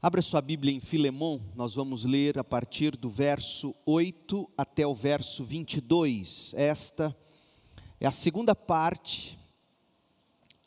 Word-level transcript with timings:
Abra 0.00 0.22
sua 0.22 0.40
Bíblia 0.40 0.72
em 0.72 0.78
Filemão, 0.78 1.40
nós 1.56 1.74
vamos 1.74 2.04
ler 2.04 2.38
a 2.38 2.44
partir 2.44 2.96
do 2.96 3.10
verso 3.10 3.74
8 3.84 4.48
até 4.56 4.86
o 4.86 4.94
verso 4.94 5.42
22. 5.42 6.54
Esta 6.56 7.16
é 7.98 8.06
a 8.06 8.12
segunda 8.12 8.54
parte 8.54 9.36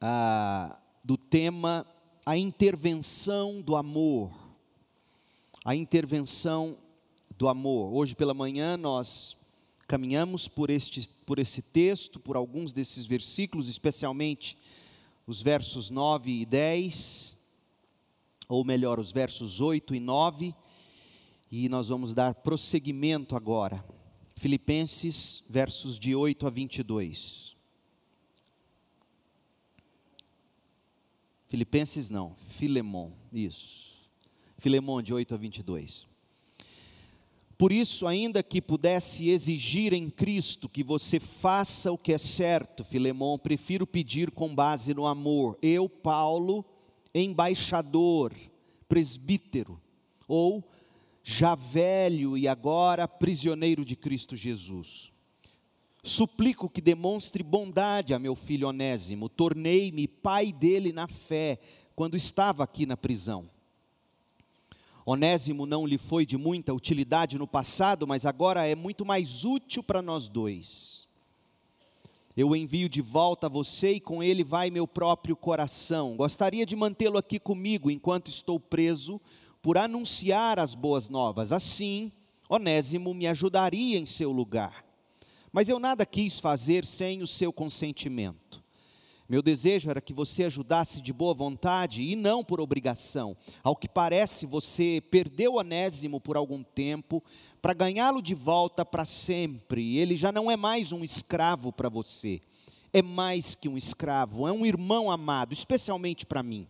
ah, 0.02 0.78
do 1.02 1.15
tema 1.15 1.88
A 2.25 2.36
intervenção 2.36 3.62
do 3.62 3.78
amor. 3.78 4.33
A 5.63 5.74
intervenção 5.74 6.78
do 7.38 7.48
amor. 7.48 7.94
Hoje 7.94 8.13
pela 8.13 8.34
manhã 8.34 8.76
nós 8.76 9.38
caminhamos 9.88 10.50
por, 10.50 10.70
este, 10.70 11.08
por 11.26 11.40
esse 11.40 11.62
texto, 11.62 12.20
por 12.20 12.36
alguns 12.36 12.74
desses 12.74 13.06
versículos, 13.06 13.70
especialmente 13.70 14.58
os 15.26 15.42
versos 15.42 15.90
9 15.90 16.41
e 16.41 16.45
10 16.45 17.40
ou 18.52 18.66
melhor, 18.66 18.99
os 18.99 19.13
versos 19.13 19.62
8 19.62 19.95
e 19.95 19.99
9, 20.02 20.53
e 21.49 21.70
nós 21.70 21.88
vamos 21.88 22.13
dar 22.13 22.35
prosseguimento 22.35 23.34
agora. 23.34 23.81
Filipenses, 24.35 25.41
versos 25.49 25.98
de 25.98 26.13
8 26.13 26.45
a 26.45 26.49
22. 26.49 27.55
Filipenses 31.48 32.09
não, 32.09 32.35
Filemon, 32.49 33.11
isso. 33.31 34.02
Filemon 34.58 35.02
de 35.02 35.13
8 35.13 35.33
a 35.33 35.38
22. 35.38 36.05
Por 37.58 37.72
isso, 37.72 38.05
ainda 38.05 38.44
que 38.44 38.61
pudesse 38.61 39.30
exigir 39.30 39.94
em 39.94 40.09
Cristo 40.09 40.67
que 40.67 40.83
você 40.83 41.22
faça 41.22 41.89
o 41.89 41.97
que 41.97 42.11
é 42.11 42.17
certo, 42.17 42.83
Filemon, 42.83 43.38
prefiro 43.38 43.88
pedir 43.88 44.30
com 44.30 44.53
base 44.53 44.94
no 44.94 45.05
amor. 45.08 45.58
Eu, 45.61 45.88
Paulo, 45.88 46.66
embaixador, 47.13 48.33
presbítero, 48.91 49.80
ou 50.27 50.62
já 51.23 51.55
velho 51.55 52.38
e 52.38 52.45
agora 52.45 53.08
prisioneiro 53.08 53.86
de 53.86 53.95
Cristo 53.95 54.36
Jesus. 54.36 55.14
Suplico 56.03 56.70
que 56.70 56.81
demonstre 56.81 57.42
bondade 57.42 58.14
a 58.14 58.20
meu 58.20 58.36
filho 58.36 58.67
Onésimo, 58.67 59.30
tornei-me 59.30 60.09
pai 60.09 60.52
dele 60.52 60.92
na 60.92 61.08
fé, 61.08 61.58
quando 61.95 62.17
estava 62.17 62.66
aqui 62.66 62.86
na 62.86 62.98
prisão. 62.98 63.50
Onésimo 65.05 65.66
não 65.66 65.88
lhe 65.88 65.98
foi 65.98 66.26
de 66.26 66.36
muita 66.36 66.73
utilidade 66.73 67.38
no 67.38 67.48
passado, 67.48 68.05
mas 68.05 68.26
agora 68.26 68.67
é 68.67 68.76
muito 68.76 69.05
mais 69.05 69.45
útil 69.45 69.81
para 69.81 70.02
nós 70.02 70.28
dois 70.28 71.00
eu 72.35 72.55
envio 72.55 72.87
de 72.87 73.01
volta 73.01 73.47
a 73.47 73.49
você 73.49 73.93
e 73.93 73.99
com 73.99 74.23
ele 74.23 74.43
vai 74.43 74.69
meu 74.69 74.87
próprio 74.87 75.35
coração. 75.35 76.15
Gostaria 76.15 76.65
de 76.65 76.75
mantê-lo 76.75 77.17
aqui 77.17 77.39
comigo 77.39 77.91
enquanto 77.91 78.29
estou 78.29 78.59
preso, 78.59 79.19
por 79.61 79.77
anunciar 79.77 80.59
as 80.59 80.73
boas 80.73 81.09
novas. 81.09 81.52
Assim, 81.52 82.11
Onésimo 82.49 83.13
me 83.13 83.27
ajudaria 83.27 83.99
em 83.99 84.05
seu 84.05 84.31
lugar. 84.31 84.85
Mas 85.52 85.69
eu 85.69 85.79
nada 85.79 86.05
quis 86.05 86.39
fazer 86.39 86.85
sem 86.85 87.21
o 87.21 87.27
seu 87.27 87.52
consentimento. 87.52 88.61
Meu 89.31 89.41
desejo 89.41 89.89
era 89.89 90.02
que 90.02 90.11
você 90.11 90.43
ajudasse 90.43 91.02
de 91.02 91.13
boa 91.13 91.33
vontade 91.33 92.03
e 92.03 92.17
não 92.17 92.43
por 92.43 92.59
obrigação. 92.59 93.37
Ao 93.63 93.77
que 93.77 93.87
parece, 93.87 94.45
você 94.45 95.02
perdeu 95.09 95.55
Onésimo 95.55 96.19
por 96.19 96.35
algum 96.35 96.61
tempo, 96.61 97.23
para 97.62 97.73
ganhá-lo 97.73 98.22
de 98.22 98.34
volta 98.34 98.84
para 98.84 99.06
sempre. 99.06 99.98
Ele 99.98 100.16
já 100.16 100.31
não 100.31 100.50
é 100.50 100.58
mais 100.58 100.92
um 100.92 101.04
escravo 101.04 101.72
para 101.72 101.90
você, 101.90 102.42
é 102.92 103.02
mais 103.02 103.54
que 103.56 103.70
um 103.70 103.78
escravo, 103.78 104.48
é 104.48 104.52
um 104.52 104.66
irmão 104.66 105.12
amado, 105.12 105.54
especialmente 105.54 106.26
para 106.26 106.42
mim. 106.42 106.67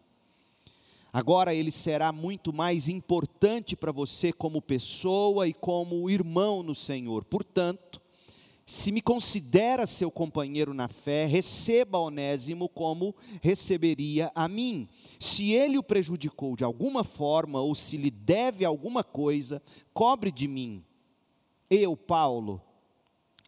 Agora 1.13 1.53
ele 1.53 1.71
será 1.71 2.11
muito 2.11 2.53
mais 2.53 2.87
importante 2.87 3.75
para 3.75 3.91
você 3.91 4.31
como 4.31 4.61
pessoa 4.61 5.47
e 5.47 5.53
como 5.53 6.09
irmão 6.09 6.63
no 6.63 6.73
Senhor. 6.73 7.25
Portanto, 7.25 8.01
se 8.71 8.89
me 8.89 9.01
considera 9.01 9.85
seu 9.85 10.09
companheiro 10.09 10.73
na 10.73 10.87
fé, 10.87 11.25
receba 11.25 11.99
Onésimo 11.99 12.69
como 12.69 13.13
receberia 13.41 14.31
a 14.33 14.47
mim. 14.47 14.87
Se 15.19 15.51
ele 15.51 15.77
o 15.77 15.83
prejudicou 15.83 16.55
de 16.55 16.63
alguma 16.63 17.03
forma 17.03 17.59
ou 17.59 17.75
se 17.75 17.97
lhe 17.97 18.09
deve 18.09 18.63
alguma 18.63 19.03
coisa, 19.03 19.61
cobre 19.93 20.31
de 20.31 20.47
mim. 20.47 20.85
Eu, 21.69 21.97
Paulo, 21.97 22.61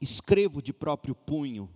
escrevo 0.02 0.62
de 0.62 0.74
próprio 0.74 1.16
punho, 1.16 1.70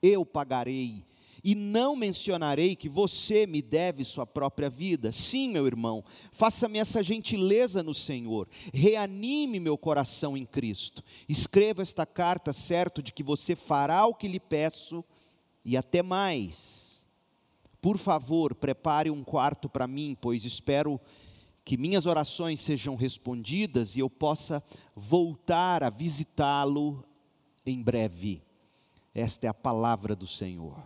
eu 0.00 0.24
pagarei 0.24 1.04
e 1.42 1.54
não 1.54 1.94
mencionarei 1.94 2.74
que 2.74 2.88
você 2.88 3.46
me 3.46 3.62
deve 3.62 4.04
sua 4.04 4.26
própria 4.26 4.68
vida. 4.68 5.12
Sim, 5.12 5.50
meu 5.50 5.66
irmão, 5.66 6.04
faça-me 6.32 6.78
essa 6.78 7.02
gentileza 7.02 7.82
no 7.82 7.94
Senhor, 7.94 8.48
reanime 8.72 9.60
meu 9.60 9.78
coração 9.78 10.36
em 10.36 10.44
Cristo. 10.44 11.02
Escreva 11.28 11.82
esta 11.82 12.04
carta 12.04 12.52
certo 12.52 13.02
de 13.02 13.12
que 13.12 13.22
você 13.22 13.54
fará 13.54 14.06
o 14.06 14.14
que 14.14 14.28
lhe 14.28 14.40
peço 14.40 15.04
e 15.64 15.76
até 15.76 16.02
mais. 16.02 17.06
Por 17.80 17.98
favor, 17.98 18.54
prepare 18.54 19.10
um 19.10 19.22
quarto 19.22 19.68
para 19.68 19.86
mim, 19.86 20.16
pois 20.20 20.44
espero 20.44 21.00
que 21.64 21.76
minhas 21.76 22.06
orações 22.06 22.60
sejam 22.60 22.96
respondidas 22.96 23.94
e 23.94 24.00
eu 24.00 24.08
possa 24.08 24.62
voltar 24.96 25.84
a 25.84 25.90
visitá-lo 25.90 27.04
em 27.64 27.82
breve. 27.82 28.42
Esta 29.14 29.46
é 29.46 29.50
a 29.50 29.54
palavra 29.54 30.16
do 30.16 30.26
Senhor. 30.26 30.82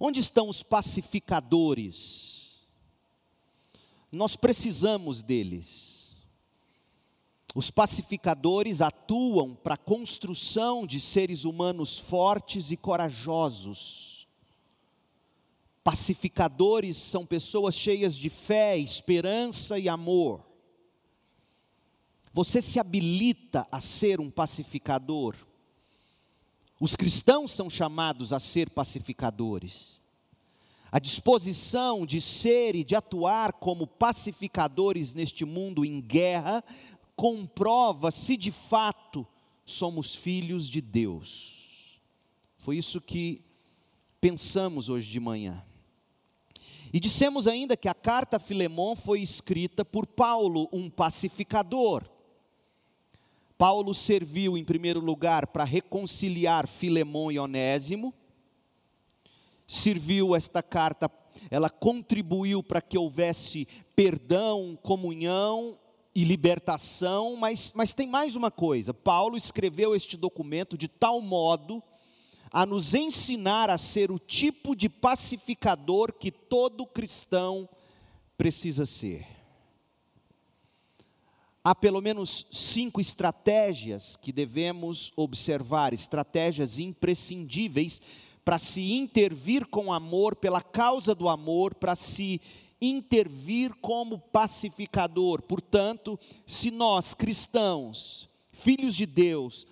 Onde 0.00 0.20
estão 0.20 0.48
os 0.48 0.62
pacificadores? 0.62 2.66
Nós 4.12 4.36
precisamos 4.36 5.22
deles. 5.22 6.16
Os 7.54 7.70
pacificadores 7.70 8.80
atuam 8.80 9.54
para 9.54 9.74
a 9.74 9.78
construção 9.78 10.86
de 10.86 11.00
seres 11.00 11.44
humanos 11.44 11.98
fortes 11.98 12.70
e 12.70 12.76
corajosos. 12.76 14.28
Pacificadores 15.82 16.96
são 16.96 17.26
pessoas 17.26 17.74
cheias 17.74 18.14
de 18.14 18.28
fé, 18.28 18.76
esperança 18.76 19.78
e 19.78 19.88
amor. 19.88 20.46
Você 22.32 22.62
se 22.62 22.78
habilita 22.78 23.66
a 23.72 23.80
ser 23.80 24.20
um 24.20 24.30
pacificador. 24.30 25.34
Os 26.80 26.94
cristãos 26.94 27.50
são 27.50 27.68
chamados 27.68 28.32
a 28.32 28.38
ser 28.38 28.70
pacificadores. 28.70 30.00
A 30.90 30.98
disposição 30.98 32.06
de 32.06 32.20
ser 32.20 32.74
e 32.74 32.84
de 32.84 32.94
atuar 32.94 33.52
como 33.54 33.86
pacificadores 33.86 35.12
neste 35.12 35.44
mundo 35.44 35.84
em 35.84 36.00
guerra 36.00 36.64
comprova 37.14 38.10
se 38.10 38.36
de 38.36 38.50
fato 38.50 39.26
somos 39.66 40.14
filhos 40.14 40.68
de 40.68 40.80
Deus. 40.80 42.00
Foi 42.56 42.78
isso 42.78 43.00
que 43.00 43.42
pensamos 44.20 44.88
hoje 44.88 45.10
de 45.10 45.20
manhã. 45.20 45.62
E 46.92 46.98
dissemos 46.98 47.46
ainda 47.46 47.76
que 47.76 47.88
a 47.88 47.94
carta 47.94 48.36
a 48.36 48.40
Filemão 48.40 48.96
foi 48.96 49.20
escrita 49.20 49.84
por 49.84 50.06
Paulo, 50.06 50.68
um 50.72 50.88
pacificador. 50.88 52.08
Paulo 53.58 53.92
serviu 53.92 54.56
em 54.56 54.62
primeiro 54.62 55.00
lugar 55.00 55.48
para 55.48 55.64
reconciliar 55.64 56.68
Filemão 56.68 57.32
e 57.32 57.40
Onésimo. 57.40 58.14
Serviu 59.66 60.36
esta 60.36 60.62
carta, 60.62 61.10
ela 61.50 61.68
contribuiu 61.68 62.62
para 62.62 62.80
que 62.80 62.96
houvesse 62.96 63.66
perdão, 63.96 64.78
comunhão 64.80 65.76
e 66.14 66.22
libertação, 66.22 67.34
mas, 67.34 67.72
mas 67.74 67.92
tem 67.92 68.06
mais 68.06 68.36
uma 68.36 68.50
coisa: 68.50 68.94
Paulo 68.94 69.36
escreveu 69.36 69.92
este 69.92 70.16
documento 70.16 70.78
de 70.78 70.86
tal 70.86 71.20
modo 71.20 71.82
a 72.52 72.64
nos 72.64 72.94
ensinar 72.94 73.70
a 73.70 73.76
ser 73.76 74.12
o 74.12 74.20
tipo 74.20 74.76
de 74.76 74.88
pacificador 74.88 76.12
que 76.12 76.30
todo 76.30 76.86
cristão 76.86 77.68
precisa 78.38 78.86
ser 78.86 79.37
há 81.68 81.74
pelo 81.74 82.00
menos 82.00 82.46
cinco 82.50 82.98
estratégias 82.98 84.16
que 84.16 84.32
devemos 84.32 85.12
observar, 85.14 85.92
estratégias 85.92 86.78
imprescindíveis 86.78 88.00
para 88.42 88.58
se 88.58 88.94
intervir 88.94 89.66
com 89.66 89.92
amor, 89.92 90.34
pela 90.34 90.62
causa 90.62 91.14
do 91.14 91.28
amor, 91.28 91.74
para 91.74 91.94
se 91.94 92.40
intervir 92.80 93.74
como 93.82 94.18
pacificador. 94.18 95.42
Portanto, 95.42 96.18
se 96.46 96.70
nós 96.70 97.12
cristãos, 97.12 98.30
filhos 98.50 98.94
de 98.94 99.04
Deus, 99.04 99.66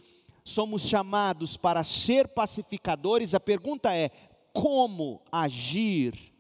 somos 0.45 0.83
chamados 0.83 1.57
para 1.57 1.83
ser 1.83 2.29
pacificadores, 2.29 3.33
a 3.33 3.41
pergunta 3.41 3.97
é: 3.97 4.11
como 4.53 5.23
agir 5.33 6.31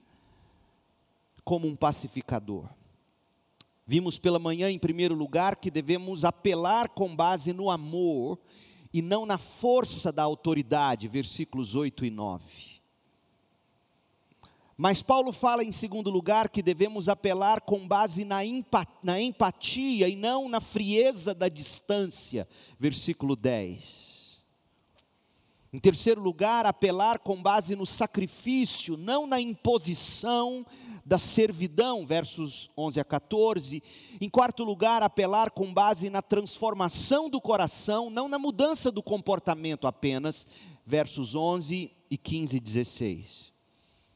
como 1.43 1.67
um 1.67 1.75
pacificador? 1.75 2.69
Vimos 3.87 4.19
pela 4.19 4.41
manhã, 4.41 4.69
em 4.69 4.79
primeiro 4.79 5.15
lugar, 5.15 5.55
que 5.57 5.71
devemos 5.71 6.25
apelar 6.25 6.89
com 6.89 7.15
base 7.15 7.53
no 7.53 7.71
amor 7.71 8.37
e 8.93 9.01
não 9.01 9.25
na 9.25 9.39
força 9.39 10.11
da 10.11 10.25
autoridade, 10.25 11.07
versículos 11.07 11.77
8 11.77 12.05
e 12.05 12.11
9. 12.11 12.45
Mas 14.77 15.03
Paulo 15.03 15.33
fala 15.33 15.63
em 15.63 15.71
segundo 15.71 16.11
lugar 16.11 16.49
que 16.49 16.63
devemos 16.63 17.09
apelar 17.09 17.61
com 17.61 17.87
base 17.87 18.25
na, 18.25 18.39
na 19.03 19.21
empatia 19.21 20.09
e 20.09 20.17
não 20.17 20.49
na 20.49 20.61
frieza 20.61 21.33
da 21.33 21.49
distância. 21.49 22.47
Versículo 22.79 23.37
10. 23.37 24.16
Em 25.73 25.79
terceiro 25.79 26.21
lugar, 26.21 26.65
apelar 26.65 27.19
com 27.19 27.43
base 27.43 27.75
no 27.75 27.85
sacrifício, 27.85 28.97
não 28.97 29.27
na 29.27 29.41
imposição 29.41 30.65
da 31.05 31.19
servidão, 31.19 32.07
versos 32.07 32.71
11 32.79 33.01
a 33.01 33.05
14. 33.05 33.83
Em 34.21 34.29
quarto 34.29 34.63
lugar, 34.63 35.03
apelar 35.03 35.51
com 35.51 35.73
base 35.73 36.09
na 36.09 36.23
transformação 36.23 37.29
do 37.29 37.41
coração, 37.41 38.11
não 38.11 38.29
na 38.29 38.39
mudança 38.39 38.91
do 38.91 39.03
comportamento 39.03 39.87
apenas, 39.87 40.47
versos 40.85 41.35
11 41.35 41.91
e 42.11 42.17
15 42.17 42.57
e 42.57 42.61
16. 42.61 43.53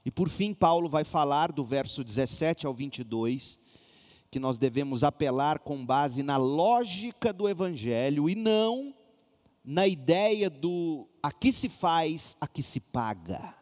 E 0.05 0.11
por 0.11 0.29
fim, 0.29 0.55
Paulo 0.55 0.89
vai 0.89 1.05
falar 1.05 1.53
do 1.53 1.65
verso 1.65 2.03
17 2.03 2.67
ao 2.67 2.73
22, 2.73 3.59
que 4.31 4.39
nós 4.39 4.57
devemos 4.57 5.03
apelar 5.03 5.59
com 5.59 5.85
base 5.85 6.23
na 6.23 6.37
lógica 6.37 7.33
do 7.33 7.49
evangelho 7.49 8.31
e 8.31 8.37
não 8.37 8.95
na 9.65 9.87
ideia 9.87 10.49
do 10.49 11.07
aqui 11.23 11.53
se 11.53 11.69
faz, 11.69 12.37
aqui 12.41 12.63
se 12.63 12.81
paga. 12.81 13.55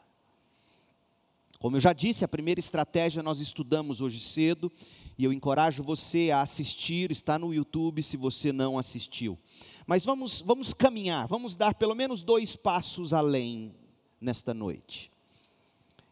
Como 1.58 1.76
eu 1.76 1.80
já 1.80 1.92
disse, 1.92 2.24
a 2.24 2.28
primeira 2.28 2.60
estratégia 2.60 3.22
nós 3.22 3.40
estudamos 3.40 4.00
hoje 4.00 4.20
cedo, 4.20 4.70
e 5.18 5.24
eu 5.24 5.32
encorajo 5.32 5.82
você 5.82 6.30
a 6.30 6.40
assistir, 6.40 7.10
está 7.10 7.36
no 7.36 7.52
YouTube 7.52 8.00
se 8.00 8.16
você 8.16 8.52
não 8.52 8.78
assistiu. 8.78 9.36
Mas 9.84 10.04
vamos, 10.04 10.40
vamos 10.40 10.72
caminhar, 10.72 11.26
vamos 11.26 11.56
dar 11.56 11.74
pelo 11.74 11.96
menos 11.96 12.22
dois 12.22 12.54
passos 12.54 13.12
além 13.12 13.74
nesta 14.20 14.54
noite. 14.54 15.10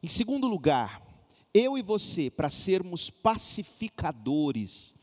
Em 0.03 0.09
segundo 0.09 0.49
lugar, 0.49 1.01
eu 1.55 1.79
e 1.79 1.83
você, 1.83 2.29
para 2.29 2.51
sermos 2.51 3.09
pacificadores, 3.09 4.96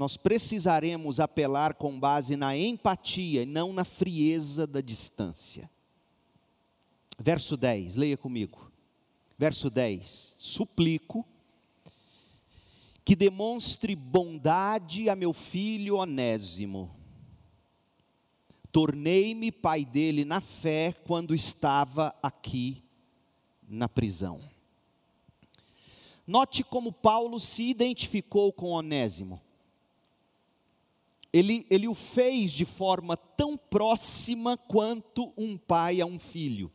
nós 0.00 0.16
precisaremos 0.16 1.20
apelar 1.20 1.74
com 1.74 2.00
base 2.00 2.34
na 2.34 2.56
empatia 2.56 3.42
e 3.42 3.46
não 3.46 3.70
na 3.70 3.84
frieza 3.84 4.66
da 4.66 4.80
distância. 4.80 5.70
Verso 7.18 7.54
10, 7.54 7.96
leia 7.96 8.16
comigo. 8.16 8.72
Verso 9.36 9.68
10: 9.68 10.36
Suplico 10.38 11.22
que 13.04 13.14
demonstre 13.14 13.94
bondade 13.94 15.10
a 15.10 15.14
meu 15.14 15.34
filho 15.34 15.96
Onésimo. 15.96 16.96
Tornei-me 18.72 19.52
pai 19.52 19.84
dele 19.84 20.24
na 20.24 20.40
fé 20.40 20.94
quando 21.06 21.34
estava 21.34 22.16
aqui 22.22 22.82
na 23.68 23.86
prisão. 23.86 24.40
Note 26.26 26.64
como 26.64 26.90
Paulo 26.90 27.38
se 27.38 27.64
identificou 27.64 28.50
com 28.50 28.68
Onésimo 28.70 29.42
ele, 31.32 31.66
ele 31.70 31.86
o 31.86 31.94
fez 31.94 32.52
de 32.52 32.64
forma 32.64 33.16
tão 33.16 33.56
próxima 33.56 34.56
quanto 34.56 35.32
um 35.36 35.56
pai 35.56 36.00
a 36.00 36.06
um 36.06 36.18
filho. 36.18 36.70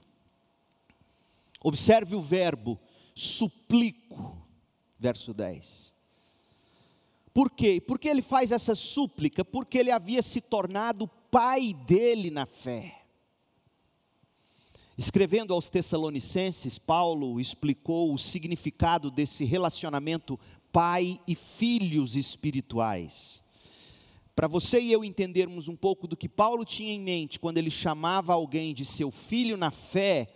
Observe 1.61 2.15
o 2.15 2.21
verbo 2.21 2.79
suplico, 3.13 4.37
verso 4.99 5.33
10. 5.33 5.93
Por 7.33 7.51
quê? 7.51 7.81
Porque 7.81 8.07
ele 8.07 8.21
faz 8.21 8.51
essa 8.51 8.75
súplica? 8.75 9.43
Porque 9.43 9.77
ele 9.77 9.91
havia 9.91 10.21
se 10.21 10.39
tornado 10.39 11.07
pai 11.29 11.73
dele 11.73 12.31
na 12.31 12.45
fé. 12.45 13.01
Escrevendo 14.97 15.53
aos 15.53 15.67
Tessalonicenses, 15.67 16.77
Paulo 16.77 17.41
explicou 17.41 18.13
o 18.13 18.17
significado 18.17 19.11
desse 19.11 19.43
relacionamento 19.43 20.39
pai 20.71 21.19
e 21.27 21.35
filhos 21.35 22.15
espirituais. 22.15 23.44
Para 24.35 24.47
você 24.49 24.81
e 24.81 24.91
eu 24.91 25.05
entendermos 25.05 25.69
um 25.69 25.77
pouco 25.77 26.07
do 26.07 26.17
que 26.17 26.27
Paulo 26.27 26.65
tinha 26.65 26.91
em 26.91 26.99
mente 26.99 27.39
quando 27.39 27.57
ele 27.57 27.71
chamava 27.71 28.33
alguém 28.33 28.73
de 28.73 28.83
seu 28.83 29.09
filho 29.09 29.55
na 29.55 29.71
fé, 29.71 30.27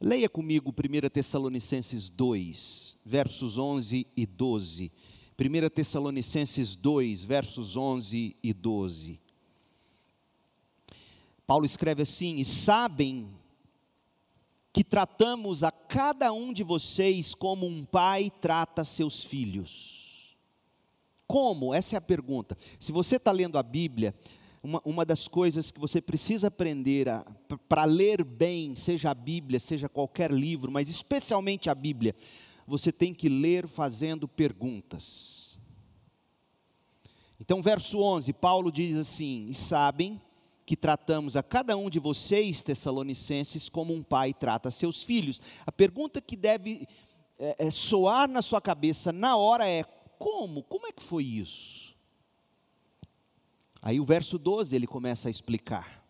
leia 0.00 0.28
comigo 0.28 0.74
1 0.74 1.08
Tessalonicenses 1.08 2.10
2, 2.10 2.98
versos 3.04 3.56
11 3.56 4.04
e 4.16 4.26
12. 4.26 4.90
1 5.38 5.70
Tessalonicenses 5.70 6.74
2, 6.74 7.22
versos 7.22 7.76
11 7.76 8.36
e 8.42 8.52
12. 8.52 9.20
Paulo 11.46 11.64
escreve 11.64 12.02
assim: 12.02 12.36
E 12.36 12.44
sabem 12.44 13.30
que 14.72 14.82
tratamos 14.82 15.62
a 15.62 15.70
cada 15.70 16.32
um 16.32 16.52
de 16.52 16.64
vocês 16.64 17.32
como 17.32 17.64
um 17.64 17.84
pai 17.84 18.28
trata 18.40 18.82
seus 18.82 19.22
filhos. 19.22 19.99
Como? 21.30 21.72
Essa 21.72 21.94
é 21.94 21.98
a 21.98 22.00
pergunta. 22.00 22.58
Se 22.80 22.90
você 22.90 23.14
está 23.14 23.30
lendo 23.30 23.56
a 23.56 23.62
Bíblia, 23.62 24.12
uma, 24.60 24.82
uma, 24.84 25.04
das 25.04 25.28
coisas 25.28 25.70
que 25.70 25.78
você 25.78 26.00
precisa 26.02 26.48
aprender 26.48 27.06
para 27.68 27.84
ler 27.84 28.24
bem, 28.24 28.74
seja 28.74 29.12
a 29.12 29.14
Bíblia, 29.14 29.60
seja 29.60 29.88
qualquer 29.88 30.32
livro, 30.32 30.72
mas 30.72 30.88
especialmente 30.88 31.70
a 31.70 31.74
Bíblia, 31.74 32.16
você 32.66 32.90
tem 32.90 33.14
que 33.14 33.28
ler 33.28 33.68
fazendo 33.68 34.26
perguntas. 34.26 35.56
Então, 37.38 37.62
verso 37.62 38.00
11, 38.00 38.32
Paulo 38.32 38.72
diz 38.72 38.96
assim: 38.96 39.46
E 39.48 39.54
sabem 39.54 40.20
que 40.66 40.76
tratamos 40.76 41.36
a 41.36 41.44
cada 41.44 41.76
um 41.76 41.88
de 41.88 42.00
vocês, 42.00 42.60
tessalonicenses, 42.60 43.68
como 43.68 43.94
um 43.94 44.02
pai 44.02 44.34
trata 44.34 44.68
seus 44.72 45.04
filhos. 45.04 45.40
A 45.64 45.70
pergunta 45.70 46.20
que 46.20 46.34
deve 46.34 46.88
é, 47.38 47.68
é, 47.68 47.70
soar 47.70 48.28
na 48.28 48.42
sua 48.42 48.60
cabeça 48.60 49.12
na 49.12 49.36
hora 49.36 49.68
é: 49.68 49.84
como? 50.20 50.62
Como 50.62 50.86
é 50.86 50.92
que 50.92 51.02
foi 51.02 51.24
isso? 51.24 51.96
Aí 53.80 53.98
o 53.98 54.04
verso 54.04 54.38
12 54.38 54.76
ele 54.76 54.86
começa 54.86 55.28
a 55.28 55.30
explicar. 55.30 56.04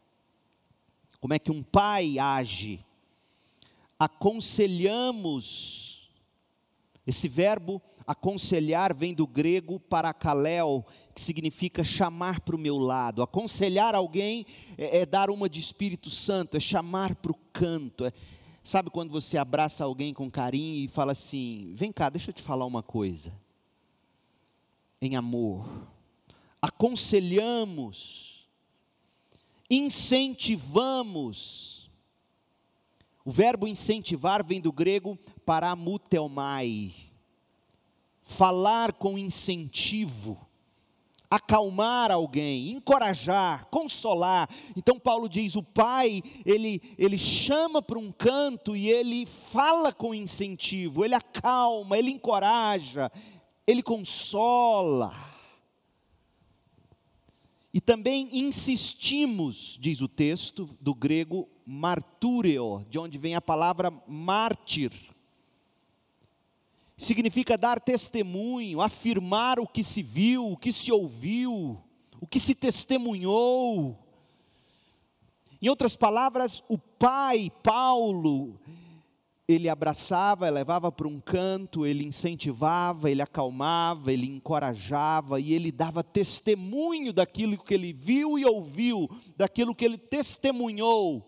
Como 1.20 1.32
é 1.32 1.38
que 1.38 1.52
um 1.52 1.62
pai 1.62 2.18
age? 2.18 2.84
Aconselhamos. 3.96 6.10
Esse 7.06 7.28
verbo 7.28 7.80
aconselhar 8.04 8.92
vem 8.92 9.14
do 9.14 9.28
grego 9.28 9.78
paracaléu, 9.78 10.84
que 11.14 11.20
significa 11.20 11.84
chamar 11.84 12.40
para 12.40 12.56
o 12.56 12.58
meu 12.58 12.78
lado. 12.78 13.22
Aconselhar 13.22 13.94
alguém 13.94 14.44
é, 14.76 15.02
é, 15.02 15.06
dar 15.06 15.30
uma 15.30 15.48
de 15.48 15.60
Espírito 15.60 16.10
Santo, 16.10 16.56
é 16.56 16.60
chamar 16.60 17.14
para 17.14 17.30
o 17.30 17.38
canto. 17.52 18.04
É, 18.04 18.12
sabe 18.60 18.90
quando 18.90 19.12
você 19.12 19.38
abraça 19.38 19.84
alguém 19.84 20.12
com 20.12 20.28
carinho 20.28 20.84
e 20.84 20.88
fala 20.88 21.12
assim: 21.12 21.70
vem 21.76 21.92
cá, 21.92 22.10
deixa 22.10 22.30
eu 22.30 22.34
te 22.34 22.42
falar 22.42 22.66
uma 22.66 22.82
coisa 22.82 23.32
em 25.00 25.16
amor, 25.16 25.66
aconselhamos, 26.60 28.46
incentivamos. 29.70 31.90
O 33.24 33.30
verbo 33.30 33.66
incentivar 33.66 34.44
vem 34.44 34.60
do 34.60 34.72
grego 34.72 35.18
paramutelmai, 35.44 36.92
falar 38.22 38.92
com 38.92 39.16
incentivo, 39.16 40.46
acalmar 41.30 42.10
alguém, 42.10 42.72
encorajar, 42.72 43.66
consolar. 43.66 44.50
Então 44.76 44.98
Paulo 44.98 45.28
diz: 45.28 45.54
o 45.54 45.62
pai, 45.62 46.22
ele, 46.44 46.82
ele 46.98 47.16
chama 47.16 47.80
para 47.80 47.98
um 47.98 48.12
canto 48.12 48.76
e 48.76 48.90
ele 48.90 49.24
fala 49.24 49.92
com 49.92 50.14
incentivo, 50.14 51.04
ele 51.04 51.14
acalma, 51.14 51.96
ele 51.96 52.10
encoraja, 52.10 53.10
ele 53.70 53.82
consola. 53.82 55.14
E 57.72 57.80
também 57.80 58.28
insistimos, 58.32 59.78
diz 59.80 60.00
o 60.00 60.08
texto 60.08 60.68
do 60.80 60.92
grego 60.92 61.48
martúreo, 61.64 62.84
de 62.90 62.98
onde 62.98 63.16
vem 63.16 63.36
a 63.36 63.40
palavra 63.40 63.92
mártir. 64.08 64.92
Significa 66.98 67.56
dar 67.56 67.80
testemunho, 67.80 68.80
afirmar 68.80 69.60
o 69.60 69.66
que 69.66 69.84
se 69.84 70.02
viu, 70.02 70.50
o 70.50 70.56
que 70.56 70.72
se 70.72 70.90
ouviu, 70.90 71.80
o 72.20 72.26
que 72.26 72.40
se 72.40 72.54
testemunhou. 72.54 73.96
Em 75.62 75.68
outras 75.68 75.94
palavras, 75.94 76.64
o 76.68 76.76
pai 76.76 77.52
Paulo, 77.62 78.58
ele 79.50 79.68
abraçava, 79.68 80.48
levava 80.48 80.92
para 80.92 81.08
um 81.08 81.20
canto, 81.20 81.84
ele 81.84 82.04
incentivava, 82.04 83.10
ele 83.10 83.22
acalmava, 83.22 84.12
ele 84.12 84.26
encorajava 84.26 85.40
e 85.40 85.52
ele 85.52 85.72
dava 85.72 86.04
testemunho 86.04 87.12
daquilo 87.12 87.58
que 87.58 87.74
ele 87.74 87.92
viu 87.92 88.38
e 88.38 88.44
ouviu, 88.44 89.08
daquilo 89.36 89.74
que 89.74 89.84
ele 89.84 89.98
testemunhou. 89.98 91.26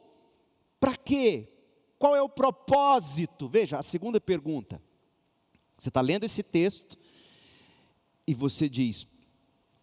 Para 0.78 0.96
quê? 0.96 1.48
Qual 1.98 2.14
é 2.14 2.22
o 2.22 2.28
propósito? 2.28 3.48
Veja, 3.48 3.78
a 3.78 3.82
segunda 3.82 4.20
pergunta. 4.20 4.80
Você 5.76 5.88
está 5.88 6.00
lendo 6.00 6.24
esse 6.24 6.42
texto 6.42 6.96
e 8.26 8.34
você 8.34 8.68
diz: 8.68 9.06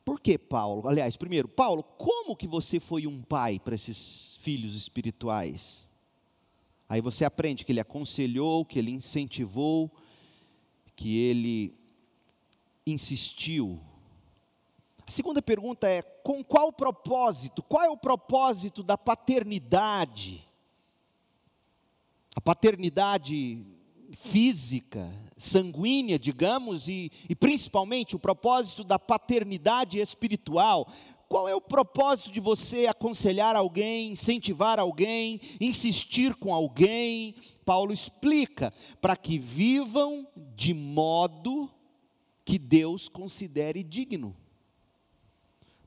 por 0.05 0.19
que 0.19 0.37
Paulo? 0.37 0.87
Aliás, 0.87 1.17
primeiro, 1.17 1.47
Paulo, 1.47 1.83
como 1.83 2.35
que 2.35 2.47
você 2.47 2.79
foi 2.79 3.05
um 3.05 3.21
pai 3.21 3.59
para 3.59 3.75
esses 3.75 4.37
filhos 4.39 4.75
espirituais? 4.75 5.88
Aí 6.89 7.01
você 7.01 7.23
aprende 7.23 7.63
que 7.63 7.71
ele 7.71 7.79
aconselhou, 7.79 8.65
que 8.65 8.79
ele 8.79 8.89
incentivou, 8.89 9.91
que 10.95 11.19
ele 11.19 11.77
insistiu. 12.85 13.79
A 15.05 15.11
segunda 15.11 15.39
pergunta 15.39 15.87
é: 15.87 16.01
com 16.01 16.43
qual 16.43 16.73
propósito? 16.73 17.61
Qual 17.61 17.83
é 17.83 17.89
o 17.89 17.95
propósito 17.95 18.81
da 18.81 18.97
paternidade? 18.97 20.43
A 22.35 22.41
paternidade 22.41 23.63
física, 24.13 25.07
sanguínea, 25.37 26.17
digamos, 26.17 26.87
e, 26.87 27.11
e 27.29 27.35
principalmente 27.35 28.15
o 28.15 28.19
propósito 28.19 28.83
da 28.83 28.97
paternidade 28.97 29.99
espiritual. 29.99 30.91
Qual 31.29 31.47
é 31.47 31.53
o 31.53 31.61
propósito 31.61 32.31
de 32.31 32.39
você 32.39 32.87
aconselhar 32.87 33.55
alguém, 33.55 34.13
incentivar 34.13 34.79
alguém, 34.79 35.39
insistir 35.61 36.33
com 36.33 36.51
alguém? 36.51 37.35
Paulo 37.63 37.93
explica: 37.93 38.73
para 38.99 39.15
que 39.15 39.37
vivam 39.37 40.27
de 40.55 40.73
modo 40.73 41.69
que 42.43 42.57
Deus 42.57 43.07
considere 43.07 43.83
digno. 43.83 44.35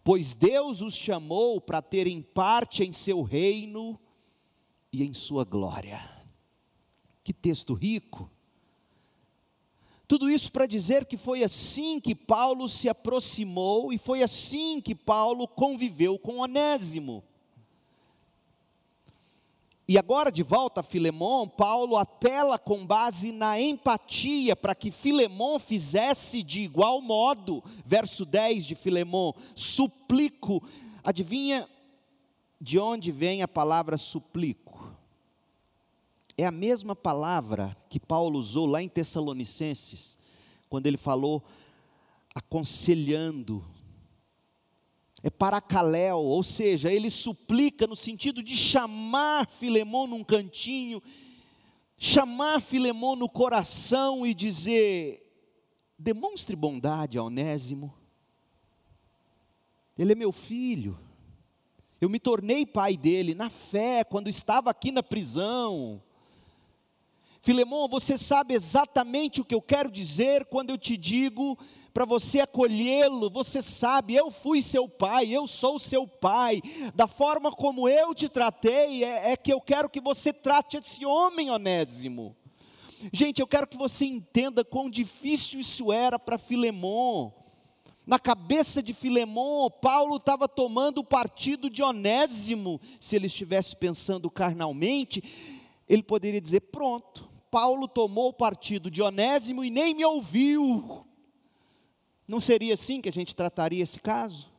Pois 0.04 0.32
Deus 0.32 0.80
os 0.80 0.94
chamou 0.94 1.60
para 1.60 1.82
terem 1.82 2.22
parte 2.22 2.84
em 2.84 2.92
seu 2.92 3.22
reino 3.22 3.98
e 4.92 5.02
em 5.02 5.12
sua 5.12 5.44
glória. 5.44 6.00
Que 7.24 7.32
texto 7.32 7.74
rico! 7.74 8.30
Tudo 10.12 10.28
isso 10.28 10.52
para 10.52 10.66
dizer 10.66 11.06
que 11.06 11.16
foi 11.16 11.42
assim 11.42 11.98
que 11.98 12.14
Paulo 12.14 12.68
se 12.68 12.86
aproximou 12.86 13.90
e 13.94 13.96
foi 13.96 14.22
assim 14.22 14.78
que 14.78 14.94
Paulo 14.94 15.48
conviveu 15.48 16.18
com 16.18 16.36
Onésimo. 16.36 17.24
E 19.88 19.96
agora, 19.96 20.30
de 20.30 20.42
volta 20.42 20.80
a 20.80 20.82
Filemão, 20.82 21.48
Paulo 21.48 21.96
apela 21.96 22.58
com 22.58 22.84
base 22.84 23.32
na 23.32 23.58
empatia 23.58 24.54
para 24.54 24.74
que 24.74 24.90
Filemão 24.90 25.58
fizesse 25.58 26.42
de 26.42 26.60
igual 26.60 27.00
modo. 27.00 27.64
Verso 27.82 28.26
10 28.26 28.66
de 28.66 28.74
Filemão: 28.74 29.34
suplico. 29.56 30.62
Adivinha 31.02 31.66
de 32.60 32.78
onde 32.78 33.10
vem 33.10 33.40
a 33.40 33.48
palavra 33.48 33.96
suplico? 33.96 34.91
É 36.42 36.46
a 36.46 36.50
mesma 36.50 36.96
palavra 36.96 37.76
que 37.88 38.00
Paulo 38.00 38.36
usou 38.36 38.66
lá 38.66 38.82
em 38.82 38.88
Tessalonicenses, 38.88 40.18
quando 40.68 40.88
ele 40.88 40.96
falou 40.96 41.40
aconselhando. 42.34 43.64
É 45.22 45.30
paracaléu, 45.30 46.18
ou 46.18 46.42
seja, 46.42 46.92
ele 46.92 47.10
suplica 47.10 47.86
no 47.86 47.94
sentido 47.94 48.42
de 48.42 48.56
chamar 48.56 49.46
Filemão 49.46 50.08
num 50.08 50.24
cantinho, 50.24 51.00
chamar 51.96 52.60
Filemão 52.60 53.14
no 53.14 53.28
coração 53.28 54.26
e 54.26 54.34
dizer: 54.34 55.24
demonstre 55.96 56.56
bondade 56.56 57.18
a 57.18 57.22
Onésimo. 57.22 57.94
Ele 59.96 60.10
é 60.10 60.16
meu 60.16 60.32
filho. 60.32 60.98
Eu 62.00 62.10
me 62.10 62.18
tornei 62.18 62.66
pai 62.66 62.96
dele 62.96 63.32
na 63.32 63.48
fé, 63.48 64.02
quando 64.02 64.26
estava 64.26 64.70
aqui 64.70 64.90
na 64.90 65.04
prisão. 65.04 66.02
Filemão, 67.42 67.88
você 67.88 68.16
sabe 68.16 68.54
exatamente 68.54 69.40
o 69.40 69.44
que 69.44 69.52
eu 69.52 69.60
quero 69.60 69.90
dizer 69.90 70.44
quando 70.44 70.70
eu 70.70 70.78
te 70.78 70.96
digo 70.96 71.58
para 71.92 72.04
você 72.04 72.38
acolhê-lo. 72.38 73.28
Você 73.30 73.60
sabe, 73.60 74.14
eu 74.14 74.30
fui 74.30 74.62
seu 74.62 74.88
pai, 74.88 75.26
eu 75.26 75.48
sou 75.48 75.76
seu 75.76 76.06
pai. 76.06 76.62
Da 76.94 77.08
forma 77.08 77.50
como 77.50 77.88
eu 77.88 78.14
te 78.14 78.28
tratei, 78.28 79.02
é, 79.02 79.32
é 79.32 79.36
que 79.36 79.52
eu 79.52 79.60
quero 79.60 79.90
que 79.90 80.00
você 80.00 80.32
trate 80.32 80.76
esse 80.76 81.04
homem 81.04 81.50
onésimo. 81.50 82.36
Gente, 83.12 83.40
eu 83.40 83.46
quero 83.48 83.66
que 83.66 83.76
você 83.76 84.04
entenda 84.04 84.64
quão 84.64 84.88
difícil 84.88 85.58
isso 85.58 85.92
era 85.92 86.20
para 86.20 86.38
Filemão. 86.38 87.34
Na 88.06 88.20
cabeça 88.20 88.80
de 88.80 88.94
Filemão, 88.94 89.68
Paulo 89.68 90.16
estava 90.16 90.48
tomando 90.48 90.98
o 90.98 91.04
partido 91.04 91.68
de 91.68 91.82
Onésimo. 91.82 92.80
Se 93.00 93.16
ele 93.16 93.26
estivesse 93.26 93.74
pensando 93.74 94.30
carnalmente, 94.30 95.24
ele 95.88 96.04
poderia 96.04 96.40
dizer: 96.40 96.60
pronto, 96.60 97.31
Paulo 97.52 97.86
tomou 97.86 98.32
partido 98.32 98.90
de 98.90 99.02
Onésimo 99.02 99.62
e 99.62 99.68
nem 99.68 99.94
me 99.94 100.02
ouviu. 100.06 101.06
Não 102.26 102.40
seria 102.40 102.72
assim 102.72 102.98
que 103.02 103.10
a 103.10 103.12
gente 103.12 103.34
trataria 103.34 103.82
esse 103.82 104.00
caso? 104.00 104.50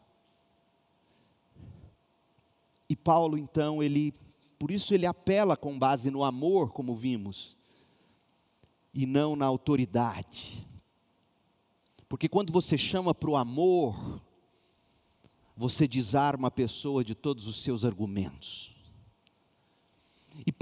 E 2.88 2.96
Paulo, 2.96 3.36
então, 3.36 3.82
ele, 3.82 4.14
por 4.60 4.70
isso 4.70 4.94
ele 4.94 5.08
apela 5.08 5.58
com 5.58 5.80
base 5.80 6.12
no 6.12 6.24
amor, 6.24 6.72
como 6.72 6.94
vimos, 6.94 7.58
e 8.94 9.08
não 9.08 9.36
na 9.36 9.48
autoridade. 9.48 10.64
Porque 12.08 12.30
quando 12.30 12.54
você 12.54 12.78
chama 12.78 13.12
para 13.16 13.32
o 13.32 13.36
amor, 13.36 14.22
você 15.58 15.88
desarma 15.88 16.50
a 16.50 16.52
pessoa 16.52 17.04
de 17.04 17.16
todos 17.16 17.48
os 17.48 17.56
seus 17.64 17.84
argumentos. 17.84 18.73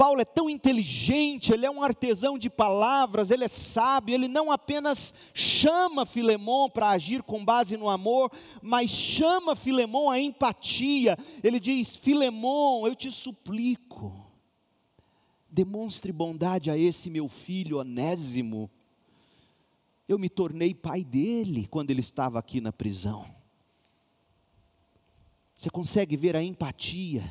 Paulo 0.01 0.19
é 0.19 0.25
tão 0.25 0.49
inteligente, 0.49 1.53
ele 1.53 1.63
é 1.63 1.69
um 1.69 1.83
artesão 1.83 2.35
de 2.35 2.49
palavras, 2.49 3.29
ele 3.29 3.43
é 3.43 3.47
sábio, 3.47 4.15
ele 4.15 4.27
não 4.27 4.51
apenas 4.51 5.13
chama 5.31 6.07
Filemão 6.07 6.67
para 6.67 6.89
agir 6.89 7.21
com 7.21 7.45
base 7.45 7.77
no 7.77 7.87
amor, 7.87 8.31
mas 8.63 8.89
chama 8.89 9.55
Filemão 9.55 10.09
a 10.09 10.19
empatia. 10.19 11.15
Ele 11.43 11.59
diz: 11.59 11.95
Filemão, 11.95 12.87
eu 12.87 12.95
te 12.95 13.11
suplico, 13.11 14.11
demonstre 15.47 16.11
bondade 16.11 16.71
a 16.71 16.75
esse 16.75 17.07
meu 17.07 17.29
filho 17.29 17.77
onésimo. 17.77 18.71
Eu 20.07 20.17
me 20.17 20.29
tornei 20.29 20.73
pai 20.73 21.03
dele 21.03 21.67
quando 21.67 21.91
ele 21.91 21.99
estava 21.99 22.39
aqui 22.39 22.59
na 22.59 22.73
prisão. 22.73 23.27
Você 25.55 25.69
consegue 25.69 26.17
ver 26.17 26.35
a 26.35 26.41
empatia? 26.41 27.21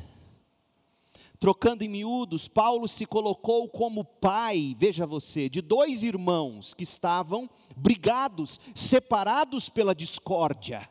Trocando 1.41 1.83
em 1.83 1.89
miúdos, 1.89 2.47
Paulo 2.47 2.87
se 2.87 3.03
colocou 3.03 3.67
como 3.67 4.05
pai, 4.05 4.75
veja 4.77 5.07
você, 5.07 5.49
de 5.49 5.59
dois 5.59 6.03
irmãos 6.03 6.75
que 6.75 6.83
estavam 6.83 7.49
brigados, 7.75 8.59
separados 8.75 9.67
pela 9.67 9.95
discórdia. 9.95 10.87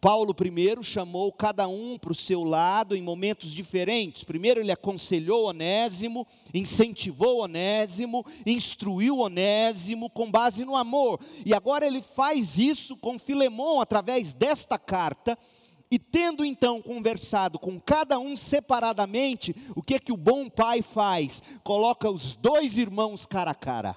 Paulo 0.00 0.34
primeiro 0.34 0.82
chamou 0.82 1.32
cada 1.32 1.68
um 1.68 1.96
para 1.96 2.10
o 2.10 2.16
seu 2.16 2.42
lado 2.42 2.96
em 2.96 3.00
momentos 3.00 3.52
diferentes. 3.52 4.24
Primeiro 4.24 4.58
ele 4.58 4.72
aconselhou 4.72 5.44
Onésimo, 5.44 6.26
incentivou 6.52 7.42
Onésimo, 7.42 8.26
instruiu 8.44 9.18
Onésimo 9.18 10.10
com 10.10 10.28
base 10.28 10.64
no 10.64 10.74
amor. 10.74 11.20
E 11.46 11.54
agora 11.54 11.86
ele 11.86 12.02
faz 12.02 12.58
isso 12.58 12.96
com 12.96 13.20
Filemão 13.20 13.80
através 13.80 14.32
desta 14.32 14.76
carta 14.76 15.38
e 15.92 15.98
tendo 15.98 16.42
então 16.42 16.80
conversado 16.80 17.58
com 17.58 17.78
cada 17.78 18.18
um 18.18 18.34
separadamente, 18.34 19.54
o 19.76 19.82
que 19.82 19.92
é 19.92 19.98
que 19.98 20.10
o 20.10 20.16
bom 20.16 20.48
pai 20.48 20.80
faz? 20.80 21.42
Coloca 21.62 22.08
os 22.08 22.32
dois 22.32 22.78
irmãos 22.78 23.26
cara 23.26 23.50
a 23.50 23.54
cara. 23.54 23.94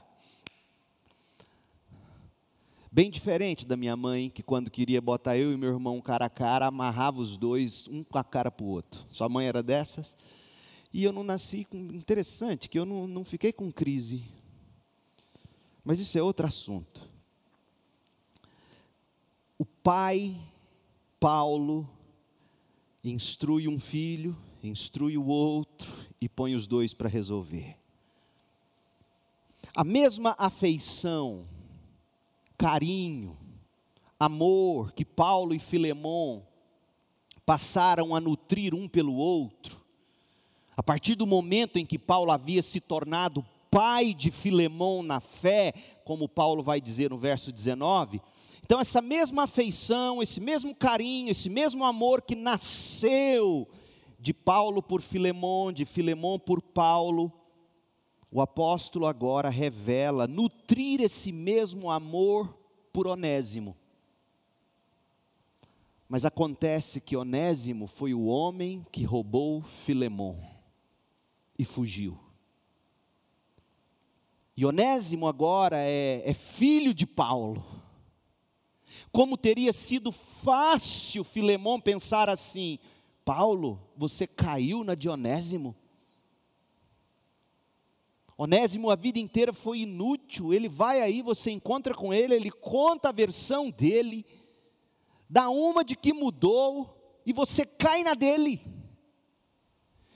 Bem 2.92 3.10
diferente 3.10 3.66
da 3.66 3.78
minha 3.78 3.96
mãe, 3.96 4.30
que 4.30 4.44
quando 4.44 4.70
queria 4.70 5.00
botar 5.00 5.38
eu 5.38 5.54
e 5.54 5.58
meu 5.58 5.70
irmão 5.70 6.02
cara 6.02 6.25
a 6.25 6.30
cara, 6.30 6.66
amarrava 6.66 7.22
os 7.22 7.38
dois, 7.38 7.88
um 7.88 8.04
com 8.04 8.18
a 8.18 8.25
cara 8.25 8.52
para 8.52 8.66
o 8.66 8.70
outro. 8.70 9.06
Sua 9.10 9.30
mãe 9.30 9.48
era 9.48 9.64
dessas? 9.64 10.18
E 10.92 11.02
eu 11.02 11.14
não 11.14 11.24
nasci 11.24 11.64
com. 11.64 11.78
Interessante, 11.78 12.68
que 12.68 12.78
eu 12.78 12.86
não, 12.86 13.08
não 13.08 13.24
fiquei 13.24 13.54
com 13.54 13.72
crise. 13.72 14.22
Mas 15.82 16.00
isso 16.00 16.18
é 16.18 16.22
outro 16.22 16.46
assunto. 16.46 17.08
O 19.58 19.64
pai 19.64 20.36
Paulo 21.25 21.89
instrui 23.03 23.67
um 23.67 23.79
filho, 23.79 24.38
instrui 24.62 25.17
o 25.17 25.25
outro 25.25 25.91
e 26.22 26.29
põe 26.29 26.53
os 26.53 26.67
dois 26.67 26.94
para 26.94 27.10
resolver. 27.10 27.79
A 29.75 29.84
mesma 29.84 30.36
afeição, 30.38 31.48
carinho, 32.55 33.36
amor 34.20 34.91
que 34.91 35.03
Paulo 35.03 35.55
e 35.55 35.58
Filemão 35.58 36.46
passaram 37.44 38.13
a 38.13 38.22
nutrir 38.22 38.75
um 38.75 38.88
pelo 38.88 39.15
outro, 39.15 39.84
a 40.77 40.84
partir 40.84 41.15
do 41.15 41.25
momento 41.25 41.79
em 41.79 41.88
que 41.88 41.98
Paulo 41.98 42.29
havia 42.29 42.62
se 42.62 42.79
tornado 42.79 43.44
pai 43.72 44.13
de 44.13 44.29
Filemão 44.29 45.01
na 45.01 45.20
fé, 45.20 45.74
como 46.03 46.29
Paulo 46.29 46.62
vai 46.62 46.79
dizer 46.79 47.10
no 47.10 47.17
verso 47.17 47.51
19, 47.51 48.22
então, 48.65 48.79
essa 48.79 49.00
mesma 49.00 49.43
afeição, 49.43 50.24
esse 50.24 50.41
mesmo 50.41 50.74
carinho, 50.74 51.29
esse 51.29 51.51
mesmo 51.51 51.84
amor 51.84 52.24
que 52.24 52.36
nasceu 52.36 53.69
de 54.19 54.34
Paulo 54.34 54.81
por 54.81 55.03
Filemão, 55.03 55.72
de 55.72 55.86
Filemão 55.86 56.39
por 56.39 56.60
Paulo, 56.60 57.31
o 58.31 58.41
apóstolo 58.41 59.05
agora 59.05 59.51
revela 59.51 60.25
nutrir 60.25 61.00
esse 61.00 61.31
mesmo 61.31 61.91
amor 61.91 62.57
por 62.91 63.05
Onésimo. 63.05 63.77
Mas 66.10 66.25
acontece 66.25 67.00
que 67.00 67.15
Onésimo 67.15 67.86
foi 67.86 68.15
o 68.15 68.25
homem 68.25 68.84
que 68.91 69.03
roubou 69.03 69.62
Filemão 69.62 70.39
e 71.55 71.63
fugiu. 71.63 72.17
E 74.57 74.65
Onésimo 74.65 75.27
agora 75.27 75.77
é, 75.77 76.24
é 76.25 76.34
filho 76.34 76.95
de 76.95 77.05
Paulo. 77.05 77.75
Como 79.12 79.38
teria 79.38 79.74
sido 79.74 80.12
fácil 80.12 81.24
Filemão 81.24 81.80
pensar 81.80 82.30
assim: 82.30 82.80
Paulo, 83.24 83.82
você 83.96 84.28
caiu 84.28 84.84
na 84.84 84.96
Dionésimo? 84.96 85.75
Onésimo 88.38 88.90
a 88.90 88.96
vida 88.96 89.18
inteira 89.18 89.54
foi 89.54 89.80
inútil, 89.80 90.54
ele 90.54 90.68
vai 90.68 91.02
aí, 91.02 91.22
você 91.22 91.52
encontra 91.52 91.94
com 91.94 92.14
ele, 92.14 92.36
ele 92.36 92.52
conta 92.52 93.10
a 93.10 93.14
versão 93.14 93.70
dele, 93.70 94.25
dá 95.30 95.50
uma 95.50 95.86
de 95.86 95.96
que 95.96 96.12
mudou, 96.12 97.22
e 97.25 97.32
você 97.32 97.66
cai 97.66 98.04
na 98.04 98.14
dele. 98.14 98.62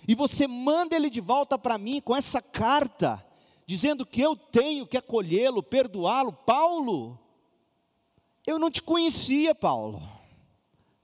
E 0.06 0.16
você 0.16 0.48
manda 0.48 0.96
ele 0.96 1.10
de 1.10 1.22
volta 1.22 1.58
para 1.58 1.78
mim 1.78 2.02
com 2.02 2.16
essa 2.16 2.42
carta, 2.42 3.26
dizendo 3.66 4.06
que 4.06 4.20
eu 4.20 4.36
tenho 4.36 4.86
que 4.86 4.98
acolhê-lo, 4.98 5.64
perdoá-lo. 5.64 6.34
Paulo, 6.34 7.18
eu 8.50 8.58
não 8.58 8.72
te 8.72 8.82
conhecia, 8.82 9.54
Paulo. 9.54 10.02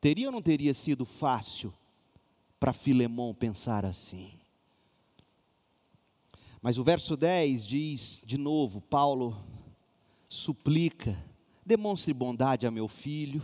Teria 0.02 0.28
ou 0.28 0.32
não 0.32 0.42
teria 0.42 0.74
sido 0.74 1.06
fácil 1.06 1.72
para 2.60 2.74
Filemão 2.74 3.36
pensar 3.36 3.86
assim? 3.86 4.32
Mas 6.60 6.80
o 6.80 6.84
verso 6.84 7.16
10 7.16 7.68
diz, 7.68 8.24
de 8.26 8.36
novo, 8.36 8.82
Paulo 8.82 9.38
suplica: 10.28 11.16
demonstre 11.64 12.14
bondade 12.16 12.66
a 12.66 12.72
meu 12.72 12.88
filho. 12.88 13.44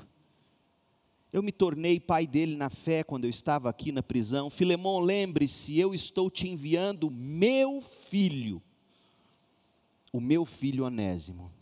Eu 1.31 1.43
me 1.43 1.51
tornei 1.51 1.99
pai 1.99 2.25
dele 2.25 2.55
na 2.55 2.71
fé 2.71 3.03
quando 3.03 3.25
eu 3.25 3.29
estava 3.29 3.69
aqui 3.69 3.91
na 3.91 4.01
prisão. 4.01 4.49
Filemão, 4.49 4.99
lembre-se, 4.99 5.77
eu 5.77 5.93
estou 5.93 6.29
te 6.29 6.49
enviando 6.49 7.11
meu 7.11 7.81
filho, 7.81 8.61
o 10.11 10.19
meu 10.19 10.43
filho 10.43 10.85
Onésimo. 10.85 11.60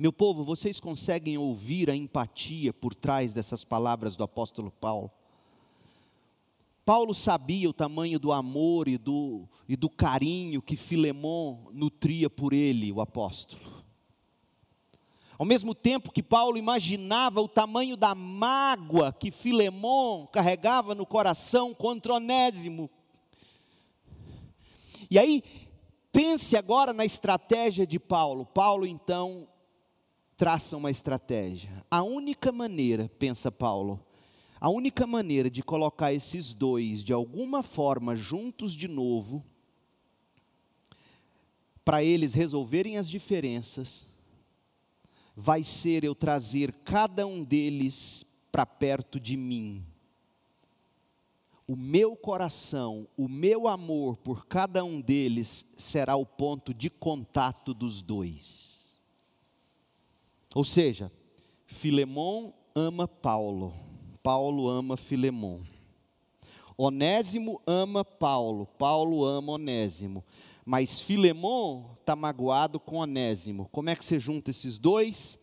Meu 0.00 0.14
povo, 0.14 0.42
vocês 0.42 0.80
conseguem 0.80 1.36
ouvir 1.36 1.90
a 1.90 1.94
empatia 1.94 2.72
por 2.72 2.94
trás 2.94 3.34
dessas 3.34 3.64
palavras 3.64 4.16
do 4.16 4.24
apóstolo 4.24 4.70
Paulo? 4.70 5.10
Paulo 6.86 7.12
sabia 7.12 7.68
o 7.68 7.74
tamanho 7.74 8.18
do 8.18 8.32
amor 8.32 8.88
e 8.88 8.96
do, 8.96 9.46
e 9.68 9.76
do 9.76 9.90
carinho 9.90 10.62
que 10.62 10.74
Filemão 10.74 11.66
nutria 11.70 12.30
por 12.30 12.54
ele, 12.54 12.90
o 12.90 13.02
apóstolo. 13.02 13.84
Ao 15.38 15.44
mesmo 15.44 15.74
tempo 15.74 16.10
que 16.10 16.22
Paulo 16.22 16.56
imaginava 16.56 17.42
o 17.42 17.46
tamanho 17.46 17.94
da 17.94 18.14
mágoa 18.14 19.12
que 19.12 19.30
Filemão 19.30 20.26
carregava 20.32 20.94
no 20.94 21.04
coração 21.04 21.74
contra 21.74 22.14
Onésimo. 22.14 22.88
E 25.10 25.18
aí, 25.18 25.42
pense 26.10 26.56
agora 26.56 26.94
na 26.94 27.04
estratégia 27.04 27.86
de 27.86 27.98
Paulo. 27.98 28.46
Paulo 28.46 28.86
então 28.86 29.46
traça 30.40 30.74
uma 30.74 30.90
estratégia. 30.90 31.84
A 31.90 32.02
única 32.02 32.50
maneira, 32.50 33.10
pensa 33.18 33.52
Paulo, 33.52 34.02
a 34.58 34.70
única 34.70 35.06
maneira 35.06 35.50
de 35.50 35.62
colocar 35.62 36.14
esses 36.14 36.54
dois 36.54 37.04
de 37.04 37.12
alguma 37.12 37.62
forma 37.62 38.16
juntos 38.16 38.72
de 38.72 38.88
novo, 38.88 39.44
para 41.84 42.02
eles 42.02 42.32
resolverem 42.32 42.96
as 42.96 43.06
diferenças, 43.06 44.08
vai 45.36 45.62
ser 45.62 46.04
eu 46.04 46.14
trazer 46.14 46.72
cada 46.84 47.26
um 47.26 47.44
deles 47.44 48.24
para 48.50 48.64
perto 48.64 49.20
de 49.20 49.36
mim. 49.36 49.84
O 51.68 51.76
meu 51.76 52.16
coração, 52.16 53.06
o 53.14 53.28
meu 53.28 53.68
amor 53.68 54.16
por 54.16 54.46
cada 54.46 54.82
um 54.82 55.02
deles 55.02 55.66
será 55.76 56.16
o 56.16 56.24
ponto 56.24 56.72
de 56.72 56.88
contato 56.88 57.74
dos 57.74 58.00
dois. 58.00 58.79
Ou 60.54 60.64
seja, 60.64 61.12
Filemão 61.66 62.52
ama 62.74 63.06
Paulo 63.06 63.72
Paulo 64.22 64.68
ama 64.68 64.96
Filemon. 64.96 65.60
Onésimo 66.76 67.60
ama 67.66 68.04
Paulo, 68.04 68.66
Paulo 68.78 69.24
ama 69.24 69.52
Onésimo. 69.52 70.24
Mas 70.64 71.00
Filemon 71.00 71.94
está 72.00 72.14
magoado 72.14 72.78
com 72.78 72.96
Onésimo. 72.96 73.68
Como 73.72 73.90
é 73.90 73.96
que 73.96 74.04
você 74.04 74.18
junta 74.18 74.50
esses 74.50 74.78
dois? 74.78 75.38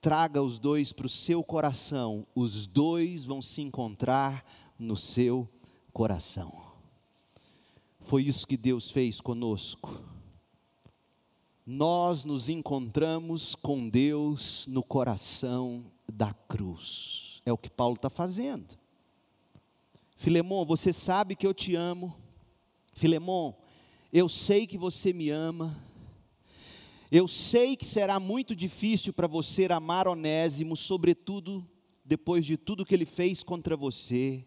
Traga 0.00 0.42
os 0.42 0.58
dois 0.58 0.92
para 0.92 1.06
o 1.06 1.10
seu 1.10 1.42
coração. 1.42 2.26
Os 2.34 2.66
dois 2.66 3.24
vão 3.24 3.42
se 3.42 3.62
encontrar 3.62 4.44
no 4.78 4.96
seu 4.96 5.48
coração. 5.92 6.52
Foi 8.00 8.22
isso 8.22 8.46
que 8.46 8.56
Deus 8.56 8.90
fez 8.90 9.20
conosco. 9.20 10.02
Nós 11.70 12.24
nos 12.24 12.48
encontramos 12.48 13.54
com 13.54 13.90
Deus 13.90 14.66
no 14.68 14.82
coração 14.82 15.84
da 16.10 16.32
cruz. 16.32 17.42
É 17.44 17.52
o 17.52 17.58
que 17.58 17.68
Paulo 17.68 17.96
está 17.96 18.08
fazendo. 18.08 18.74
Filemão, 20.16 20.64
você 20.64 20.94
sabe 20.94 21.36
que 21.36 21.46
eu 21.46 21.52
te 21.52 21.74
amo. 21.74 22.16
Filemão, 22.94 23.54
eu 24.10 24.30
sei 24.30 24.66
que 24.66 24.78
você 24.78 25.12
me 25.12 25.28
ama. 25.28 25.76
Eu 27.12 27.28
sei 27.28 27.76
que 27.76 27.84
será 27.84 28.18
muito 28.18 28.56
difícil 28.56 29.12
para 29.12 29.26
você 29.26 29.66
amar 29.66 30.08
Onésimo, 30.08 30.74
sobretudo 30.74 31.68
depois 32.02 32.46
de 32.46 32.56
tudo 32.56 32.86
que 32.86 32.94
ele 32.94 33.04
fez 33.04 33.42
contra 33.42 33.76
você. 33.76 34.42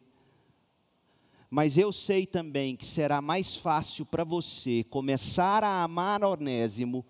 Mas 1.53 1.77
eu 1.77 1.91
sei 1.91 2.25
também 2.25 2.77
que 2.77 2.85
será 2.85 3.21
mais 3.21 3.57
fácil 3.57 4.05
para 4.05 4.23
você 4.23 4.85
começar 4.85 5.65
a 5.65 5.83
amar 5.83 6.23
Onésimo 6.23 7.05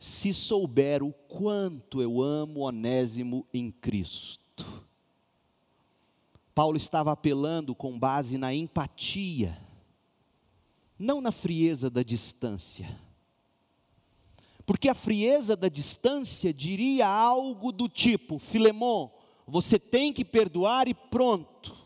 se 0.00 0.32
souber 0.32 1.00
o 1.00 1.12
quanto 1.12 2.02
eu 2.02 2.20
amo 2.20 2.62
Onésimo 2.62 3.46
em 3.54 3.70
Cristo. 3.70 4.66
Paulo 6.52 6.76
estava 6.76 7.12
apelando 7.12 7.72
com 7.72 7.96
base 7.96 8.36
na 8.36 8.52
empatia, 8.52 9.56
não 10.98 11.20
na 11.20 11.30
frieza 11.30 11.88
da 11.88 12.02
distância. 12.02 12.98
Porque 14.66 14.88
a 14.88 14.94
frieza 14.94 15.54
da 15.54 15.68
distância 15.68 16.52
diria 16.52 17.06
algo 17.06 17.70
do 17.70 17.88
tipo: 17.88 18.40
Filemão, 18.40 19.12
você 19.46 19.78
tem 19.78 20.12
que 20.12 20.24
perdoar 20.24 20.88
e 20.88 20.94
pronto. 20.94 21.77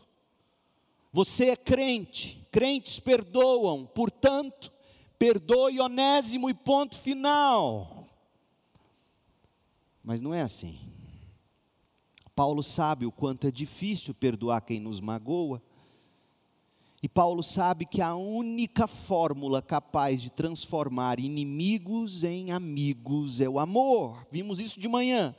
Você 1.13 1.51
é 1.51 1.55
crente, 1.55 2.43
crentes 2.51 2.99
perdoam, 2.99 3.85
portanto, 3.85 4.71
perdoe 5.19 5.79
Onésimo 5.79 6.49
e 6.49 6.55
ponto 6.55 6.97
final. 6.97 8.07
Mas 10.03 10.19
não 10.19 10.33
é 10.33 10.41
assim. 10.41 10.79
Paulo 12.35 12.63
sabe 12.63 13.05
o 13.05 13.11
quanto 13.11 13.45
é 13.45 13.51
difícil 13.51 14.15
perdoar 14.15 14.61
quem 14.61 14.79
nos 14.79 14.99
magoa. 14.99 15.61
E 17.01 17.07
Paulo 17.07 17.43
sabe 17.43 17.85
que 17.85 18.01
a 18.01 18.15
única 18.15 18.87
fórmula 18.87 19.61
capaz 19.61 20.19
de 20.19 20.31
transformar 20.31 21.19
inimigos 21.19 22.23
em 22.23 22.51
amigos 22.51 23.39
é 23.39 23.47
o 23.47 23.59
amor. 23.59 24.25
Vimos 24.31 24.59
isso 24.59 24.79
de 24.79 24.87
manhã. 24.87 25.35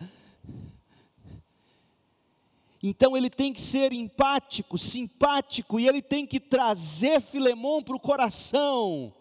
Então 2.86 3.16
ele 3.16 3.30
tem 3.30 3.50
que 3.50 3.62
ser 3.62 3.92
empático, 3.92 4.76
simpático, 4.76 5.80
e 5.80 5.88
ele 5.88 6.02
tem 6.02 6.26
que 6.26 6.38
trazer 6.38 7.20
Filemão 7.20 7.82
para 7.82 7.96
o 7.96 8.00
coração 8.00 9.12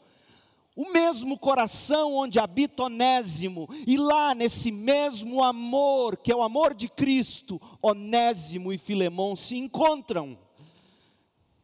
o 0.76 0.91
mesmo 0.91 1.38
coração 1.38 2.15
onde 2.15 2.39
habita 2.39 2.84
Onésimo, 2.84 3.69
e 3.86 3.95
lá 3.95 4.34
nesse 4.34 4.71
mesmo 4.71 5.43
amor, 5.43 6.17
que 6.17 6.32
é 6.32 6.36
o 6.36 6.41
amor 6.41 6.73
de 6.73 6.89
Cristo, 6.89 7.62
Onésimo 7.82 8.73
e 8.73 8.78
Filemão 8.78 9.36
se 9.36 9.56
encontram. 9.56 10.38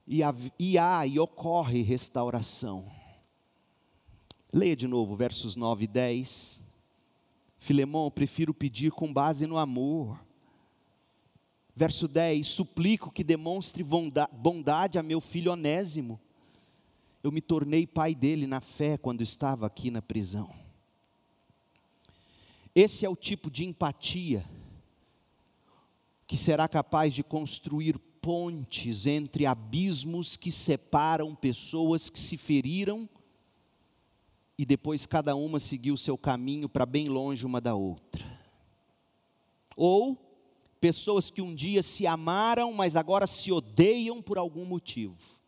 E 0.07 0.23
há, 0.23 0.33
e, 0.57 0.77
há, 0.77 1.05
e 1.07 1.19
ocorre 1.19 1.81
restauração. 1.81 2.85
Leia 4.51 4.75
de 4.75 4.88
novo 4.88 5.15
versos 5.15 5.55
9 5.55 5.85
e 5.85 5.88
10. 5.88 6.63
Filemão, 7.57 8.05
eu 8.05 8.12
prefiro 8.12 8.53
pedir 8.53 8.91
com 8.91 9.12
base 9.12 9.45
no 9.45 9.57
amor. 9.57 10.19
Verso 11.79 12.09
10: 12.09 12.45
Suplico 12.45 13.09
que 13.09 13.23
demonstre 13.23 13.85
bondade 13.85 14.99
a 14.99 15.01
meu 15.01 15.21
filho 15.21 15.53
Onésimo 15.53 16.19
eu 17.23 17.31
me 17.31 17.39
tornei 17.39 17.87
pai 17.87 18.13
dele 18.13 18.45
na 18.45 18.59
fé 18.59 18.97
quando 18.97 19.21
estava 19.21 19.65
aqui 19.65 19.89
na 19.89 20.01
prisão. 20.01 20.53
Esse 22.75 23.05
é 23.05 23.09
o 23.09 23.15
tipo 23.15 23.49
de 23.49 23.65
empatia 23.65 24.45
que 26.27 26.35
será 26.35 26.67
capaz 26.67 27.13
de 27.13 27.23
construir 27.23 27.97
pontes 28.21 29.05
entre 29.05 29.45
abismos 29.45 30.35
que 30.35 30.51
separam 30.51 31.33
pessoas 31.33 32.09
que 32.09 32.19
se 32.19 32.35
feriram 32.35 33.07
e 34.57 34.65
depois 34.65 35.05
cada 35.05 35.33
uma 35.33 35.61
seguiu 35.61 35.95
seu 35.95 36.17
caminho 36.17 36.67
para 36.67 36.85
bem 36.85 37.07
longe 37.07 37.45
uma 37.45 37.61
da 37.61 37.73
outra. 37.73 38.25
Ou 39.77 40.28
pessoas 40.79 41.29
que 41.29 41.41
um 41.41 41.53
dia 41.53 41.83
se 41.83 42.07
amaram, 42.07 42.73
mas 42.73 42.95
agora 42.95 43.27
se 43.27 43.51
odeiam 43.51 44.21
por 44.21 44.37
algum 44.37 44.65
motivo 44.65 45.39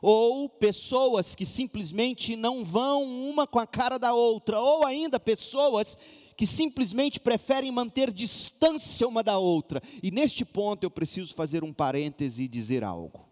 ou 0.00 0.48
pessoas 0.48 1.34
que 1.34 1.44
simplesmente 1.44 2.36
não 2.36 2.64
vão 2.64 3.04
uma 3.04 3.46
com 3.46 3.58
a 3.58 3.66
cara 3.66 3.98
da 3.98 4.14
outra, 4.14 4.60
ou 4.60 4.84
ainda 4.84 5.18
pessoas 5.18 5.98
que 6.36 6.46
simplesmente 6.46 7.18
preferem 7.18 7.72
manter 7.72 8.12
distância 8.12 9.08
uma 9.08 9.22
da 9.22 9.38
outra. 9.38 9.82
E 10.02 10.10
neste 10.10 10.44
ponto 10.44 10.84
eu 10.84 10.90
preciso 10.90 11.34
fazer 11.34 11.64
um 11.64 11.72
parêntese 11.72 12.44
e 12.44 12.48
dizer 12.48 12.84
algo. 12.84 13.26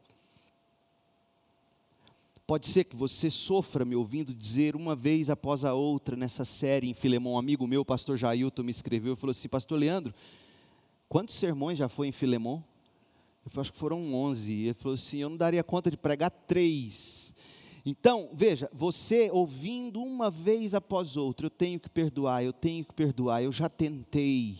Pode 2.46 2.66
ser 2.66 2.85
que 2.85 2.96
você 2.96 3.29
sofra 3.29 3.85
me 3.85 3.96
ouvindo 3.96 4.33
dizer 4.33 4.76
uma 4.76 4.94
vez 4.94 5.31
após 5.31 5.64
a 5.64 5.74
outra 5.74 6.16
nessa 6.16 6.44
série 6.44 6.88
em 6.88 6.94
Filemão. 6.94 7.35
Um 7.35 7.38
amigo 7.38 7.66
meu, 7.66 7.85
pastor 7.85 8.16
Jailton, 8.16 8.62
me 8.62 8.70
escreveu 8.70 9.14
e 9.14 9.16
falou 9.16 9.33
assim: 9.33 9.48
Pastor 9.48 9.79
Leandro, 9.79 10.14
quantos 11.09 11.35
sermões 11.35 11.79
já 11.79 11.88
foi 11.88 12.09
em 12.09 12.12
Filemão? 12.12 12.64
Eu 13.45 13.61
acho 13.61 13.73
que 13.73 13.79
foram 13.79 14.14
11. 14.14 14.53
Ele 14.53 14.75
falou 14.75 14.95
assim: 14.95 15.19
Eu 15.19 15.29
não 15.29 15.37
daria 15.37 15.62
conta 15.62 15.90
de 15.90 15.97
pregar 15.97 16.31
três. 16.31 17.35
Então, 17.85 18.29
veja, 18.33 18.69
você 18.73 19.31
ouvindo 19.31 20.03
uma 20.03 20.29
vez 20.29 20.75
após 20.75 21.16
outra, 21.16 21.47
eu 21.47 21.51
tenho 21.51 21.79
que 21.79 21.88
perdoar, 21.88 22.42
eu 22.42 22.53
tenho 22.53 22.85
que 22.85 22.92
perdoar, 22.92 23.42
eu 23.42 23.53
já 23.53 23.69
tentei. 23.69 24.59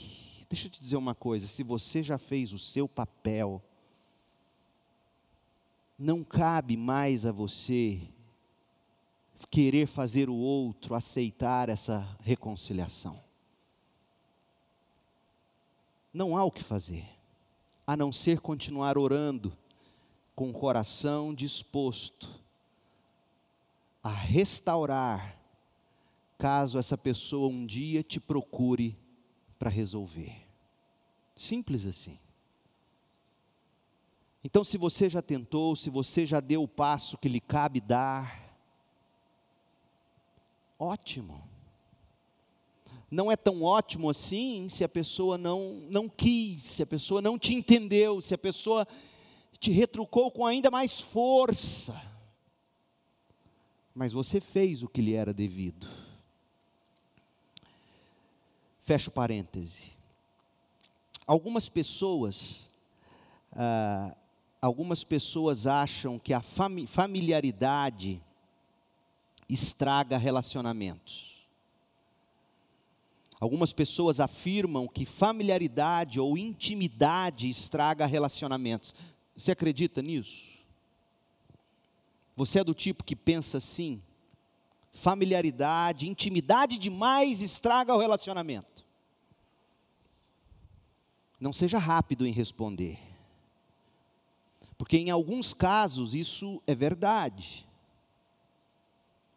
Deixa 0.49 0.69
eu 0.69 0.71
te 0.71 0.81
dizer 0.81 0.97
uma 0.97 1.15
coisa: 1.15 1.49
se 1.49 1.65
você 1.65 2.03
já 2.03 2.19
fez 2.19 2.53
o 2.53 2.59
seu 2.59 2.89
papel, 2.89 3.61
não 5.99 6.23
cabe 6.23 6.77
mais 6.77 7.27
a 7.27 7.33
você 7.33 8.01
querer 9.51 9.87
fazer 9.87 10.29
o 10.29 10.35
outro 10.35 10.95
aceitar 10.95 11.69
essa 11.69 12.17
reconciliação. 12.21 13.26
Não 16.17 16.35
há 16.35 16.43
o 16.43 16.51
que 16.51 16.65
fazer 16.65 17.07
a 17.87 17.95
não 17.95 18.11
ser 18.11 18.41
continuar 18.41 18.97
orando 18.97 19.55
com 20.35 20.49
o 20.49 20.53
coração 20.55 21.35
disposto 21.35 22.41
a 24.03 24.09
restaurar, 24.09 25.39
caso 26.39 26.79
essa 26.79 26.97
pessoa 26.97 27.51
um 27.51 27.67
dia 27.67 28.03
te 28.03 28.19
procure 28.19 28.99
para 29.59 29.69
resolver. 29.69 30.49
Simples 31.37 31.85
assim. 31.85 32.19
Então, 34.43 34.65
se 34.65 34.79
você 34.79 35.11
já 35.11 35.21
tentou, 35.21 35.77
se 35.77 35.91
você 35.91 36.25
já 36.25 36.41
deu 36.41 36.63
o 36.63 36.69
passo 36.69 37.19
que 37.19 37.29
lhe 37.29 37.41
cabe 37.41 37.79
dar, 37.79 38.57
ótimo 40.79 41.56
não 43.11 43.31
é 43.31 43.37
tão 43.37 43.63
ótimo 43.63 44.11
assim 44.11 44.69
se 44.69 44.83
a 44.83 44.89
pessoa 44.89 45.39
não, 45.39 45.75
não 45.89 46.09
quis, 46.09 46.63
se 46.63 46.83
a 46.83 46.87
pessoa 46.87 47.23
não 47.23 47.39
te 47.39 47.55
entendeu, 47.55 48.21
se 48.21 48.35
a 48.35 48.39
pessoa 48.39 48.87
te 49.59 49.71
retrucou 49.71 50.31
com 50.31 50.45
ainda 50.45 50.71
mais 50.71 51.01
força. 51.01 52.01
Mas 53.95 54.13
você 54.13 54.41
fez 54.41 54.83
o 54.83 54.89
que 54.89 55.01
lhe 55.01 55.15
era 55.15 55.33
devido. 55.33 55.87
Fecho 58.83 59.11
parêntese. 59.11 59.93
Algumas 61.27 61.69
pessoas, 61.69 62.71
ah, 63.53 64.17
algumas 64.61 65.03
pessoas 65.03 65.67
acham 65.67 66.19
que 66.19 66.33
a 66.33 66.43
familiaridade 66.43 68.23
estraga 69.49 70.19
relacionamentos. 70.19 71.36
Algumas 73.39 73.73
pessoas 73.73 74.19
afirmam 74.19 74.89
que 74.89 75.05
familiaridade 75.05 76.19
ou 76.19 76.39
intimidade 76.39 77.49
estraga 77.49 78.07
relacionamentos. 78.07 78.95
Você 79.37 79.53
acredita 79.53 80.01
nisso? 80.01 80.65
Você 82.35 82.61
é 82.61 82.65
do 82.65 82.75
tipo 82.75 83.05
que 83.05 83.15
pensa 83.15 83.59
assim? 83.59 84.03
Familiaridade, 84.93 86.09
intimidade 86.09 86.79
demais 86.79 87.43
estraga 87.43 87.95
o 87.95 87.99
relacionamento. 87.99 88.85
Não 91.39 91.53
seja 91.53 91.79
rápido 91.79 92.27
em 92.27 92.33
responder. 92.33 92.99
Porque 94.79 94.97
em 94.97 95.11
alguns 95.11 95.53
casos 95.53 96.15
isso 96.15 96.63
é 96.67 96.75
verdade. 96.75 97.67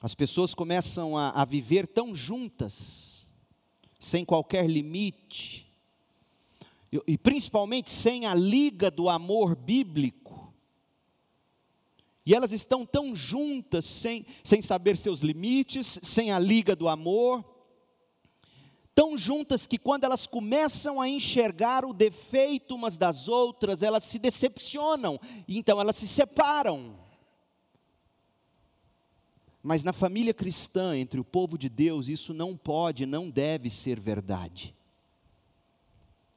As 0.01 0.15
pessoas 0.15 0.53
começam 0.53 1.17
a, 1.17 1.31
a 1.31 1.43
viver 1.43 1.85
tão 1.85 2.15
juntas 2.15 3.18
sem 3.99 4.23
qualquer 4.23 4.67
limite, 4.67 5.67
e 7.05 7.17
principalmente 7.17 7.91
sem 7.91 8.25
a 8.25 8.33
liga 8.33 8.89
do 8.89 9.09
amor 9.09 9.55
bíblico. 9.55 10.51
E 12.25 12.33
elas 12.33 12.51
estão 12.51 12.85
tão 12.85 13.15
juntas, 13.15 13.85
sem, 13.85 14.25
sem 14.43 14.61
saber 14.61 14.97
seus 14.97 15.19
limites, 15.19 15.99
sem 16.01 16.31
a 16.31 16.39
liga 16.39 16.75
do 16.75 16.87
amor, 16.87 17.43
tão 18.95 19.17
juntas 19.17 19.65
que 19.65 19.77
quando 19.77 20.03
elas 20.03 20.27
começam 20.27 20.99
a 20.99 21.07
enxergar 21.07 21.85
o 21.85 21.93
defeito 21.93 22.75
umas 22.75 22.97
das 22.97 23.27
outras, 23.27 23.81
elas 23.83 24.03
se 24.03 24.19
decepcionam, 24.19 25.19
então 25.47 25.79
elas 25.79 25.95
se 25.95 26.07
separam. 26.07 26.97
Mas 29.69 29.83
na 29.83 29.93
família 29.93 30.33
cristã, 30.33 30.97
entre 30.97 31.19
o 31.19 31.23
povo 31.23 31.55
de 31.55 31.69
Deus, 31.69 32.09
isso 32.09 32.33
não 32.33 32.57
pode, 32.57 33.05
não 33.05 33.29
deve 33.29 33.69
ser 33.69 33.99
verdade. 33.99 34.73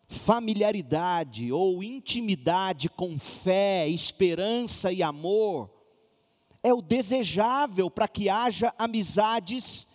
Familiaridade 0.06 1.50
ou 1.50 1.82
intimidade 1.82 2.90
com 2.90 3.18
fé, 3.18 3.88
esperança 3.88 4.92
e 4.92 5.02
amor 5.02 5.70
é 6.62 6.74
o 6.74 6.82
desejável 6.82 7.90
para 7.90 8.06
que 8.06 8.28
haja 8.28 8.74
amizades 8.76 9.86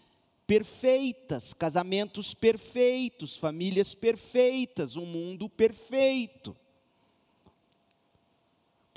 perfeitas, 0.48 1.54
casamentos 1.54 2.34
perfeitos, 2.34 3.38
famílias 3.38 3.94
perfeitas, 3.94 4.98
um 4.98 5.06
mundo 5.06 5.48
perfeito 5.48 6.58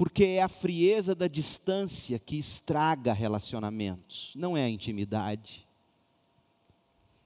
porque 0.00 0.24
é 0.24 0.42
a 0.42 0.48
frieza 0.48 1.14
da 1.14 1.28
distância 1.28 2.18
que 2.18 2.38
estraga 2.38 3.12
relacionamentos, 3.12 4.32
não 4.34 4.56
é 4.56 4.64
a 4.64 4.68
intimidade. 4.70 5.68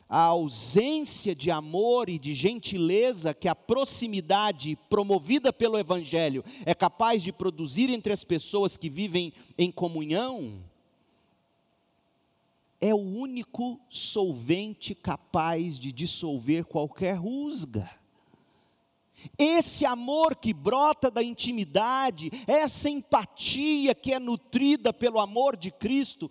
A 0.08 0.22
ausência 0.22 1.36
de 1.36 1.52
amor 1.52 2.08
e 2.08 2.18
de 2.18 2.34
gentileza 2.34 3.32
que 3.32 3.46
a 3.46 3.54
proximidade 3.54 4.76
promovida 4.90 5.52
pelo 5.52 5.78
Evangelho 5.78 6.44
é 6.66 6.74
capaz 6.74 7.22
de 7.22 7.32
produzir 7.32 7.90
entre 7.90 8.12
as 8.12 8.24
pessoas 8.24 8.76
que 8.76 8.90
vivem 8.90 9.32
em 9.56 9.70
comunhão, 9.70 10.60
é 12.80 12.92
o 12.92 12.98
único 12.98 13.80
solvente 13.88 14.96
capaz 14.96 15.78
de 15.78 15.92
dissolver 15.92 16.64
qualquer 16.64 17.14
rusga. 17.20 17.88
Esse 19.38 19.84
amor 19.84 20.36
que 20.36 20.52
brota 20.52 21.10
da 21.10 21.22
intimidade, 21.22 22.30
essa 22.46 22.88
empatia 22.88 23.94
que 23.94 24.12
é 24.12 24.18
nutrida 24.18 24.92
pelo 24.92 25.18
amor 25.18 25.56
de 25.56 25.70
Cristo, 25.70 26.30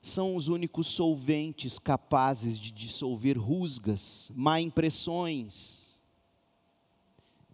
são 0.00 0.36
os 0.36 0.48
únicos 0.48 0.86
solventes 0.86 1.78
capazes 1.78 2.58
de 2.58 2.70
dissolver 2.70 3.36
rusgas, 3.36 4.30
má 4.34 4.60
impressões, 4.60 5.86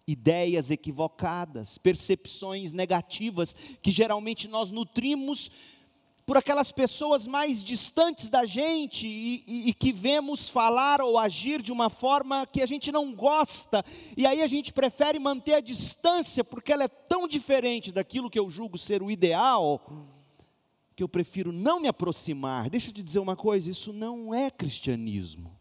ideias 0.07 0.69
equivocadas, 0.69 1.77
percepções 1.77 2.71
negativas 2.71 3.55
que 3.81 3.89
geralmente 3.89 4.47
nós 4.47 4.69
nutrimos 4.69 5.49
por 6.25 6.37
aquelas 6.37 6.71
pessoas 6.71 7.27
mais 7.27 7.63
distantes 7.63 8.29
da 8.29 8.45
gente 8.45 9.07
e, 9.07 9.43
e, 9.45 9.69
e, 9.69 9.73
que 9.73 9.91
vemos 9.91 10.47
falar 10.47 11.01
ou 11.01 11.17
agir 11.17 11.61
de 11.61 11.71
uma 11.71 11.89
forma 11.89 12.45
que 12.45 12.61
a 12.61 12.65
gente 12.65 12.91
não 12.91 13.13
gosta, 13.13 13.83
e 14.15 14.25
aí 14.25 14.41
a 14.41 14.47
gente 14.47 14.71
prefere 14.71 15.19
manter 15.19 15.55
a 15.55 15.59
distância 15.59 16.43
porque 16.43 16.71
ela 16.71 16.85
é 16.85 16.87
tão 16.87 17.27
diferente 17.27 17.91
daquilo 17.91 18.29
que 18.29 18.39
eu 18.39 18.49
julgo 18.49 18.77
ser 18.77 19.03
o 19.03 19.11
ideal, 19.11 19.81
que 20.95 21.03
eu 21.03 21.09
prefiro 21.09 21.51
não 21.51 21.79
me 21.79 21.87
aproximar. 21.87 22.69
Deixa 22.69 22.89
eu 22.89 22.93
te 22.93 23.03
dizer 23.03 23.19
uma 23.19 23.35
coisa: 23.35 23.69
isso 23.69 23.91
não 23.91 24.33
é 24.33 24.49
cristianismo. 24.49 25.51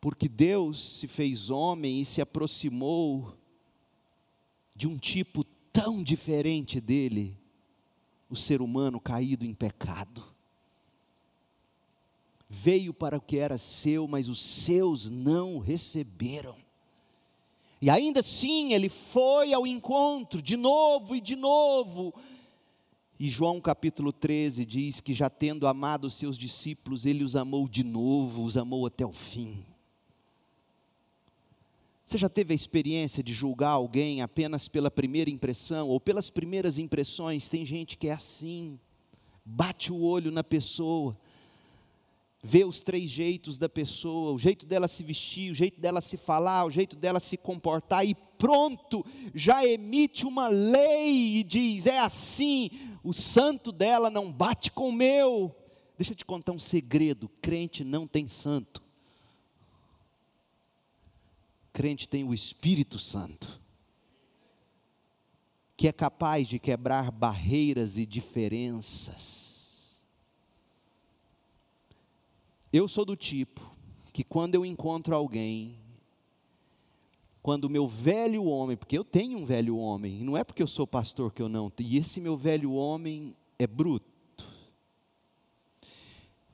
Porque 0.00 0.28
Deus 0.28 0.98
se 0.98 1.06
fez 1.06 1.48
homem 1.48 2.02
e 2.02 2.04
se 2.04 2.20
aproximou 2.20 3.38
de 4.76 4.86
um 4.86 4.98
tipo 4.98 5.44
tão 5.72 6.02
diferente 6.02 6.78
dele 6.78 7.38
o 8.34 8.36
ser 8.36 8.60
humano 8.60 9.00
caído 9.00 9.46
em 9.46 9.54
pecado. 9.54 10.22
Veio 12.48 12.92
para 12.92 13.16
o 13.16 13.20
que 13.20 13.38
era 13.38 13.56
seu, 13.56 14.06
mas 14.06 14.28
os 14.28 14.40
seus 14.40 15.08
não 15.08 15.58
receberam. 15.58 16.56
E 17.80 17.88
ainda 17.88 18.20
assim 18.20 18.72
ele 18.72 18.88
foi 18.88 19.52
ao 19.52 19.66
encontro, 19.66 20.42
de 20.42 20.56
novo 20.56 21.16
e 21.16 21.20
de 21.20 21.36
novo. 21.36 22.14
E 23.18 23.28
João 23.28 23.60
capítulo 23.60 24.12
13 24.12 24.64
diz 24.64 25.00
que 25.00 25.12
já 25.12 25.30
tendo 25.30 25.66
amado 25.66 26.06
os 26.06 26.14
seus 26.14 26.36
discípulos, 26.36 27.06
ele 27.06 27.24
os 27.24 27.36
amou 27.36 27.68
de 27.68 27.84
novo, 27.84 28.42
os 28.42 28.56
amou 28.56 28.86
até 28.86 29.06
o 29.06 29.12
fim. 29.12 29.64
Você 32.04 32.18
já 32.18 32.28
teve 32.28 32.52
a 32.52 32.54
experiência 32.54 33.22
de 33.22 33.32
julgar 33.32 33.70
alguém 33.70 34.20
apenas 34.20 34.68
pela 34.68 34.90
primeira 34.90 35.30
impressão 35.30 35.88
ou 35.88 35.98
pelas 35.98 36.28
primeiras 36.28 36.78
impressões? 36.78 37.48
Tem 37.48 37.64
gente 37.64 37.96
que 37.96 38.08
é 38.08 38.12
assim, 38.12 38.78
bate 39.42 39.90
o 39.90 40.02
olho 40.02 40.30
na 40.30 40.44
pessoa, 40.44 41.16
vê 42.42 42.62
os 42.62 42.82
três 42.82 43.08
jeitos 43.08 43.56
da 43.56 43.70
pessoa, 43.70 44.32
o 44.32 44.38
jeito 44.38 44.66
dela 44.66 44.86
se 44.86 45.02
vestir, 45.02 45.50
o 45.50 45.54
jeito 45.54 45.80
dela 45.80 46.02
se 46.02 46.18
falar, 46.18 46.66
o 46.66 46.70
jeito 46.70 46.94
dela 46.94 47.18
se 47.18 47.38
comportar 47.38 48.06
e 48.06 48.14
pronto, 48.14 49.02
já 49.34 49.64
emite 49.64 50.26
uma 50.26 50.48
lei 50.48 51.38
e 51.38 51.42
diz: 51.42 51.86
é 51.86 52.00
assim, 52.00 52.68
o 53.02 53.14
santo 53.14 53.72
dela 53.72 54.10
não 54.10 54.30
bate 54.30 54.70
com 54.70 54.90
o 54.90 54.92
meu. 54.92 55.56
Deixa 55.96 56.12
eu 56.12 56.16
te 56.16 56.24
contar 56.26 56.52
um 56.52 56.58
segredo: 56.58 57.30
crente 57.40 57.82
não 57.82 58.06
tem 58.06 58.28
santo 58.28 58.83
crente 61.74 62.08
tem 62.08 62.22
o 62.22 62.32
Espírito 62.32 63.00
Santo, 63.00 63.60
que 65.76 65.88
é 65.88 65.92
capaz 65.92 66.48
de 66.48 66.60
quebrar 66.60 67.10
barreiras 67.10 67.98
e 67.98 68.06
diferenças. 68.06 70.00
Eu 72.72 72.86
sou 72.86 73.04
do 73.04 73.16
tipo 73.16 73.74
que 74.12 74.22
quando 74.22 74.54
eu 74.54 74.64
encontro 74.64 75.16
alguém, 75.16 75.76
quando 77.42 77.64
o 77.64 77.70
meu 77.70 77.88
velho 77.88 78.44
homem, 78.44 78.76
porque 78.76 78.96
eu 78.96 79.04
tenho 79.04 79.36
um 79.36 79.44
velho 79.44 79.76
homem, 79.76 80.22
não 80.22 80.36
é 80.36 80.44
porque 80.44 80.62
eu 80.62 80.68
sou 80.68 80.86
pastor 80.86 81.32
que 81.32 81.42
eu 81.42 81.48
não, 81.48 81.72
e 81.80 81.98
esse 81.98 82.20
meu 82.20 82.36
velho 82.36 82.72
homem 82.72 83.34
é 83.58 83.66
bruto. 83.66 84.06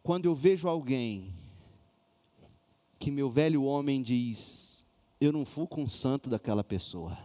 Quando 0.03 0.25
eu 0.25 0.35
vejo 0.35 0.67
alguém 0.67 1.35
que 2.99 3.11
meu 3.11 3.29
velho 3.29 3.65
homem 3.65 4.03
diz, 4.03 4.70
eu 5.21 5.33
não 5.33 5.45
fui 5.45 5.67
com 5.67 5.85
o 5.85 5.89
santo 5.89 6.31
daquela 6.31 6.65
pessoa. 6.65 7.19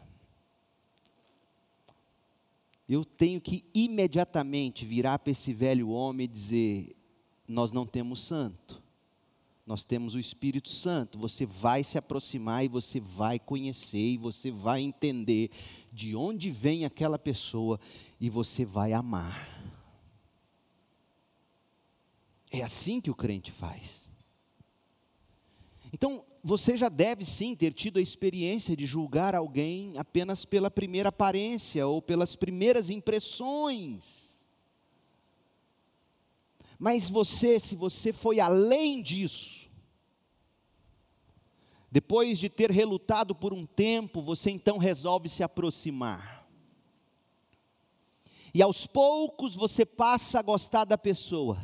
Eu 2.87 3.05
tenho 3.05 3.39
que 3.41 3.63
imediatamente 3.73 4.85
virar 4.85 5.17
para 5.19 5.31
esse 5.31 5.53
velho 5.53 5.89
homem 5.89 6.25
e 6.25 6.27
dizer: 6.27 6.95
Nós 7.47 7.71
não 7.71 7.85
temos 7.85 8.19
santo, 8.19 8.83
nós 9.65 9.83
temos 9.83 10.13
o 10.13 10.19
Espírito 10.19 10.69
Santo. 10.69 11.17
Você 11.17 11.45
vai 11.45 11.83
se 11.83 11.97
aproximar 11.97 12.65
e 12.65 12.67
você 12.67 12.99
vai 12.99 13.39
conhecer, 13.39 14.11
e 14.13 14.17
você 14.17 14.51
vai 14.51 14.81
entender 14.81 15.49
de 15.91 16.15
onde 16.15 16.51
vem 16.51 16.85
aquela 16.85 17.17
pessoa 17.17 17.79
e 18.19 18.29
você 18.29 18.63
vai 18.65 18.93
amar. 18.93 19.49
É 22.51 22.61
assim 22.61 23.01
que 23.01 23.09
o 23.09 23.15
crente 23.15 23.51
faz. 23.51 24.07
Então, 25.91 26.23
você 26.47 26.77
já 26.77 26.89
deve 26.89 27.25
sim 27.25 27.55
ter 27.55 27.73
tido 27.73 27.97
a 27.97 28.01
experiência 28.01 28.75
de 28.75 28.85
julgar 28.85 29.33
alguém 29.33 29.93
apenas 29.97 30.45
pela 30.45 30.69
primeira 30.69 31.09
aparência 31.09 31.87
ou 31.87 32.03
pelas 32.03 32.35
primeiras 32.35 32.91
impressões. 32.91 34.47
Mas 36.77 37.09
você, 37.09 37.59
se 37.59 37.75
você 37.75 38.13
foi 38.13 38.39
além 38.39 39.01
disso, 39.01 39.71
depois 41.89 42.37
de 42.37 42.47
ter 42.47 42.69
relutado 42.69 43.33
por 43.33 43.51
um 43.51 43.65
tempo, 43.65 44.21
você 44.21 44.51
então 44.51 44.77
resolve 44.77 45.27
se 45.27 45.41
aproximar. 45.41 46.47
E 48.53 48.61
aos 48.61 48.85
poucos 48.85 49.55
você 49.55 49.83
passa 49.83 50.37
a 50.37 50.43
gostar 50.43 50.85
da 50.85 50.95
pessoa. 50.97 51.57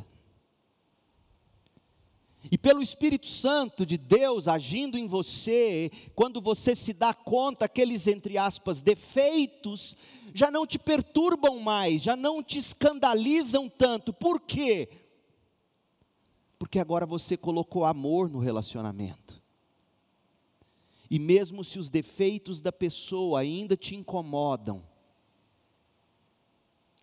E 2.49 2.57
pelo 2.57 2.81
Espírito 2.81 3.27
Santo 3.27 3.85
de 3.85 3.97
Deus 3.97 4.47
agindo 4.47 4.97
em 4.97 5.05
você, 5.05 5.91
quando 6.15 6.41
você 6.41 6.73
se 6.75 6.93
dá 6.93 7.13
conta, 7.13 7.65
aqueles, 7.65 8.07
entre 8.07 8.37
aspas, 8.37 8.81
defeitos, 8.81 9.95
já 10.33 10.49
não 10.49 10.65
te 10.65 10.79
perturbam 10.79 11.59
mais, 11.59 12.01
já 12.01 12.15
não 12.15 12.41
te 12.41 12.57
escandalizam 12.57 13.69
tanto. 13.69 14.11
Por 14.11 14.39
quê? 14.39 14.89
Porque 16.57 16.79
agora 16.79 17.05
você 17.05 17.37
colocou 17.37 17.85
amor 17.85 18.29
no 18.29 18.39
relacionamento. 18.39 19.41
E 21.09 21.19
mesmo 21.19 21.63
se 21.63 21.77
os 21.77 21.89
defeitos 21.89 22.61
da 22.61 22.71
pessoa 22.71 23.41
ainda 23.41 23.75
te 23.75 23.95
incomodam, 23.95 24.81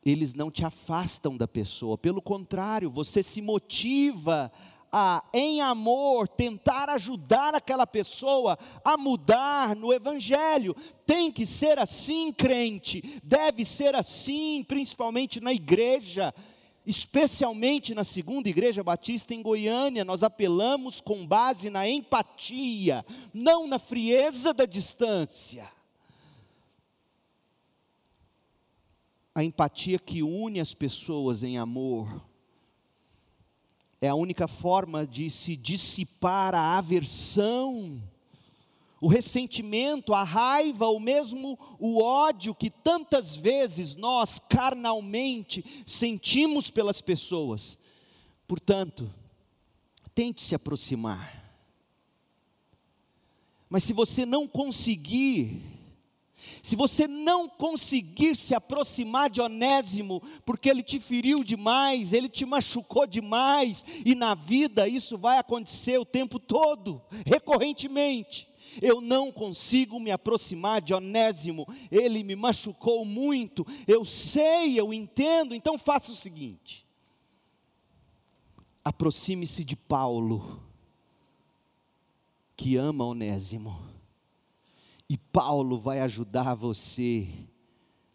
eles 0.04 0.32
não 0.32 0.50
te 0.50 0.64
afastam 0.64 1.36
da 1.36 1.46
pessoa, 1.46 1.98
pelo 1.98 2.22
contrário, 2.22 2.90
você 2.90 3.22
se 3.22 3.42
motiva 3.42 4.50
a, 4.92 5.24
em 5.32 5.60
amor, 5.60 6.28
tentar 6.28 6.88
ajudar 6.90 7.54
aquela 7.54 7.86
pessoa 7.86 8.58
a 8.84 8.96
mudar 8.96 9.76
no 9.76 9.92
Evangelho. 9.92 10.74
Tem 11.06 11.30
que 11.30 11.44
ser 11.44 11.78
assim, 11.78 12.32
crente, 12.32 13.20
deve 13.22 13.64
ser 13.64 13.94
assim, 13.94 14.64
principalmente 14.66 15.40
na 15.40 15.52
igreja. 15.52 16.34
Especialmente 16.86 17.94
na 17.94 18.02
segunda 18.02 18.48
igreja 18.48 18.82
batista 18.82 19.34
em 19.34 19.42
Goiânia, 19.42 20.06
nós 20.06 20.22
apelamos 20.22 21.02
com 21.02 21.26
base 21.26 21.68
na 21.68 21.86
empatia, 21.86 23.04
não 23.34 23.66
na 23.66 23.78
frieza 23.78 24.54
da 24.54 24.64
distância. 24.64 25.70
A 29.34 29.44
empatia 29.44 29.98
que 29.98 30.22
une 30.22 30.60
as 30.60 30.72
pessoas 30.72 31.42
em 31.42 31.58
amor, 31.58 32.27
é 34.00 34.08
a 34.08 34.14
única 34.14 34.46
forma 34.46 35.06
de 35.06 35.28
se 35.28 35.56
dissipar 35.56 36.54
a 36.54 36.78
aversão, 36.78 38.02
o 39.00 39.08
ressentimento, 39.08 40.14
a 40.14 40.22
raiva, 40.22 40.86
ou 40.86 40.98
mesmo 40.98 41.58
o 41.78 42.02
ódio 42.02 42.54
que 42.54 42.70
tantas 42.70 43.36
vezes 43.36 43.94
nós 43.94 44.40
carnalmente 44.48 45.64
sentimos 45.86 46.70
pelas 46.70 47.00
pessoas. 47.00 47.78
Portanto, 48.46 49.12
tente 50.14 50.42
se 50.42 50.54
aproximar. 50.54 51.38
Mas 53.68 53.84
se 53.84 53.92
você 53.92 54.24
não 54.24 54.48
conseguir, 54.48 55.77
se 56.62 56.76
você 56.76 57.08
não 57.08 57.48
conseguir 57.48 58.36
se 58.36 58.54
aproximar 58.54 59.28
de 59.28 59.40
Onésimo, 59.40 60.22
porque 60.44 60.68
ele 60.68 60.82
te 60.82 61.00
feriu 61.00 61.42
demais, 61.42 62.12
ele 62.12 62.28
te 62.28 62.46
machucou 62.46 63.06
demais, 63.06 63.84
e 64.04 64.14
na 64.14 64.34
vida 64.34 64.86
isso 64.86 65.18
vai 65.18 65.38
acontecer 65.38 65.98
o 65.98 66.04
tempo 66.04 66.38
todo, 66.38 67.02
recorrentemente. 67.26 68.48
Eu 68.80 69.00
não 69.00 69.32
consigo 69.32 69.98
me 69.98 70.10
aproximar 70.10 70.80
de 70.80 70.94
Onésimo, 70.94 71.66
ele 71.90 72.22
me 72.22 72.36
machucou 72.36 73.04
muito, 73.04 73.66
eu 73.86 74.04
sei, 74.04 74.78
eu 74.78 74.92
entendo, 74.92 75.54
então 75.54 75.76
faça 75.76 76.12
o 76.12 76.16
seguinte: 76.16 76.86
aproxime-se 78.84 79.64
de 79.64 79.74
Paulo, 79.74 80.62
que 82.56 82.76
ama 82.76 83.04
Onésimo 83.04 83.97
e 85.08 85.16
Paulo 85.16 85.78
vai 85.78 86.00
ajudar 86.00 86.54
você 86.54 87.26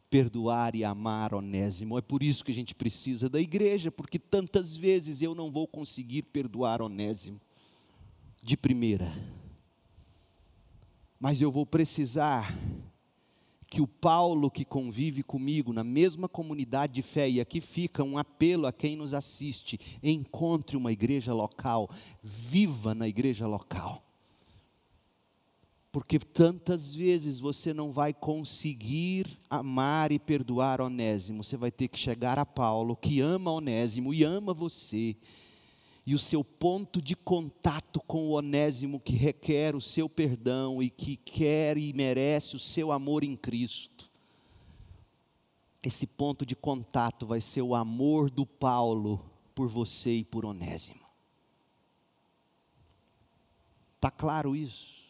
perdoar 0.10 0.76
e 0.76 0.84
amar 0.84 1.34
Onésimo. 1.34 1.98
É 1.98 2.02
por 2.02 2.22
isso 2.22 2.46
que 2.46 2.52
a 2.52 2.56
gente 2.56 2.76
precisa 2.76 3.28
da 3.28 3.42
igreja, 3.42 3.92
porque 3.92 4.20
tantas 4.20 4.76
vezes 4.76 5.24
eu 5.24 5.34
não 5.34 5.52
vou 5.52 5.68
conseguir 5.68 6.22
perdoar 6.22 6.84
Onésimo 6.84 7.42
de 8.40 8.56
primeira. 8.56 9.12
Mas 11.20 11.42
eu 11.42 11.50
vou 11.50 11.66
precisar 11.66 12.56
que 13.66 13.82
o 13.82 13.88
Paulo 13.88 14.52
que 14.52 14.64
convive 14.64 15.24
comigo 15.24 15.74
na 15.74 15.84
mesma 15.84 16.30
comunidade 16.30 16.94
de 16.94 17.02
fé, 17.02 17.28
e 17.28 17.42
aqui 17.42 17.60
fica 17.60 18.04
um 18.04 18.20
apelo 18.20 18.68
a 18.68 18.72
quem 18.72 18.96
nos 18.96 19.16
assiste: 19.16 19.80
encontre 20.04 20.78
uma 20.78 20.92
igreja 20.92 21.34
local, 21.34 21.90
viva 22.22 22.94
na 22.94 23.08
igreja 23.08 23.48
local 23.48 24.03
porque 25.94 26.18
tantas 26.18 26.96
vezes 26.96 27.40
você 27.40 27.72
não 27.72 27.92
vai 27.94 28.16
conseguir 28.16 29.40
amar 29.48 30.12
e 30.12 30.18
perdoar 30.18 30.82
Onésimo, 30.82 31.44
você 31.44 31.56
vai 31.56 31.70
ter 31.70 31.88
que 31.88 32.00
chegar 32.00 32.40
a 32.40 32.46
Paulo, 32.48 32.96
que 32.96 33.22
ama 33.22 33.52
Onésimo 33.52 34.12
e 34.12 34.24
ama 34.24 34.56
você, 34.56 35.16
e 36.04 36.16
o 36.16 36.20
seu 36.20 36.44
ponto 36.44 37.00
de 37.00 37.16
contato 37.16 38.02
com 38.08 38.30
o 38.30 38.32
Onésimo, 38.32 39.00
que 39.00 39.14
requer 39.14 39.76
o 39.76 39.80
seu 39.80 40.10
perdão 40.10 40.82
e 40.82 40.90
que 40.90 41.16
quer 41.16 41.78
e 41.78 41.94
merece 41.94 42.56
o 42.56 42.60
seu 42.60 42.92
amor 42.92 43.24
em 43.24 43.36
Cristo, 43.36 44.10
esse 45.84 46.08
ponto 46.08 46.44
de 46.44 46.56
contato 46.56 47.28
vai 47.28 47.40
ser 47.40 47.62
o 47.62 47.76
amor 47.76 48.32
do 48.32 48.48
Paulo 48.48 49.24
por 49.54 49.70
você 49.70 50.10
e 50.10 50.26
por 50.26 50.44
Onésimo. 50.44 51.06
Está 53.98 54.10
claro 54.10 54.56
isso? 54.56 55.03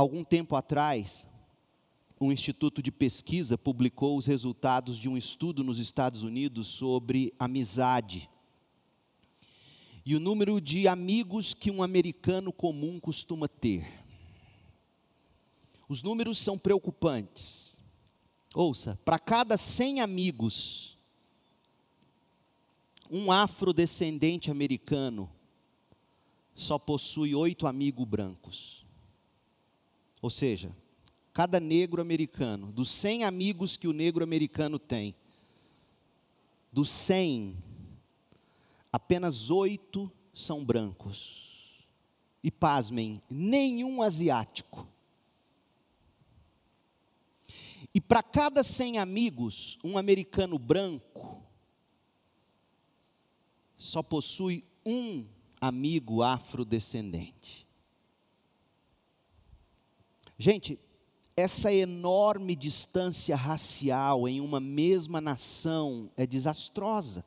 Algum 0.00 0.24
tempo 0.24 0.56
atrás, 0.56 1.28
um 2.18 2.32
instituto 2.32 2.82
de 2.82 2.90
pesquisa 2.90 3.58
publicou 3.58 4.16
os 4.16 4.26
resultados 4.26 4.96
de 4.96 5.10
um 5.10 5.14
estudo 5.14 5.62
nos 5.62 5.78
Estados 5.78 6.22
Unidos 6.22 6.68
sobre 6.68 7.34
amizade. 7.38 8.26
e 10.06 10.16
o 10.16 10.20
número 10.20 10.58
de 10.58 10.88
amigos 10.88 11.52
que 11.52 11.70
um 11.70 11.82
americano 11.82 12.50
comum 12.50 12.98
costuma 12.98 13.46
ter. 13.46 14.02
Os 15.86 16.02
números 16.02 16.38
são 16.38 16.56
preocupantes. 16.56 17.76
Ouça, 18.54 18.98
para 19.04 19.18
cada 19.18 19.58
100 19.58 20.00
amigos, 20.00 20.96
um 23.10 23.30
afrodescendente 23.30 24.50
americano 24.50 25.30
só 26.54 26.78
possui 26.78 27.34
oito 27.34 27.66
amigos 27.66 28.06
brancos. 28.06 28.89
Ou 30.20 30.28
seja, 30.28 30.74
cada 31.32 31.58
negro 31.58 32.02
americano, 32.02 32.72
dos 32.72 32.90
100 32.90 33.24
amigos 33.24 33.76
que 33.76 33.88
o 33.88 33.92
negro 33.92 34.22
americano 34.22 34.78
tem, 34.78 35.14
dos 36.72 36.90
100, 36.90 37.56
apenas 38.92 39.50
oito 39.50 40.10
são 40.34 40.64
brancos. 40.64 41.48
E 42.42 42.50
pasmem, 42.50 43.20
nenhum 43.28 44.02
asiático. 44.02 44.86
E 47.94 48.00
para 48.00 48.22
cada 48.22 48.62
100 48.62 48.98
amigos, 48.98 49.78
um 49.82 49.98
americano 49.98 50.58
branco 50.58 51.42
só 53.76 54.02
possui 54.02 54.64
um 54.84 55.26
amigo 55.60 56.22
afrodescendente. 56.22 57.66
Gente, 60.40 60.78
essa 61.36 61.70
enorme 61.70 62.56
distância 62.56 63.36
racial 63.36 64.26
em 64.26 64.40
uma 64.40 64.58
mesma 64.58 65.20
nação 65.20 66.10
é 66.16 66.26
desastrosa. 66.26 67.22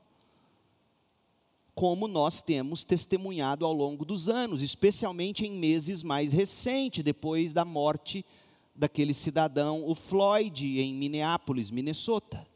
Como 1.76 2.08
nós 2.08 2.42
temos 2.42 2.84
testemunhado 2.84 3.68
ao 3.68 3.72
longo 3.72 4.04
dos 4.04 4.28
anos, 4.28 4.64
especialmente 4.64 5.46
em 5.46 5.52
meses 5.52 6.02
mais 6.02 6.34
recentes, 6.34 7.04
depois 7.04 7.54
da 7.54 7.64
morte 7.64 8.26
daquele 8.74 9.14
cidadão, 9.14 9.88
o 9.88 9.94
Floyd, 9.94 10.80
em 10.80 10.96
Minneapolis, 10.96 11.70
Minnesota. 11.70 12.48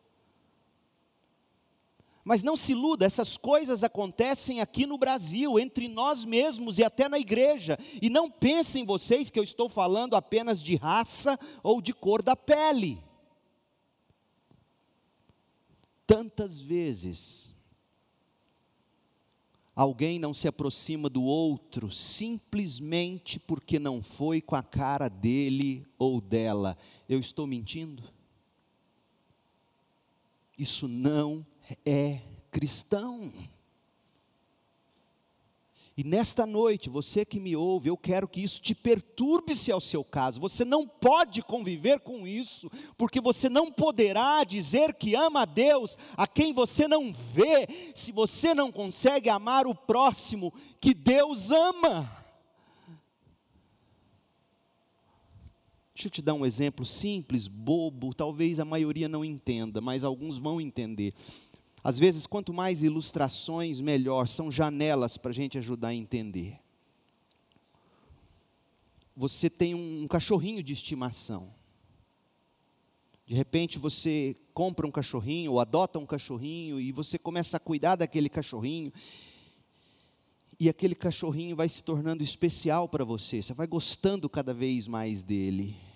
Mas 2.27 2.43
não 2.43 2.57
se 2.57 2.73
iluda, 2.73 3.05
essas 3.05 3.37
coisas 3.37 3.85
acontecem 3.85 4.59
aqui 4.59 4.85
no 4.85 4.97
Brasil, 4.97 5.57
entre 5.57 5.87
nós 5.87 6.25
mesmos 6.25 6.77
e 6.77 6.83
até 6.83 7.07
na 7.07 7.17
igreja. 7.17 7.79
E 8.01 8.09
não 8.09 8.29
pensem 8.29 8.85
vocês 8.85 9.29
que 9.29 9.39
eu 9.39 9.43
estou 9.43 9.69
falando 9.69 10.13
apenas 10.13 10.61
de 10.61 10.75
raça 10.75 11.39
ou 11.63 11.81
de 11.81 11.93
cor 11.93 12.21
da 12.21 12.35
pele. 12.35 13.01
Tantas 16.05 16.59
vezes, 16.59 17.55
alguém 19.73 20.19
não 20.19 20.33
se 20.33 20.49
aproxima 20.49 21.09
do 21.09 21.23
outro 21.23 21.89
simplesmente 21.89 23.39
porque 23.39 23.79
não 23.79 24.03
foi 24.03 24.41
com 24.41 24.57
a 24.57 24.63
cara 24.63 25.07
dele 25.07 25.87
ou 25.97 26.19
dela. 26.19 26.77
Eu 27.07 27.21
estou 27.21 27.47
mentindo? 27.47 28.03
Isso 30.57 30.89
não 30.89 31.45
é 31.85 32.21
cristão. 32.51 33.31
E 35.97 36.03
nesta 36.03 36.45
noite, 36.45 36.91
você 36.91 37.25
que 37.25 37.39
me 37.39 37.55
ouve, 37.55 37.89
eu 37.89 37.97
quero 37.97 38.27
que 38.27 38.39
isso 38.43 38.61
te 38.61 38.75
perturbe 38.75 39.55
se 39.55 39.71
é 39.71 39.75
o 39.75 39.81
seu 39.81 40.03
caso. 40.03 40.39
Você 40.39 40.63
não 40.63 40.87
pode 40.87 41.41
conviver 41.41 42.01
com 42.01 42.27
isso, 42.27 42.69
porque 42.95 43.19
você 43.19 43.49
não 43.49 43.71
poderá 43.71 44.43
dizer 44.43 44.93
que 44.93 45.15
ama 45.15 45.41
a 45.41 45.45
Deus 45.45 45.97
a 46.15 46.27
quem 46.27 46.53
você 46.53 46.87
não 46.87 47.11
vê, 47.11 47.67
se 47.95 48.11
você 48.11 48.53
não 48.53 48.71
consegue 48.71 49.27
amar 49.27 49.65
o 49.65 49.73
próximo 49.73 50.53
que 50.79 50.93
Deus 50.93 51.49
ama. 51.49 52.27
Deixa 55.95 56.09
eu 56.09 56.11
te 56.11 56.21
dar 56.21 56.35
um 56.35 56.45
exemplo 56.45 56.85
simples, 56.85 57.47
bobo, 57.47 58.13
talvez 58.13 58.59
a 58.59 58.65
maioria 58.65 59.09
não 59.09 59.25
entenda, 59.25 59.81
mas 59.81 60.03
alguns 60.03 60.37
vão 60.37 60.61
entender. 60.61 61.11
Às 61.87 61.97
vezes, 61.97 62.27
quanto 62.27 62.53
mais 62.53 62.83
ilustrações, 62.83 63.79
melhor, 63.79 64.27
são 64.27 64.51
janelas 64.51 65.15
para 65.15 65.31
a 65.31 65.33
gente 65.33 65.57
ajudar 65.57 65.87
a 65.87 65.95
entender. 65.95 66.59
Você 69.15 69.49
tem 69.49 69.73
um 69.73 70.05
cachorrinho 70.05 70.61
de 70.61 70.73
estimação. 70.73 71.49
De 73.25 73.33
repente 73.33 73.79
você 73.79 74.35
compra 74.53 74.85
um 74.85 74.91
cachorrinho 74.91 75.53
ou 75.53 75.61
adota 75.61 75.97
um 75.97 76.05
cachorrinho 76.05 76.77
e 76.77 76.91
você 76.91 77.17
começa 77.17 77.55
a 77.55 77.59
cuidar 77.59 77.95
daquele 77.95 78.27
cachorrinho. 78.27 78.91
E 80.59 80.67
aquele 80.67 80.93
cachorrinho 80.93 81.55
vai 81.55 81.69
se 81.69 81.81
tornando 81.81 82.21
especial 82.21 82.89
para 82.89 83.05
você, 83.05 83.41
você 83.41 83.53
vai 83.53 83.65
gostando 83.65 84.29
cada 84.29 84.53
vez 84.53 84.89
mais 84.89 85.23
dele. 85.23 85.86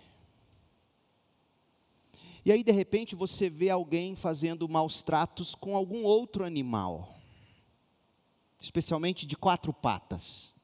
E 2.44 2.52
aí, 2.52 2.64
de 2.64 2.72
repente, 2.72 3.16
você 3.16 3.50
vê 3.50 3.70
alguém 3.70 4.16
fazendo 4.16 4.68
maus 4.68 5.02
tratos 5.02 5.54
com 5.54 5.76
algum 5.76 6.04
outro 6.04 6.44
animal, 6.44 7.20
especialmente 8.60 9.28
de 9.28 9.38
quatro 9.38 9.72
patas. 9.72 10.56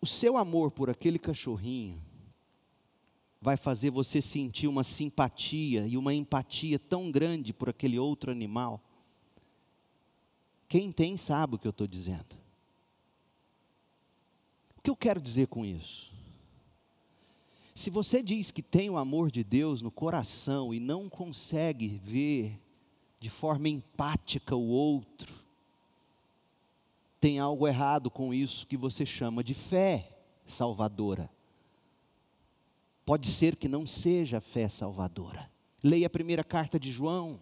O 0.00 0.06
seu 0.06 0.36
amor 0.36 0.70
por 0.70 0.88
aquele 0.88 1.18
cachorrinho 1.18 2.00
vai 3.40 3.56
fazer 3.56 3.90
você 3.90 4.20
sentir 4.20 4.68
uma 4.68 4.84
simpatia 4.84 5.86
e 5.86 5.96
uma 5.96 6.14
empatia 6.14 6.78
tão 6.78 7.10
grande 7.10 7.52
por 7.52 7.68
aquele 7.68 7.98
outro 7.98 8.30
animal. 8.30 8.80
Quem 10.68 10.92
tem 10.92 11.16
sabe 11.16 11.54
o 11.54 11.58
que 11.58 11.66
eu 11.66 11.70
estou 11.70 11.86
dizendo. 11.86 12.36
O 14.76 14.82
que 14.82 14.90
eu 14.90 14.96
quero 14.96 15.20
dizer 15.20 15.48
com 15.48 15.64
isso? 15.64 16.17
Se 17.78 17.90
você 17.90 18.24
diz 18.24 18.50
que 18.50 18.60
tem 18.60 18.90
o 18.90 18.98
amor 18.98 19.30
de 19.30 19.44
Deus 19.44 19.82
no 19.82 19.90
coração 19.92 20.74
e 20.74 20.80
não 20.80 21.08
consegue 21.08 21.86
ver 22.02 22.60
de 23.20 23.30
forma 23.30 23.68
empática 23.68 24.56
o 24.56 24.66
outro, 24.66 25.32
tem 27.20 27.38
algo 27.38 27.68
errado 27.68 28.10
com 28.10 28.34
isso 28.34 28.66
que 28.66 28.76
você 28.76 29.06
chama 29.06 29.44
de 29.44 29.54
fé 29.54 30.10
salvadora. 30.44 31.30
Pode 33.06 33.28
ser 33.28 33.54
que 33.54 33.68
não 33.68 33.86
seja 33.86 34.40
fé 34.40 34.68
salvadora. 34.68 35.48
Leia 35.80 36.08
a 36.08 36.10
primeira 36.10 36.42
carta 36.42 36.80
de 36.80 36.90
João. 36.90 37.38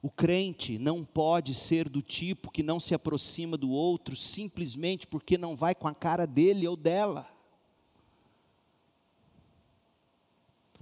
O 0.00 0.10
crente 0.10 0.78
não 0.78 1.04
pode 1.04 1.52
ser 1.52 1.90
do 1.90 2.00
tipo 2.00 2.50
que 2.50 2.62
não 2.62 2.80
se 2.80 2.94
aproxima 2.94 3.54
do 3.54 3.70
outro 3.70 4.16
simplesmente 4.16 5.06
porque 5.06 5.36
não 5.36 5.54
vai 5.54 5.74
com 5.74 5.86
a 5.86 5.94
cara 5.94 6.26
dele 6.26 6.66
ou 6.66 6.74
dela. 6.74 7.35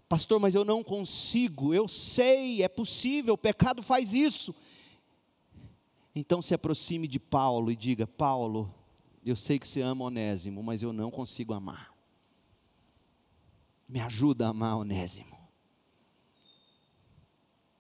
Pastor, 0.09 0.39
mas 0.39 0.55
eu 0.55 0.65
não 0.65 0.83
consigo. 0.83 1.73
Eu 1.73 1.89
sei, 1.89 2.63
é 2.63 2.69
possível, 2.69 3.35
o 3.35 3.39
pecado 3.39 3.83
faz 3.83 4.13
isso. 4.13 4.55
Então 6.15 6.41
se 6.41 6.55
aproxime 6.55 7.09
de 7.09 7.19
Paulo 7.19 7.71
e 7.71 7.77
diga: 7.77 8.07
Paulo, 8.07 8.73
eu 9.25 9.35
sei 9.35 9.59
que 9.59 9.67
você 9.67 9.81
ama 9.81 10.05
Onésimo, 10.05 10.63
mas 10.63 10.83
eu 10.83 10.93
não 10.93 11.11
consigo 11.11 11.53
amar. 11.53 11.93
Me 13.89 14.01
ajuda 14.01 14.47
a 14.47 14.51
amar 14.51 14.77
Onésimo. 14.77 15.35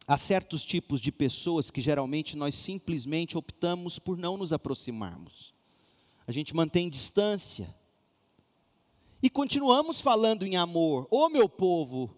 Há 0.06 0.18
certos 0.18 0.64
tipos 0.64 1.00
de 1.00 1.10
pessoas 1.10 1.70
que 1.70 1.80
geralmente 1.80 2.36
nós 2.36 2.54
simplesmente 2.54 3.38
optamos 3.38 3.98
por 3.98 4.18
não 4.18 4.36
nos 4.36 4.52
aproximarmos. 4.52 5.54
A 6.26 6.32
gente 6.32 6.54
mantém 6.54 6.90
distância 6.90 7.74
e 9.24 9.30
continuamos 9.30 10.02
falando 10.02 10.44
em 10.44 10.54
amor. 10.54 11.08
Ô 11.10 11.24
oh, 11.24 11.28
meu 11.30 11.48
povo, 11.48 12.14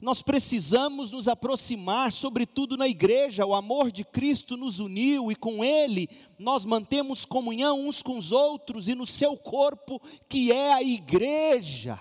nós 0.00 0.22
precisamos 0.22 1.10
nos 1.10 1.28
aproximar, 1.28 2.12
sobretudo 2.12 2.78
na 2.78 2.88
igreja, 2.88 3.44
o 3.44 3.54
amor 3.54 3.92
de 3.92 4.02
Cristo 4.02 4.56
nos 4.56 4.80
uniu 4.80 5.30
e 5.30 5.36
com 5.36 5.62
Ele 5.62 6.08
nós 6.38 6.64
mantemos 6.64 7.26
comunhão 7.26 7.86
uns 7.86 8.02
com 8.02 8.16
os 8.16 8.32
outros 8.32 8.88
e 8.88 8.94
no 8.94 9.06
seu 9.06 9.36
corpo, 9.36 10.00
que 10.30 10.50
é 10.50 10.72
a 10.72 10.82
igreja. 10.82 12.00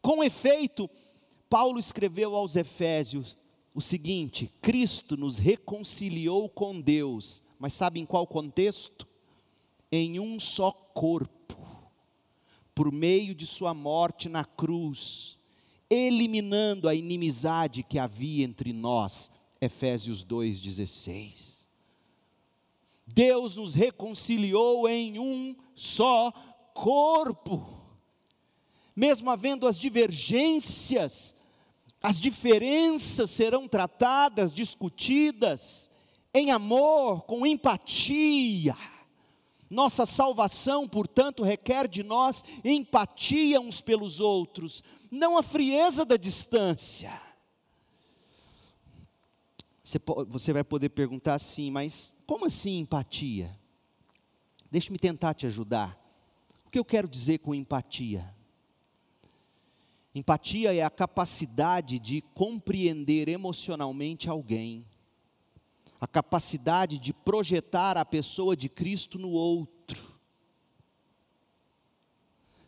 Com 0.00 0.24
efeito, 0.24 0.88
Paulo 1.50 1.78
escreveu 1.78 2.34
aos 2.34 2.56
Efésios 2.56 3.36
o 3.74 3.82
seguinte: 3.82 4.50
Cristo 4.62 5.18
nos 5.18 5.36
reconciliou 5.36 6.48
com 6.48 6.80
Deus, 6.80 7.42
mas 7.58 7.74
sabe 7.74 8.00
em 8.00 8.06
qual 8.06 8.26
contexto? 8.26 9.06
Em 9.92 10.18
um 10.18 10.40
só 10.40 10.72
corpo 10.72 11.39
por 12.80 12.90
meio 12.90 13.34
de 13.34 13.44
sua 13.44 13.74
morte 13.74 14.26
na 14.26 14.42
cruz, 14.42 15.38
eliminando 15.90 16.88
a 16.88 16.94
inimizade 16.94 17.82
que 17.82 17.98
havia 17.98 18.42
entre 18.42 18.72
nós. 18.72 19.30
Efésios 19.60 20.24
2,16. 20.24 21.66
Deus 23.06 23.56
nos 23.56 23.74
reconciliou 23.74 24.88
em 24.88 25.18
um 25.18 25.54
só 25.74 26.32
corpo, 26.72 27.82
mesmo 28.96 29.28
havendo 29.28 29.66
as 29.66 29.78
divergências, 29.78 31.36
As 32.02 32.18
diferenças 32.18 33.30
serão 33.30 33.68
tratadas, 33.68 34.54
discutidas 34.54 35.90
em 36.32 36.50
amor, 36.50 37.24
com 37.24 37.46
empatia. 37.46 38.74
Nossa 39.70 40.04
salvação, 40.04 40.88
portanto, 40.88 41.44
requer 41.44 41.86
de 41.86 42.02
nós 42.02 42.44
empatia 42.64 43.60
uns 43.60 43.80
pelos 43.80 44.18
outros, 44.18 44.82
não 45.08 45.38
a 45.38 45.44
frieza 45.44 46.04
da 46.04 46.16
distância. 46.16 47.12
Você, 50.28 50.52
vai 50.52 50.64
poder 50.64 50.88
perguntar 50.88 51.34
assim, 51.34 51.70
mas 51.70 52.14
como 52.26 52.46
assim 52.46 52.78
empatia? 52.78 53.56
Deixe-me 54.70 54.98
tentar 54.98 55.34
te 55.34 55.46
ajudar. 55.46 55.98
O 56.66 56.70
que 56.70 56.78
eu 56.78 56.84
quero 56.84 57.08
dizer 57.08 57.38
com 57.38 57.54
empatia? 57.54 58.34
Empatia 60.14 60.74
é 60.74 60.82
a 60.82 60.90
capacidade 60.90 61.98
de 61.98 62.20
compreender 62.34 63.28
emocionalmente 63.28 64.28
alguém, 64.28 64.84
a 66.00 66.06
capacidade 66.06 66.98
de 66.98 67.12
projetar 67.12 67.96
a 67.98 68.04
pessoa 68.04 68.56
de 68.56 68.68
Cristo 68.68 69.18
no 69.18 69.30
outro. 69.30 69.70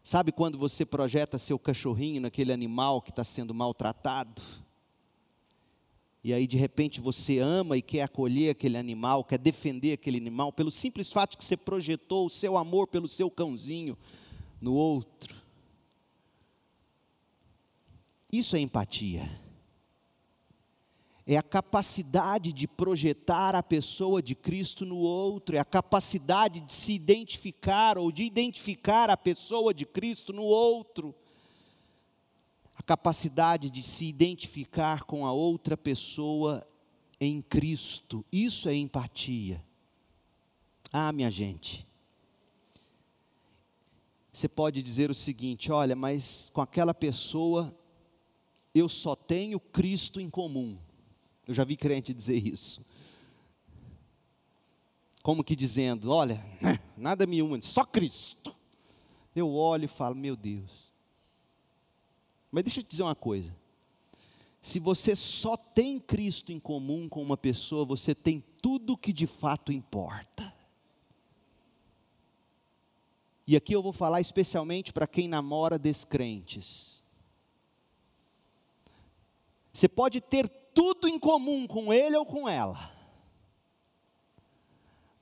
Sabe 0.02 0.32
quando 0.32 0.58
você 0.58 0.84
projeta 0.84 1.38
seu 1.38 1.58
cachorrinho 1.58 2.20
naquele 2.20 2.52
animal 2.52 3.00
que 3.00 3.10
está 3.10 3.24
sendo 3.24 3.54
maltratado? 3.54 4.42
E 6.22 6.32
aí 6.34 6.46
de 6.46 6.56
repente 6.56 7.00
você 7.00 7.38
ama 7.38 7.76
e 7.76 7.82
quer 7.82 8.02
acolher 8.02 8.50
aquele 8.50 8.76
animal, 8.76 9.24
quer 9.24 9.38
defender 9.38 9.92
aquele 9.92 10.18
animal, 10.18 10.52
pelo 10.52 10.70
simples 10.70 11.10
fato 11.10 11.38
que 11.38 11.44
você 11.44 11.56
projetou 11.56 12.26
o 12.26 12.30
seu 12.30 12.56
amor 12.56 12.86
pelo 12.86 13.08
seu 13.08 13.30
cãozinho 13.30 13.96
no 14.60 14.74
outro. 14.74 15.34
Isso 18.30 18.56
é 18.56 18.60
empatia. 18.60 19.41
É 21.26 21.36
a 21.36 21.42
capacidade 21.42 22.52
de 22.52 22.66
projetar 22.66 23.54
a 23.54 23.62
pessoa 23.62 24.20
de 24.20 24.34
Cristo 24.34 24.84
no 24.84 24.96
outro, 24.96 25.56
é 25.56 25.60
a 25.60 25.64
capacidade 25.64 26.60
de 26.60 26.72
se 26.72 26.92
identificar 26.92 27.96
ou 27.96 28.10
de 28.10 28.24
identificar 28.24 29.08
a 29.08 29.16
pessoa 29.16 29.72
de 29.72 29.86
Cristo 29.86 30.32
no 30.32 30.42
outro. 30.42 31.14
A 32.74 32.82
capacidade 32.82 33.70
de 33.70 33.82
se 33.82 34.06
identificar 34.06 35.04
com 35.04 35.24
a 35.24 35.32
outra 35.32 35.76
pessoa 35.76 36.66
em 37.20 37.40
Cristo. 37.40 38.24
Isso 38.32 38.68
é 38.68 38.74
empatia. 38.74 39.62
Ah, 40.92 41.12
minha 41.12 41.30
gente. 41.30 41.86
Você 44.32 44.48
pode 44.48 44.82
dizer 44.82 45.10
o 45.10 45.14
seguinte: 45.14 45.70
olha, 45.70 45.94
mas 45.94 46.50
com 46.52 46.60
aquela 46.60 46.92
pessoa 46.92 47.72
eu 48.74 48.88
só 48.88 49.14
tenho 49.14 49.60
Cristo 49.60 50.20
em 50.20 50.28
comum. 50.28 50.78
Eu 51.46 51.54
já 51.54 51.64
vi 51.64 51.76
crente 51.76 52.14
dizer 52.14 52.36
isso. 52.36 52.84
Como 55.22 55.44
que 55.44 55.54
dizendo, 55.54 56.10
olha, 56.10 56.44
nada 56.96 57.26
me 57.26 57.42
une, 57.42 57.62
só 57.62 57.84
Cristo. 57.84 58.54
Eu 59.34 59.54
olho 59.54 59.84
e 59.84 59.88
falo, 59.88 60.14
meu 60.14 60.36
Deus. 60.36 60.92
Mas 62.50 62.64
deixa 62.64 62.80
eu 62.80 62.84
te 62.84 62.90
dizer 62.90 63.02
uma 63.02 63.14
coisa. 63.14 63.54
Se 64.60 64.78
você 64.78 65.16
só 65.16 65.56
tem 65.56 65.98
Cristo 65.98 66.52
em 66.52 66.60
comum 66.60 67.08
com 67.08 67.22
uma 67.22 67.36
pessoa, 67.36 67.84
você 67.84 68.14
tem 68.14 68.44
tudo 68.60 68.96
que 68.96 69.12
de 69.12 69.26
fato 69.26 69.72
importa. 69.72 70.52
E 73.46 73.56
aqui 73.56 73.74
eu 73.74 73.82
vou 73.82 73.92
falar 73.92 74.20
especialmente 74.20 74.92
para 74.92 75.06
quem 75.06 75.26
namora 75.26 75.78
descrentes. 75.78 77.02
Você 79.72 79.88
pode 79.88 80.20
ter 80.20 80.48
tudo 80.74 81.08
em 81.08 81.18
comum 81.18 81.66
com 81.66 81.92
ele 81.92 82.16
ou 82.16 82.26
com 82.26 82.48
ela. 82.48 82.90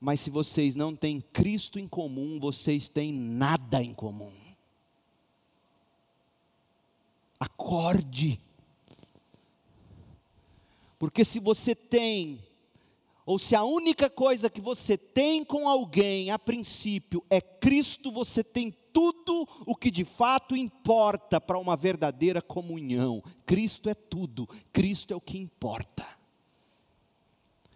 Mas 0.00 0.20
se 0.20 0.30
vocês 0.30 0.74
não 0.74 0.96
têm 0.96 1.20
Cristo 1.20 1.78
em 1.78 1.86
comum, 1.86 2.40
vocês 2.40 2.88
têm 2.88 3.12
nada 3.12 3.82
em 3.82 3.92
comum. 3.92 4.32
Acorde. 7.38 8.40
Porque 10.98 11.24
se 11.24 11.38
você 11.38 11.74
tem, 11.74 12.42
ou 13.26 13.38
se 13.38 13.54
a 13.54 13.62
única 13.62 14.08
coisa 14.08 14.48
que 14.48 14.60
você 14.60 14.96
tem 14.96 15.44
com 15.44 15.68
alguém, 15.68 16.30
a 16.30 16.38
princípio, 16.38 17.24
é 17.28 17.40
Cristo, 17.40 18.10
você 18.10 18.42
tem 18.42 18.70
tudo 18.92 19.46
o 19.66 19.74
que 19.74 19.90
de 19.90 20.04
fato 20.04 20.56
importa 20.56 21.40
para 21.40 21.58
uma 21.58 21.76
verdadeira 21.76 22.42
comunhão. 22.42 23.22
Cristo 23.46 23.88
é 23.88 23.94
tudo, 23.94 24.48
Cristo 24.72 25.12
é 25.12 25.16
o 25.16 25.20
que 25.20 25.38
importa. 25.38 26.20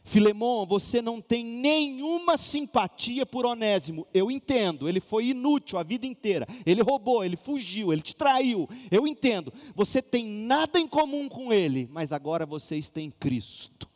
Filemão, 0.06 0.66
você 0.66 1.00
não 1.00 1.18
tem 1.18 1.42
nenhuma 1.42 2.36
simpatia 2.36 3.24
por 3.24 3.46
Onésimo. 3.46 4.06
Eu 4.12 4.30
entendo, 4.30 4.86
ele 4.86 5.00
foi 5.00 5.28
inútil 5.28 5.78
a 5.78 5.82
vida 5.82 6.06
inteira. 6.06 6.46
Ele 6.66 6.82
roubou, 6.82 7.24
ele 7.24 7.38
fugiu, 7.38 7.90
ele 7.90 8.02
te 8.02 8.14
traiu. 8.14 8.68
Eu 8.90 9.06
entendo. 9.06 9.50
Você 9.74 10.02
tem 10.02 10.26
nada 10.26 10.78
em 10.78 10.86
comum 10.86 11.26
com 11.26 11.50
ele, 11.50 11.88
mas 11.90 12.12
agora 12.12 12.44
vocês 12.44 12.90
têm 12.90 13.10
Cristo. 13.10 13.88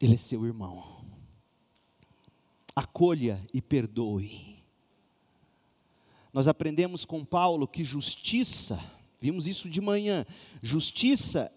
Ele 0.00 0.14
é 0.14 0.18
seu 0.18 0.46
irmão. 0.46 1.04
Acolha 2.76 3.42
e 3.52 3.60
perdoe. 3.60 4.59
Nós 6.32 6.46
aprendemos 6.46 7.04
com 7.04 7.24
Paulo 7.24 7.66
que 7.66 7.82
justiça, 7.82 8.78
vimos 9.20 9.46
isso 9.46 9.68
de 9.68 9.80
manhã, 9.80 10.24
justiça 10.62 11.52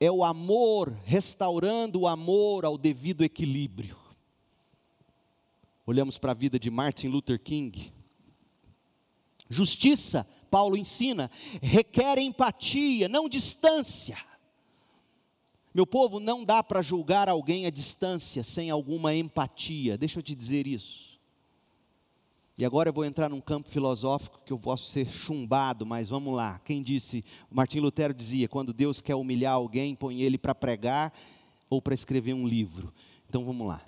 é 0.00 0.10
o 0.10 0.24
amor 0.24 0.96
restaurando 1.04 2.00
o 2.00 2.08
amor 2.08 2.64
ao 2.64 2.78
devido 2.78 3.22
equilíbrio. 3.22 3.96
Olhamos 5.84 6.18
para 6.18 6.32
a 6.32 6.34
vida 6.34 6.58
de 6.58 6.70
Martin 6.70 7.08
Luther 7.08 7.40
King. 7.40 7.92
Justiça, 9.48 10.26
Paulo 10.50 10.76
ensina, 10.76 11.30
requer 11.62 12.18
empatia, 12.18 13.08
não 13.08 13.28
distância. 13.28 14.18
Meu 15.72 15.86
povo, 15.86 16.20
não 16.20 16.44
dá 16.44 16.62
para 16.62 16.82
julgar 16.82 17.28
alguém 17.28 17.66
à 17.66 17.70
distância 17.70 18.42
sem 18.42 18.70
alguma 18.70 19.14
empatia. 19.14 19.96
Deixa 19.96 20.18
eu 20.18 20.22
te 20.22 20.34
dizer 20.34 20.66
isso. 20.66 21.07
E 22.58 22.64
agora 22.64 22.88
eu 22.88 22.92
vou 22.92 23.04
entrar 23.04 23.28
num 23.28 23.40
campo 23.40 23.68
filosófico 23.68 24.40
que 24.44 24.52
eu 24.52 24.58
posso 24.58 24.90
ser 24.90 25.08
chumbado, 25.08 25.86
mas 25.86 26.08
vamos 26.08 26.34
lá. 26.34 26.58
Quem 26.64 26.82
disse? 26.82 27.24
Martim 27.48 27.78
Lutero 27.78 28.12
dizia: 28.12 28.48
quando 28.48 28.72
Deus 28.72 29.00
quer 29.00 29.14
humilhar 29.14 29.54
alguém, 29.54 29.94
põe 29.94 30.22
ele 30.22 30.36
para 30.36 30.52
pregar 30.56 31.12
ou 31.70 31.80
para 31.80 31.94
escrever 31.94 32.32
um 32.32 32.48
livro. 32.48 32.92
Então 33.28 33.44
vamos 33.44 33.64
lá. 33.64 33.80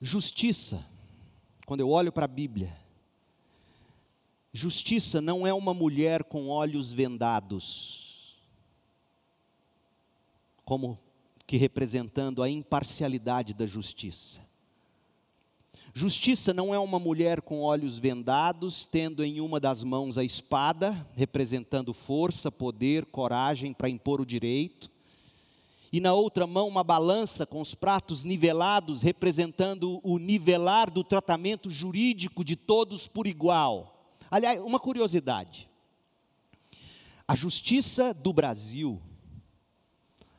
Justiça, 0.00 0.86
quando 1.66 1.80
eu 1.80 1.90
olho 1.90 2.12
para 2.12 2.26
a 2.26 2.28
Bíblia, 2.28 2.72
justiça 4.52 5.20
não 5.20 5.44
é 5.44 5.52
uma 5.52 5.74
mulher 5.74 6.22
com 6.22 6.46
olhos 6.46 6.92
vendados, 6.92 8.36
como 10.64 10.96
que 11.44 11.56
representando 11.56 12.40
a 12.40 12.48
imparcialidade 12.48 13.52
da 13.52 13.66
justiça. 13.66 14.47
Justiça 15.98 16.54
não 16.54 16.72
é 16.72 16.78
uma 16.78 17.00
mulher 17.00 17.42
com 17.42 17.60
olhos 17.60 17.98
vendados, 17.98 18.84
tendo 18.84 19.24
em 19.24 19.40
uma 19.40 19.58
das 19.58 19.82
mãos 19.82 20.16
a 20.16 20.22
espada, 20.22 21.04
representando 21.16 21.92
força, 21.92 22.52
poder, 22.52 23.04
coragem 23.06 23.72
para 23.72 23.88
impor 23.88 24.20
o 24.20 24.24
direito, 24.24 24.88
e 25.92 25.98
na 25.98 26.14
outra 26.14 26.46
mão 26.46 26.68
uma 26.68 26.84
balança 26.84 27.44
com 27.44 27.60
os 27.60 27.74
pratos 27.74 28.22
nivelados, 28.22 29.02
representando 29.02 29.98
o 30.04 30.20
nivelar 30.20 30.88
do 30.88 31.02
tratamento 31.02 31.68
jurídico 31.68 32.44
de 32.44 32.54
todos 32.54 33.08
por 33.08 33.26
igual. 33.26 34.14
Aliás, 34.30 34.60
uma 34.60 34.78
curiosidade: 34.78 35.68
a 37.26 37.34
justiça 37.34 38.14
do 38.14 38.32
Brasil 38.32 39.02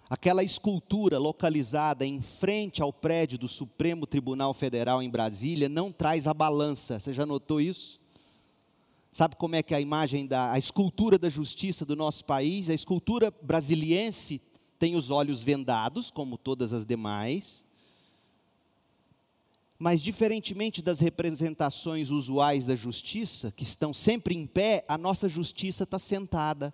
Aquela 0.09 0.43
escultura 0.43 1.19
localizada 1.19 2.03
em 2.03 2.19
frente 2.19 2.81
ao 2.81 2.91
prédio 2.91 3.37
do 3.37 3.47
Supremo 3.47 4.07
Tribunal 4.07 4.55
Federal 4.55 5.03
em 5.03 5.09
Brasília 5.09 5.69
não 5.69 5.91
traz 5.91 6.25
a 6.25 6.33
balança. 6.33 6.99
Você 6.99 7.13
já 7.13 7.27
notou 7.27 7.61
isso? 7.61 7.99
Sabe 9.11 9.35
como 9.35 9.55
é 9.55 9.61
que 9.61 9.75
a 9.75 9.79
imagem 9.79 10.25
da 10.25 10.51
a 10.51 10.57
escultura 10.57 11.19
da 11.19 11.29
justiça 11.29 11.85
do 11.85 11.95
nosso 11.95 12.25
país? 12.25 12.71
A 12.71 12.73
escultura 12.73 13.31
brasiliense 13.39 14.41
tem 14.79 14.95
os 14.95 15.11
olhos 15.11 15.43
vendados, 15.43 16.09
como 16.09 16.39
todas 16.39 16.73
as 16.73 16.87
demais. 16.87 17.63
Mas 19.77 20.01
diferentemente 20.01 20.81
das 20.81 20.99
representações 20.99 22.09
usuais 22.09 22.65
da 22.65 22.75
justiça, 22.75 23.51
que 23.51 23.63
estão 23.63 23.93
sempre 23.93 24.35
em 24.35 24.47
pé, 24.47 24.83
a 24.87 24.97
nossa 24.97 25.29
justiça 25.29 25.83
está 25.83 25.99
sentada 25.99 26.73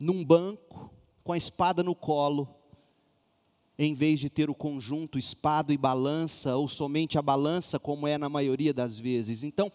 num 0.00 0.24
banco, 0.24 0.93
com 1.24 1.32
a 1.32 1.36
espada 1.38 1.82
no 1.82 1.94
colo, 1.94 2.48
em 3.76 3.94
vez 3.94 4.20
de 4.20 4.30
ter 4.30 4.48
o 4.48 4.54
conjunto 4.54 5.18
espada 5.18 5.72
e 5.72 5.78
balança, 5.78 6.54
ou 6.54 6.68
somente 6.68 7.18
a 7.18 7.22
balança, 7.22 7.80
como 7.80 8.06
é 8.06 8.16
na 8.16 8.28
maioria 8.28 8.72
das 8.72 8.98
vezes. 8.98 9.42
Então, 9.42 9.72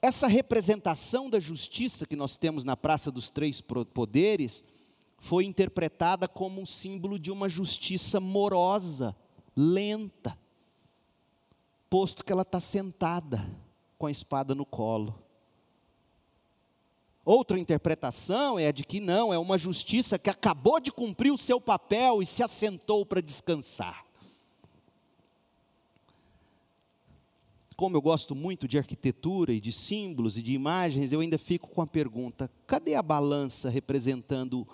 essa 0.00 0.26
representação 0.26 1.28
da 1.28 1.38
justiça 1.38 2.06
que 2.06 2.16
nós 2.16 2.36
temos 2.38 2.64
na 2.64 2.76
Praça 2.76 3.10
dos 3.10 3.28
Três 3.28 3.60
Poderes 3.60 4.64
foi 5.18 5.44
interpretada 5.44 6.26
como 6.26 6.60
um 6.60 6.66
símbolo 6.66 7.18
de 7.18 7.30
uma 7.30 7.48
justiça 7.48 8.18
morosa, 8.18 9.14
lenta, 9.54 10.38
posto 11.90 12.24
que 12.24 12.32
ela 12.32 12.42
está 12.42 12.58
sentada 12.58 13.44
com 13.98 14.06
a 14.06 14.10
espada 14.10 14.54
no 14.54 14.64
colo. 14.64 15.21
Outra 17.24 17.58
interpretação 17.58 18.58
é 18.58 18.66
a 18.66 18.72
de 18.72 18.84
que 18.84 18.98
não, 18.98 19.32
é 19.32 19.38
uma 19.38 19.56
justiça 19.56 20.18
que 20.18 20.28
acabou 20.28 20.80
de 20.80 20.90
cumprir 20.90 21.32
o 21.32 21.38
seu 21.38 21.60
papel 21.60 22.20
e 22.20 22.26
se 22.26 22.42
assentou 22.42 23.06
para 23.06 23.20
descansar. 23.20 24.04
Como 27.76 27.96
eu 27.96 28.02
gosto 28.02 28.34
muito 28.34 28.66
de 28.66 28.76
arquitetura 28.76 29.52
e 29.52 29.60
de 29.60 29.70
símbolos 29.70 30.36
e 30.36 30.42
de 30.42 30.52
imagens, 30.52 31.12
eu 31.12 31.20
ainda 31.20 31.38
fico 31.38 31.68
com 31.68 31.80
a 31.80 31.86
pergunta: 31.86 32.50
cadê 32.66 32.96
a 32.96 33.02
balança 33.02 33.70
representando 33.70 34.66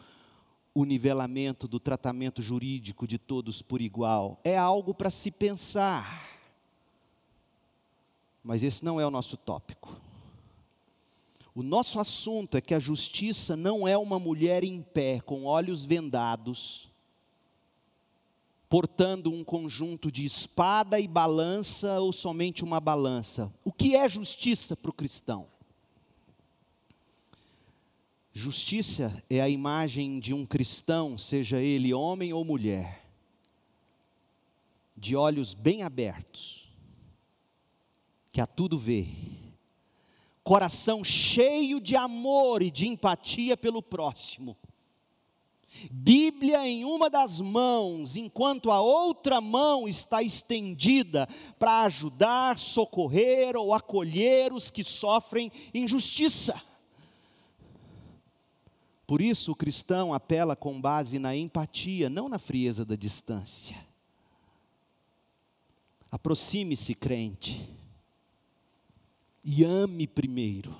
o 0.74 0.84
nivelamento 0.84 1.68
do 1.68 1.78
tratamento 1.78 2.40
jurídico 2.40 3.06
de 3.06 3.18
todos 3.18 3.60
por 3.60 3.80
igual? 3.80 4.40
É 4.42 4.56
algo 4.56 4.94
para 4.94 5.10
se 5.10 5.30
pensar. 5.30 6.26
Mas 8.42 8.62
esse 8.62 8.84
não 8.84 8.98
é 8.98 9.06
o 9.06 9.10
nosso 9.10 9.36
tópico. 9.36 10.07
O 11.58 11.62
nosso 11.64 11.98
assunto 11.98 12.56
é 12.56 12.60
que 12.60 12.72
a 12.72 12.78
justiça 12.78 13.56
não 13.56 13.88
é 13.88 13.98
uma 13.98 14.16
mulher 14.16 14.62
em 14.62 14.80
pé, 14.80 15.20
com 15.20 15.44
olhos 15.44 15.84
vendados, 15.84 16.88
portando 18.68 19.32
um 19.32 19.42
conjunto 19.42 20.08
de 20.12 20.24
espada 20.24 21.00
e 21.00 21.08
balança 21.08 21.98
ou 21.98 22.12
somente 22.12 22.62
uma 22.62 22.78
balança. 22.78 23.52
O 23.64 23.72
que 23.72 23.96
é 23.96 24.08
justiça 24.08 24.76
para 24.76 24.92
o 24.92 24.94
cristão? 24.94 25.48
Justiça 28.32 29.20
é 29.28 29.40
a 29.40 29.48
imagem 29.48 30.20
de 30.20 30.32
um 30.32 30.46
cristão, 30.46 31.18
seja 31.18 31.60
ele 31.60 31.92
homem 31.92 32.32
ou 32.32 32.44
mulher, 32.44 33.04
de 34.96 35.16
olhos 35.16 35.54
bem 35.54 35.82
abertos, 35.82 36.68
que 38.30 38.40
a 38.40 38.46
tudo 38.46 38.78
vê 38.78 39.08
coração 40.48 41.04
cheio 41.04 41.78
de 41.78 41.94
amor 41.94 42.62
e 42.62 42.70
de 42.70 42.88
empatia 42.88 43.54
pelo 43.54 43.82
próximo. 43.82 44.56
Bíblia 45.90 46.66
em 46.66 46.86
uma 46.86 47.10
das 47.10 47.38
mãos, 47.38 48.16
enquanto 48.16 48.70
a 48.70 48.80
outra 48.80 49.42
mão 49.42 49.86
está 49.86 50.22
estendida 50.22 51.28
para 51.58 51.82
ajudar, 51.82 52.58
socorrer 52.58 53.58
ou 53.58 53.74
acolher 53.74 54.50
os 54.54 54.70
que 54.70 54.82
sofrem 54.82 55.52
injustiça. 55.74 56.58
Por 59.06 59.20
isso 59.20 59.52
o 59.52 59.56
cristão 59.56 60.14
apela 60.14 60.56
com 60.56 60.80
base 60.80 61.18
na 61.18 61.36
empatia, 61.36 62.08
não 62.08 62.26
na 62.26 62.38
frieza 62.38 62.86
da 62.86 62.96
distância. 62.96 63.76
Aproxime-se, 66.10 66.94
crente 66.94 67.77
e 69.50 69.64
ame 69.64 70.06
primeiro, 70.06 70.76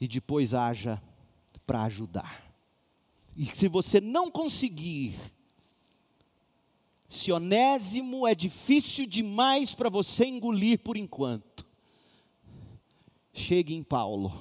e 0.00 0.08
depois 0.08 0.52
haja 0.52 1.00
para 1.64 1.84
ajudar. 1.84 2.52
E 3.36 3.46
se 3.46 3.68
você 3.68 4.00
não 4.00 4.28
conseguir, 4.28 5.14
se 7.06 7.30
onésimo 7.30 8.26
é 8.26 8.34
difícil 8.34 9.06
demais 9.06 9.72
para 9.72 9.88
você 9.88 10.26
engolir 10.26 10.80
por 10.80 10.96
enquanto, 10.96 11.64
chegue 13.32 13.72
em 13.72 13.84
Paulo 13.84 14.32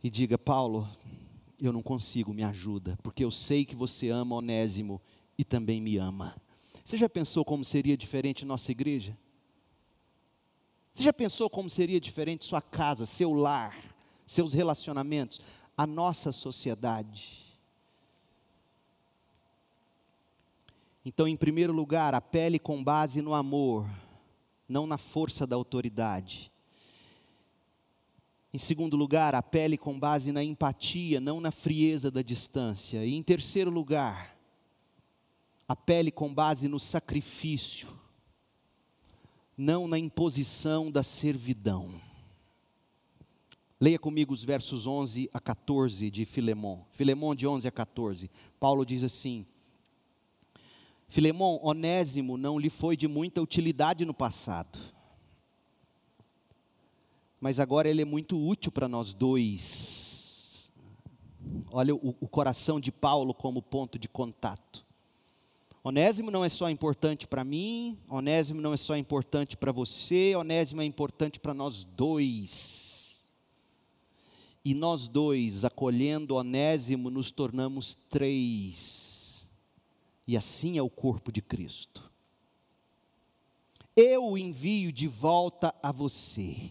e 0.00 0.08
diga: 0.08 0.38
Paulo, 0.38 0.88
eu 1.58 1.72
não 1.72 1.82
consigo, 1.82 2.32
me 2.32 2.44
ajuda, 2.44 2.96
porque 3.02 3.24
eu 3.24 3.30
sei 3.32 3.64
que 3.64 3.74
você 3.74 4.08
ama 4.08 4.36
Onésimo 4.36 5.02
e 5.36 5.44
também 5.44 5.80
me 5.80 5.96
ama. 5.96 6.40
Você 6.84 6.96
já 6.96 7.08
pensou 7.08 7.44
como 7.44 7.64
seria 7.64 7.96
diferente 7.96 8.46
nossa 8.46 8.70
igreja? 8.70 9.18
Você 10.92 11.04
já 11.04 11.12
pensou 11.12 11.48
como 11.48 11.70
seria 11.70 12.00
diferente 12.00 12.44
sua 12.44 12.60
casa, 12.60 13.06
seu 13.06 13.32
lar, 13.32 13.76
seus 14.26 14.52
relacionamentos, 14.52 15.40
a 15.76 15.86
nossa 15.86 16.32
sociedade? 16.32 17.50
Então, 21.04 21.26
em 21.26 21.36
primeiro 21.36 21.72
lugar, 21.72 22.14
apele 22.14 22.58
com 22.58 22.82
base 22.84 23.22
no 23.22 23.32
amor, 23.32 23.88
não 24.68 24.86
na 24.86 24.98
força 24.98 25.46
da 25.46 25.56
autoridade. 25.56 26.52
Em 28.52 28.58
segundo 28.58 28.96
lugar, 28.96 29.34
apele 29.34 29.78
com 29.78 29.98
base 29.98 30.32
na 30.32 30.42
empatia, 30.42 31.20
não 31.20 31.40
na 31.40 31.50
frieza 31.50 32.10
da 32.10 32.20
distância. 32.20 33.04
E 33.04 33.14
em 33.14 33.22
terceiro 33.22 33.70
lugar, 33.70 34.36
apele 35.68 36.10
com 36.10 36.34
base 36.34 36.68
no 36.68 36.80
sacrifício, 36.80 37.88
não 39.60 39.86
na 39.86 39.98
imposição 39.98 40.90
da 40.90 41.02
servidão. 41.02 42.00
Leia 43.78 43.98
comigo 43.98 44.32
os 44.32 44.42
versos 44.42 44.86
11 44.86 45.28
a 45.34 45.38
14 45.38 46.10
de 46.10 46.24
Filemão. 46.24 46.86
Filemão 46.92 47.34
de 47.34 47.46
11 47.46 47.68
a 47.68 47.70
14. 47.70 48.30
Paulo 48.58 48.86
diz 48.86 49.04
assim: 49.04 49.44
Filemão, 51.08 51.60
Onésimo 51.62 52.38
não 52.38 52.58
lhe 52.58 52.70
foi 52.70 52.96
de 52.96 53.06
muita 53.06 53.42
utilidade 53.42 54.06
no 54.06 54.14
passado, 54.14 54.78
mas 57.38 57.60
agora 57.60 57.88
ele 57.88 58.00
é 58.00 58.06
muito 58.06 58.42
útil 58.42 58.72
para 58.72 58.88
nós 58.88 59.12
dois. 59.12 60.72
Olha 61.70 61.94
o, 61.94 62.16
o 62.18 62.28
coração 62.28 62.80
de 62.80 62.90
Paulo 62.90 63.34
como 63.34 63.60
ponto 63.60 63.98
de 63.98 64.08
contato. 64.08 64.86
Onésimo 65.82 66.30
não 66.30 66.44
é 66.44 66.48
só 66.48 66.68
importante 66.68 67.26
para 67.26 67.42
mim, 67.42 67.98
Onésimo 68.06 68.60
não 68.60 68.74
é 68.74 68.76
só 68.76 68.96
importante 68.96 69.56
para 69.56 69.72
você, 69.72 70.34
Onésimo 70.36 70.82
é 70.82 70.84
importante 70.84 71.40
para 71.40 71.54
nós 71.54 71.84
dois. 71.84 73.30
E 74.62 74.74
nós 74.74 75.08
dois, 75.08 75.64
acolhendo 75.64 76.34
Onésimo, 76.34 77.08
nos 77.08 77.30
tornamos 77.30 77.96
três. 78.10 79.48
E 80.26 80.36
assim 80.36 80.76
é 80.76 80.82
o 80.82 80.90
corpo 80.90 81.32
de 81.32 81.40
Cristo. 81.40 82.10
Eu 83.96 84.36
envio 84.36 84.92
de 84.92 85.08
volta 85.08 85.74
a 85.82 85.90
você. 85.90 86.70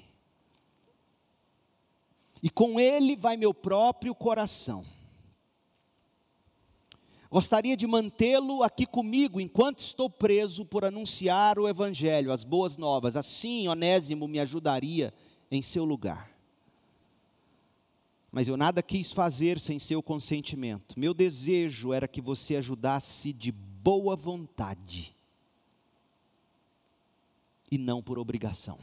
E 2.43 2.49
com 2.49 2.79
ele 2.79 3.15
vai 3.15 3.35
meu 3.35 3.55
próprio 3.55 4.13
coração 4.13 4.85
Gostaria 7.31 7.77
de 7.77 7.85
mantê-lo 7.85 8.63
aqui 8.63 8.87
comigo 8.87 9.39
enquanto 9.39 9.79
estou 9.79 10.09
preso 10.09 10.65
por 10.65 10.83
anunciar 10.83 11.59
o 11.59 11.67
Evangelho, 11.69 12.31
as 12.31 12.43
boas 12.43 12.75
novas. 12.75 13.15
Assim, 13.15 13.67
Onésimo 13.67 14.27
me 14.27 14.39
ajudaria 14.39 15.13
em 15.51 15.61
seu 15.61 15.85
lugar. 15.85 16.31
Mas 18.31 18.47
eu 18.47 18.57
nada 18.57 18.81
quis 18.81 19.11
fazer 19.11 19.59
sem 19.59 19.77
seu 19.77 20.01
consentimento. 20.01 20.99
Meu 20.99 21.13
desejo 21.13 21.93
era 21.93 22.07
que 22.07 22.21
você 22.21 22.55
ajudasse 22.55 23.31
de 23.31 23.51
boa 23.51 24.15
vontade 24.15 25.15
e 27.71 27.77
não 27.77 28.01
por 28.01 28.17
obrigação. 28.17 28.79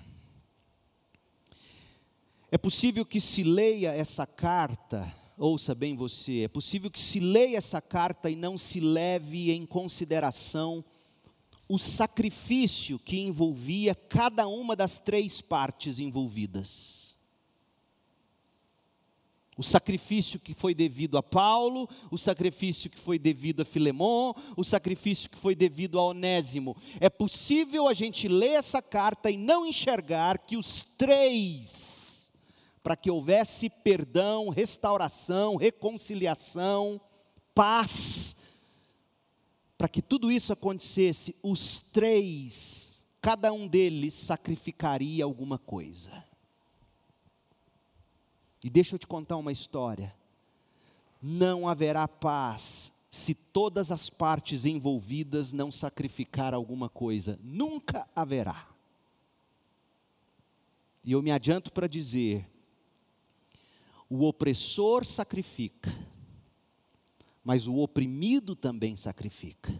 É 2.51 2.57
possível 2.57 3.05
que 3.05 3.21
se 3.21 3.43
leia 3.43 3.93
essa 3.93 4.25
carta 4.25 5.13
ouça 5.37 5.75
bem 5.75 5.95
você, 5.95 6.45
é 6.45 6.49
possível 6.49 6.91
que 6.91 6.99
se 6.99 7.21
leia 7.21 7.59
essa 7.59 7.81
carta 7.81 8.31
e 8.31 8.37
não 8.37 8.57
se 8.57 8.81
leve 8.81 9.53
em 9.53 9.67
consideração 9.67 10.85
o 11.69 11.79
sacrifício 11.79 12.99
que 12.99 13.19
envolvia 13.19 13.95
cada 13.95 14.47
uma 14.47 14.77
das 14.77 14.99
três 14.99 15.41
partes 15.41 15.99
envolvidas. 15.99 17.19
O 19.59 19.63
sacrifício 19.63 20.39
que 20.39 20.53
foi 20.53 20.75
devido 20.75 21.17
a 21.17 21.23
Paulo, 21.23 21.89
o 22.11 22.19
sacrifício 22.19 22.91
que 22.91 22.99
foi 22.99 23.19
devido 23.19 23.63
a 23.63 23.65
Filemon, 23.65 24.35
o 24.55 24.63
sacrifício 24.63 25.31
que 25.31 25.39
foi 25.39 25.55
devido 25.55 25.99
a 25.99 26.05
Onésimo. 26.05 26.77
É 27.01 27.09
possível 27.09 27.89
a 27.89 27.95
gente 27.95 28.29
ler 28.29 28.53
essa 28.53 28.83
carta 28.83 29.31
e 29.31 29.37
não 29.37 29.67
enxergar 29.67 30.39
que 30.39 30.59
os 30.59 30.85
três 30.85 32.06
para 32.87 32.95
que 32.95 33.11
houvesse 33.11 33.69
perdão, 33.69 34.49
restauração, 34.49 35.57
reconciliação, 35.57 37.01
paz. 37.53 38.37
Para 39.77 39.89
que 39.89 40.01
tudo 40.01 40.31
isso 40.31 40.53
acontecesse, 40.53 41.35
os 41.43 41.81
três, 41.81 43.05
cada 43.21 43.53
um 43.53 43.67
deles 43.67 44.15
sacrificaria 44.15 45.25
alguma 45.25 45.59
coisa. 45.59 46.25
E 48.63 48.71
deixa 48.71 48.95
eu 48.95 49.01
te 49.01 49.07
contar 49.09 49.37
uma 49.37 49.51
história. 49.51 50.15
Não 51.21 51.69
haverá 51.69 52.07
paz 52.07 52.93
se 53.11 53.35
todas 53.35 53.91
as 53.91 54.09
partes 54.09 54.65
envolvidas 54.65 55.53
não 55.53 55.73
sacrificar 55.73 56.55
alguma 56.55 56.89
coisa. 56.89 57.37
Nunca 57.43 58.09
haverá. 58.15 58.69
E 61.03 61.11
eu 61.11 61.21
me 61.21 61.33
adianto 61.33 61.73
para 61.73 61.89
dizer: 61.89 62.49
o 64.09 64.25
opressor 64.25 65.05
sacrifica, 65.05 65.91
mas 67.43 67.67
o 67.67 67.79
oprimido 67.79 68.55
também 68.55 68.97
sacrifica. 68.97 69.73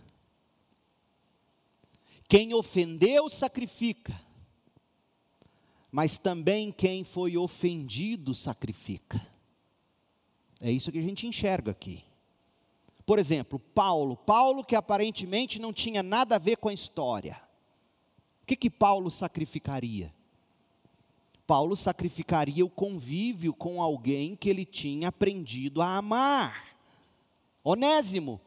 Quem 2.29 2.53
ofendeu, 2.55 3.29
sacrifica, 3.29 4.21
mas 5.91 6.19
também 6.19 6.73
quem 6.73 7.05
foi 7.05 7.37
ofendido, 7.37 8.35
sacrifica. 8.35 9.25
É 10.61 10.71
isso 10.71 10.91
que 10.91 10.99
a 10.99 11.03
gente 11.03 11.27
enxerga 11.27 11.71
aqui. 11.71 12.05
Por 13.05 13.21
exemplo, 13.21 13.59
Paulo, 13.59 14.17
Paulo 14.17 14.65
que 14.65 14.75
aparentemente 14.75 15.61
não 15.61 15.73
tinha 15.73 16.03
nada 16.03 16.35
a 16.35 16.39
ver 16.39 16.57
com 16.57 16.69
a 16.69 16.73
história. 16.73 17.41
O 18.43 18.47
que 18.47 18.57
que 18.57 18.71
Paulo 18.71 19.11
sacrificaria? 19.11 20.13
Paulo 21.47 21.77
sacrificaria 21.77 22.65
o 22.65 22.71
convívio 22.71 23.55
com 23.55 23.81
alguém 23.81 24.35
que 24.35 24.51
ele 24.51 24.65
tinha 24.65 25.09
aprendido 25.09 25.81
a 25.81 25.97
amar. 25.97 26.77
Onésimo 27.63 28.41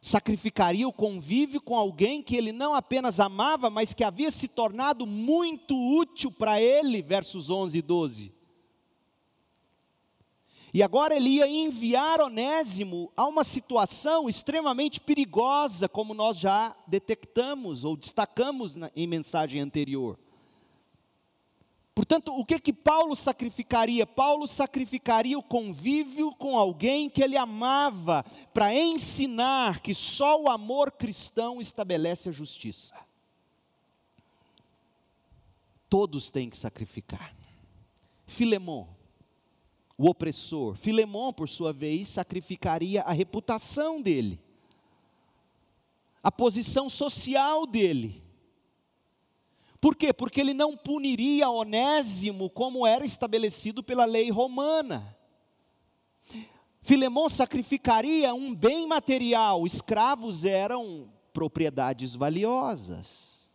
sacrificaria 0.00 0.88
o 0.88 0.92
convívio 0.92 1.60
com 1.60 1.76
alguém 1.76 2.22
que 2.22 2.34
ele 2.34 2.52
não 2.52 2.74
apenas 2.74 3.20
amava, 3.20 3.68
mas 3.68 3.92
que 3.92 4.02
havia 4.02 4.30
se 4.30 4.48
tornado 4.48 5.06
muito 5.06 5.76
útil 5.76 6.32
para 6.32 6.60
ele, 6.60 7.02
versos 7.02 7.50
11 7.50 7.78
e 7.78 7.82
12. 7.82 8.32
E 10.72 10.82
agora 10.82 11.14
ele 11.14 11.30
ia 11.30 11.48
enviar 11.48 12.20
Onésimo 12.20 13.12
a 13.16 13.26
uma 13.26 13.42
situação 13.44 14.28
extremamente 14.28 15.00
perigosa, 15.00 15.88
como 15.88 16.14
nós 16.14 16.38
já 16.38 16.74
detectamos 16.86 17.84
ou 17.84 17.96
destacamos 17.96 18.76
na, 18.76 18.90
em 18.94 19.06
mensagem 19.06 19.60
anterior. 19.60 20.18
Portanto, 22.00 22.34
o 22.34 22.46
que 22.46 22.58
que 22.58 22.72
Paulo 22.72 23.14
sacrificaria? 23.14 24.06
Paulo 24.06 24.46
sacrificaria 24.46 25.38
o 25.38 25.42
convívio 25.42 26.34
com 26.34 26.56
alguém 26.56 27.10
que 27.10 27.22
ele 27.22 27.36
amava, 27.36 28.24
para 28.54 28.74
ensinar 28.74 29.80
que 29.80 29.92
só 29.92 30.40
o 30.40 30.48
amor 30.48 30.92
cristão 30.92 31.60
estabelece 31.60 32.30
a 32.30 32.32
justiça. 32.32 32.96
Todos 35.90 36.30
têm 36.30 36.48
que 36.48 36.56
sacrificar. 36.56 37.36
Filemon, 38.26 38.88
o 39.98 40.08
opressor. 40.08 40.76
Filemon, 40.76 41.34
por 41.34 41.50
sua 41.50 41.70
vez, 41.70 42.08
sacrificaria 42.08 43.02
a 43.02 43.12
reputação 43.12 44.00
dele, 44.00 44.40
a 46.22 46.32
posição 46.32 46.88
social 46.88 47.66
dele 47.66 48.29
por 49.80 49.96
quê? 49.96 50.12
Porque 50.12 50.40
ele 50.40 50.52
não 50.52 50.76
puniria 50.76 51.48
Onésimo 51.48 52.50
como 52.50 52.86
era 52.86 53.04
estabelecido 53.04 53.82
pela 53.82 54.04
lei 54.04 54.30
romana. 54.30 55.16
Filemão 56.82 57.28
sacrificaria 57.28 58.34
um 58.34 58.54
bem 58.54 58.86
material, 58.86 59.66
escravos 59.66 60.44
eram 60.44 61.10
propriedades 61.32 62.14
valiosas. 62.14 63.50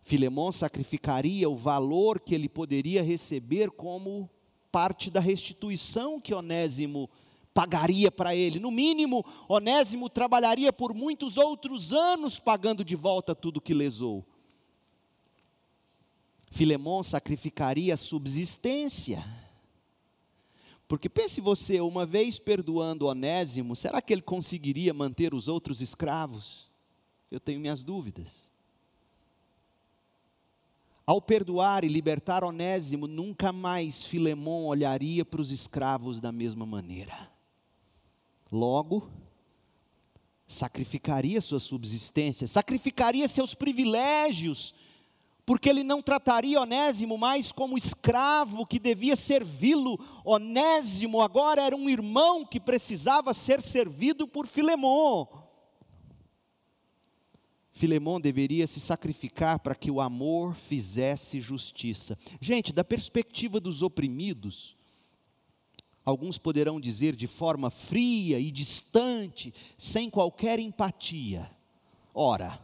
Filemão 0.00 0.50
sacrificaria 0.50 1.48
o 1.48 1.56
valor 1.56 2.20
que 2.20 2.34
ele 2.34 2.48
poderia 2.48 3.02
receber 3.02 3.70
como 3.70 4.28
parte 4.70 5.10
da 5.10 5.20
restituição 5.20 6.20
que 6.20 6.34
Onésimo 6.34 7.08
pagaria 7.54 8.10
para 8.10 8.34
ele. 8.34 8.58
No 8.58 8.72
mínimo, 8.72 9.24
Onésimo 9.48 10.10
trabalharia 10.10 10.72
por 10.72 10.92
muitos 10.92 11.38
outros 11.38 11.92
anos 11.92 12.40
pagando 12.40 12.84
de 12.84 12.96
volta 12.96 13.34
tudo 13.34 13.60
que 13.60 13.72
lesou. 13.72 14.26
Filemão 16.50 17.02
sacrificaria 17.02 17.94
a 17.94 17.96
subsistência. 17.96 19.24
Porque 20.86 21.08
pense 21.08 21.40
você, 21.40 21.80
uma 21.80 22.04
vez 22.04 22.38
perdoando 22.38 23.06
Onésimo, 23.06 23.74
será 23.74 24.02
que 24.02 24.12
ele 24.12 24.22
conseguiria 24.22 24.92
manter 24.92 25.32
os 25.32 25.48
outros 25.48 25.80
escravos? 25.80 26.68
Eu 27.30 27.40
tenho 27.40 27.60
minhas 27.60 27.82
dúvidas. 27.82 28.50
Ao 31.06 31.20
perdoar 31.20 31.84
e 31.84 31.88
libertar 31.88 32.44
Onésimo, 32.44 33.06
nunca 33.06 33.52
mais 33.52 34.04
Filemão 34.04 34.66
olharia 34.66 35.24
para 35.24 35.40
os 35.40 35.50
escravos 35.50 36.20
da 36.20 36.32
mesma 36.32 36.64
maneira. 36.64 37.33
Logo, 38.54 39.10
sacrificaria 40.46 41.40
sua 41.40 41.58
subsistência, 41.58 42.46
sacrificaria 42.46 43.26
seus 43.26 43.52
privilégios, 43.52 44.72
porque 45.44 45.68
ele 45.68 45.82
não 45.82 46.00
trataria 46.00 46.60
Onésimo 46.60 47.18
mais 47.18 47.50
como 47.50 47.76
escravo 47.76 48.64
que 48.64 48.78
devia 48.78 49.16
servi-lo. 49.16 49.98
Onésimo 50.24 51.20
agora 51.20 51.62
era 51.62 51.74
um 51.74 51.90
irmão 51.90 52.46
que 52.46 52.60
precisava 52.60 53.34
ser 53.34 53.60
servido 53.60 54.28
por 54.28 54.46
Filemon. 54.46 55.26
Filemon 57.72 58.20
deveria 58.20 58.68
se 58.68 58.78
sacrificar 58.78 59.58
para 59.58 59.74
que 59.74 59.90
o 59.90 60.00
amor 60.00 60.54
fizesse 60.54 61.40
justiça. 61.40 62.16
Gente, 62.40 62.72
da 62.72 62.84
perspectiva 62.84 63.58
dos 63.58 63.82
oprimidos, 63.82 64.76
alguns 66.04 66.36
poderão 66.36 66.78
dizer 66.78 67.16
de 67.16 67.26
forma 67.26 67.70
fria 67.70 68.38
e 68.38 68.50
distante, 68.50 69.54
sem 69.78 70.10
qualquer 70.10 70.58
empatia. 70.58 71.50
Ora, 72.12 72.60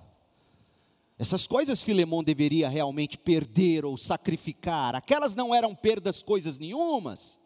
essas 1.19 1.47
coisas 1.47 1.83
Filemão 1.83 2.23
deveria 2.23 2.69
realmente 2.69 3.17
perder 3.19 3.85
ou 3.85 3.97
sacrificar, 3.97 4.95
aquelas 4.95 5.35
não 5.35 5.55
eram 5.55 5.75
perdas 5.75 6.23
coisas 6.23 6.59
nenhumas, 6.59 7.41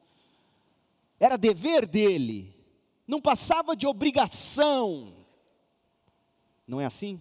era 1.18 1.36
dever 1.36 1.86
dele, 1.86 2.54
não 3.06 3.20
passava 3.20 3.76
de 3.76 3.86
obrigação. 3.86 5.24
Não 6.66 6.80
é 6.80 6.86
assim? 6.86 7.20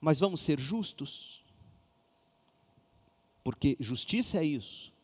Mas 0.00 0.18
vamos 0.18 0.40
ser 0.40 0.58
justos, 0.58 1.44
porque 3.44 3.76
justiça 3.78 4.38
é 4.38 4.44
isso 4.44 4.95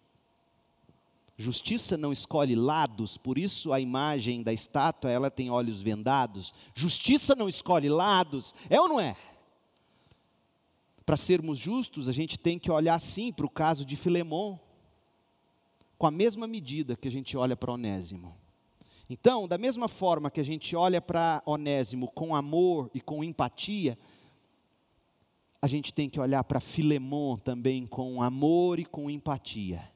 Justiça 1.43 1.97
não 1.97 2.13
escolhe 2.13 2.55
lados, 2.55 3.19
por 3.19 3.37
isso 3.37 3.73
a 3.73 3.81
imagem 3.81 4.45
da 4.45 4.53
estátua, 4.53 5.11
ela 5.11 5.29
tem 5.29 5.51
olhos 5.51 5.83
vendados. 5.83 6.55
Justiça 6.73 7.35
não 7.35 7.49
escolhe 7.49 7.89
lados, 7.89 8.55
é 8.71 8.81
ou 8.81 8.89
não 8.89 9.01
é? 9.01 9.17
Para 11.05 11.17
sermos 11.17 11.59
justos, 11.59 12.09
a 12.09 12.13
gente 12.13 12.39
tem 12.39 12.61
que 12.61 12.71
olhar 12.71 12.97
sim 13.01 13.33
para 13.33 13.45
o 13.45 13.51
caso 13.51 13.85
de 13.85 13.97
Filemon, 13.97 14.57
com 15.99 16.07
a 16.07 16.13
mesma 16.13 16.47
medida 16.47 16.95
que 16.95 17.09
a 17.09 17.11
gente 17.11 17.37
olha 17.37 17.57
para 17.57 17.73
Onésimo. 17.73 18.37
Então, 19.11 19.49
da 19.49 19.59
mesma 19.59 19.89
forma 19.89 20.31
que 20.31 20.41
a 20.41 20.45
gente 20.45 20.77
olha 20.77 21.01
para 21.01 21.43
Onésimo 21.45 22.09
com 22.13 22.37
amor 22.37 22.89
e 22.95 23.01
com 23.01 23.25
empatia, 23.25 23.99
a 25.61 25.67
gente 25.67 25.93
tem 25.93 26.09
que 26.09 26.21
olhar 26.21 26.45
para 26.45 26.61
Filemon 26.61 27.37
também 27.37 27.85
com 27.85 28.23
amor 28.23 28.79
e 28.79 28.85
com 28.85 29.11
empatia 29.11 29.92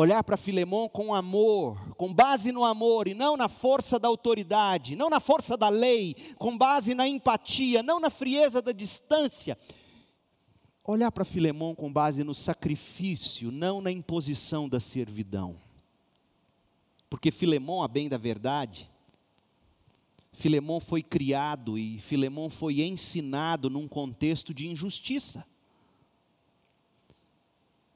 olhar 0.00 0.22
para 0.22 0.36
Filemão 0.36 0.88
com 0.88 1.12
amor, 1.12 1.96
com 1.96 2.14
base 2.14 2.52
no 2.52 2.64
amor 2.64 3.08
e 3.08 3.14
não 3.14 3.36
na 3.36 3.48
força 3.48 3.98
da 3.98 4.06
autoridade, 4.06 4.94
não 4.94 5.10
na 5.10 5.18
força 5.18 5.56
da 5.56 5.68
lei, 5.68 6.14
com 6.36 6.56
base 6.56 6.94
na 6.94 7.08
empatia, 7.08 7.82
não 7.82 7.98
na 7.98 8.08
frieza 8.08 8.62
da 8.62 8.70
distância. 8.70 9.58
Olhar 10.84 11.10
para 11.10 11.24
Filemão 11.24 11.74
com 11.74 11.92
base 11.92 12.22
no 12.22 12.32
sacrifício, 12.32 13.50
não 13.50 13.80
na 13.80 13.90
imposição 13.90 14.68
da 14.68 14.78
servidão. 14.78 15.60
Porque 17.10 17.32
Filemão, 17.32 17.82
a 17.82 17.88
bem 17.88 18.08
da 18.08 18.16
verdade, 18.16 18.88
Filemão 20.32 20.78
foi 20.78 21.02
criado 21.02 21.76
e 21.76 21.98
Filemão 21.98 22.48
foi 22.48 22.82
ensinado 22.82 23.68
num 23.68 23.88
contexto 23.88 24.54
de 24.54 24.68
injustiça. 24.68 25.44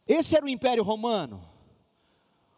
Esse 0.05 0.34
era 0.34 0.44
o 0.44 0.48
Império 0.48 0.82
Romano. 0.82 1.51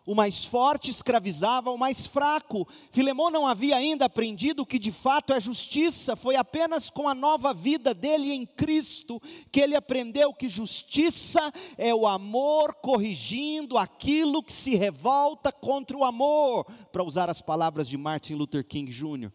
O 0.07 0.15
mais 0.15 0.45
forte 0.45 0.91
escravizava 0.91 1.71
o 1.71 1.79
mais 1.79 2.07
fraco. 2.07 2.69
Filemão 2.91 3.31
não 3.31 3.47
havia 3.47 3.77
ainda 3.77 4.05
aprendido 4.05 4.61
o 4.61 4.67
que 4.67 4.79
de 4.79 4.93
fato 4.93 5.33
é 5.33 5.41
justiça. 5.41 6.15
Foi 6.15 6.37
apenas 6.37 6.91
com 6.91 7.09
a 7.09 7.15
nova 7.15 7.55
vida 7.55 7.95
dele 7.95 8.33
em 8.33 8.45
Cristo 8.45 9.21
que 9.51 9.61
ele 9.61 9.75
aprendeu 9.75 10.35
que 10.35 10.47
justiça 10.47 11.51
é 11.79 11.95
o 11.95 12.07
amor 12.07 12.75
corrigindo 12.75 13.79
aquilo 13.79 14.43
que 14.43 14.53
se 14.53 14.77
revolta 14.77 15.51
contra 15.51 15.97
o 15.97 16.05
amor, 16.05 16.67
para 16.93 17.03
usar 17.03 17.31
as 17.31 17.41
palavras 17.41 17.89
de 17.89 17.97
Martin 17.97 18.35
Luther 18.35 18.65
King 18.65 18.93
Jr. 18.93 19.33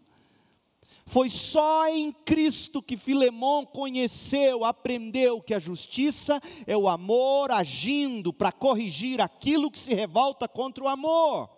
Foi 1.09 1.27
só 1.27 1.87
em 1.87 2.11
Cristo 2.11 2.83
que 2.83 2.95
Filemão 2.95 3.65
conheceu, 3.65 4.63
aprendeu 4.63 5.41
que 5.41 5.55
a 5.55 5.59
justiça 5.59 6.39
é 6.67 6.77
o 6.77 6.87
amor 6.87 7.49
agindo 7.49 8.31
para 8.31 8.51
corrigir 8.51 9.19
aquilo 9.19 9.71
que 9.71 9.79
se 9.79 9.91
revolta 9.91 10.47
contra 10.47 10.83
o 10.83 10.87
amor. 10.87 11.49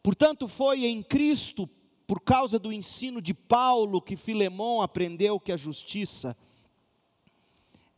Portanto, 0.00 0.46
foi 0.46 0.86
em 0.86 1.02
Cristo, 1.02 1.68
por 2.06 2.20
causa 2.20 2.56
do 2.56 2.72
ensino 2.72 3.20
de 3.20 3.34
Paulo, 3.34 4.00
que 4.00 4.14
Filemão 4.14 4.80
aprendeu 4.80 5.40
que 5.40 5.50
a 5.50 5.56
justiça 5.56 6.36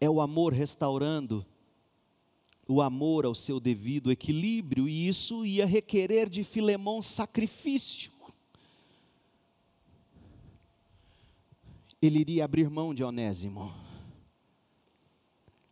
é 0.01 0.09
o 0.09 0.19
amor 0.19 0.55
restaurando 0.55 1.45
o 2.67 2.81
amor 2.81 3.27
ao 3.27 3.35
seu 3.35 3.61
devido 3.61 4.11
equilíbrio, 4.11 4.89
e 4.89 5.07
isso 5.07 5.45
ia 5.45 5.67
requerer 5.67 6.31
de 6.31 6.43
Filemão 6.43 7.03
sacrifício. 7.03 8.14
Ele 12.07 12.19
iria 12.19 12.45
abrir 12.45 12.69
mão 12.69 12.93
de 12.93 13.03
Onésimo. 13.03 13.73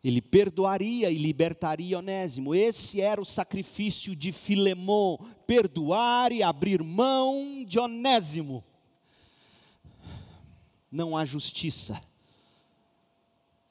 Ele 0.03 0.21
perdoaria 0.21 1.11
e 1.11 1.17
libertaria 1.17 1.99
Onésimo. 1.99 2.55
Esse 2.55 3.01
era 3.01 3.21
o 3.21 3.25
sacrifício 3.25 4.17
de 4.17 4.33
Filemão: 4.33 5.19
perdoar 5.47 6.33
e 6.33 6.43
abrir 6.43 6.83
mão 6.83 7.65
de 7.65 7.79
Onésimo. 7.79 8.65
Não 10.91 11.17
há 11.17 11.25
justiça 11.25 12.01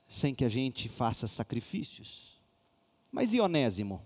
sem 0.07 0.35
que 0.35 0.43
a 0.43 0.49
gente 0.49 0.89
faça 0.89 1.25
sacrifícios. 1.25 2.37
Mas 3.11 3.33
e 3.33 3.39
Onésimo? 3.39 4.01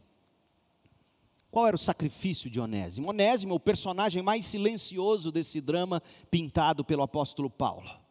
Qual 1.50 1.68
era 1.68 1.76
o 1.76 1.80
sacrifício 1.80 2.50
de 2.50 2.60
Onésimo? 2.60 3.10
Onésimo 3.10 3.54
é 3.54 3.56
o 3.56 3.60
personagem 3.60 4.22
mais 4.22 4.46
silencioso 4.46 5.32
desse 5.32 5.60
drama 5.60 6.02
pintado 6.30 6.86
pelo 6.86 7.02
apóstolo 7.02 7.50
Paulo. 7.50 8.05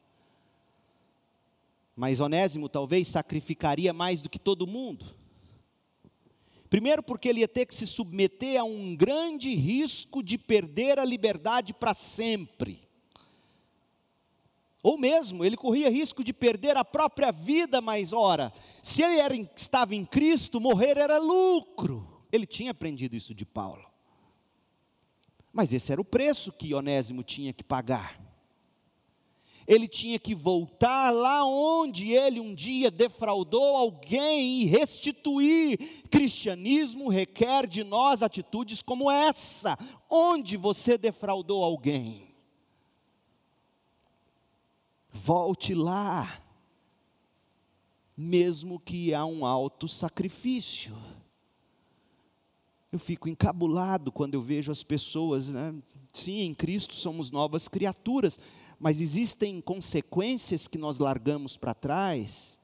Mas 1.96 2.20
Onésimo 2.20 2.68
talvez 2.68 3.06
sacrificaria 3.08 3.92
mais 3.92 4.20
do 4.20 4.28
que 4.28 4.38
todo 4.38 4.66
mundo. 4.66 5.04
Primeiro, 6.68 7.02
porque 7.02 7.28
ele 7.28 7.40
ia 7.40 7.48
ter 7.48 7.66
que 7.66 7.74
se 7.74 7.86
submeter 7.86 8.60
a 8.60 8.64
um 8.64 8.96
grande 8.96 9.54
risco 9.54 10.22
de 10.22 10.36
perder 10.36 10.98
a 10.98 11.04
liberdade 11.04 11.72
para 11.72 11.94
sempre. 11.94 12.88
Ou 14.82 14.98
mesmo, 14.98 15.44
ele 15.44 15.56
corria 15.56 15.88
risco 15.88 16.24
de 16.24 16.32
perder 16.32 16.76
a 16.76 16.84
própria 16.84 17.30
vida, 17.30 17.80
mas 17.80 18.12
ora, 18.12 18.52
se 18.82 19.02
ele 19.02 19.18
era, 19.18 19.34
estava 19.56 19.94
em 19.94 20.04
Cristo, 20.04 20.60
morrer 20.60 20.98
era 20.98 21.18
lucro. 21.18 22.22
Ele 22.32 22.44
tinha 22.44 22.72
aprendido 22.72 23.14
isso 23.14 23.32
de 23.32 23.46
Paulo. 23.46 23.88
Mas 25.52 25.72
esse 25.72 25.92
era 25.92 26.00
o 26.00 26.04
preço 26.04 26.52
que 26.52 26.74
Onésimo 26.74 27.22
tinha 27.22 27.52
que 27.52 27.62
pagar 27.62 28.20
ele 29.66 29.88
tinha 29.88 30.18
que 30.18 30.34
voltar 30.34 31.10
lá 31.10 31.44
onde 31.44 32.12
ele 32.12 32.38
um 32.38 32.54
dia 32.54 32.90
defraudou 32.90 33.76
alguém 33.76 34.62
e 34.62 34.64
restituir. 34.66 36.02
Cristianismo 36.10 37.08
requer 37.08 37.66
de 37.66 37.82
nós 37.82 38.22
atitudes 38.22 38.82
como 38.82 39.10
essa, 39.10 39.78
onde 40.08 40.56
você 40.56 40.98
defraudou 40.98 41.64
alguém. 41.64 42.34
Volte 45.10 45.74
lá, 45.74 46.42
mesmo 48.16 48.78
que 48.78 49.14
há 49.14 49.24
um 49.24 49.46
alto 49.46 49.88
sacrifício. 49.88 50.94
Eu 52.92 52.98
fico 52.98 53.28
encabulado 53.28 54.12
quando 54.12 54.34
eu 54.34 54.42
vejo 54.42 54.70
as 54.70 54.84
pessoas, 54.84 55.48
né? 55.48 55.74
sim, 56.12 56.42
em 56.42 56.54
Cristo 56.54 56.94
somos 56.94 57.30
novas 57.30 57.66
criaturas, 57.66 58.38
mas 58.84 59.00
existem 59.00 59.62
consequências 59.62 60.68
que 60.68 60.76
nós 60.76 60.98
largamos 60.98 61.56
para 61.56 61.72
trás, 61.72 62.60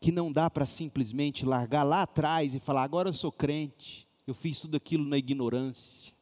que 0.00 0.10
não 0.10 0.32
dá 0.32 0.50
para 0.50 0.66
simplesmente 0.66 1.46
largar 1.46 1.84
lá 1.84 2.02
atrás 2.02 2.56
e 2.56 2.58
falar: 2.58 2.82
agora 2.82 3.08
eu 3.08 3.14
sou 3.14 3.30
crente, 3.30 4.04
eu 4.26 4.34
fiz 4.34 4.58
tudo 4.58 4.76
aquilo 4.76 5.04
na 5.04 5.16
ignorância. 5.16 6.12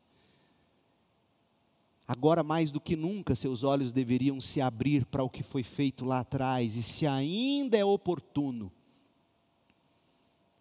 Agora, 2.06 2.42
mais 2.42 2.70
do 2.70 2.78
que 2.78 2.94
nunca, 2.94 3.34
seus 3.34 3.64
olhos 3.64 3.90
deveriam 3.90 4.38
se 4.38 4.60
abrir 4.60 5.06
para 5.06 5.24
o 5.24 5.30
que 5.30 5.42
foi 5.42 5.62
feito 5.62 6.04
lá 6.04 6.20
atrás, 6.20 6.76
e 6.76 6.82
se 6.82 7.06
ainda 7.06 7.74
é 7.74 7.84
oportuno, 7.86 8.70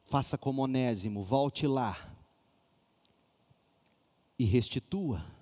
faça 0.05 0.37
como 0.37 0.61
Onésimo, 0.61 1.23
volte 1.23 1.67
lá 1.67 2.09
e 4.39 4.45
restitua. 4.45 5.36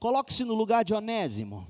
Coloque-se 0.00 0.44
no 0.44 0.54
lugar 0.54 0.82
de 0.82 0.94
Onésimo. 0.94 1.68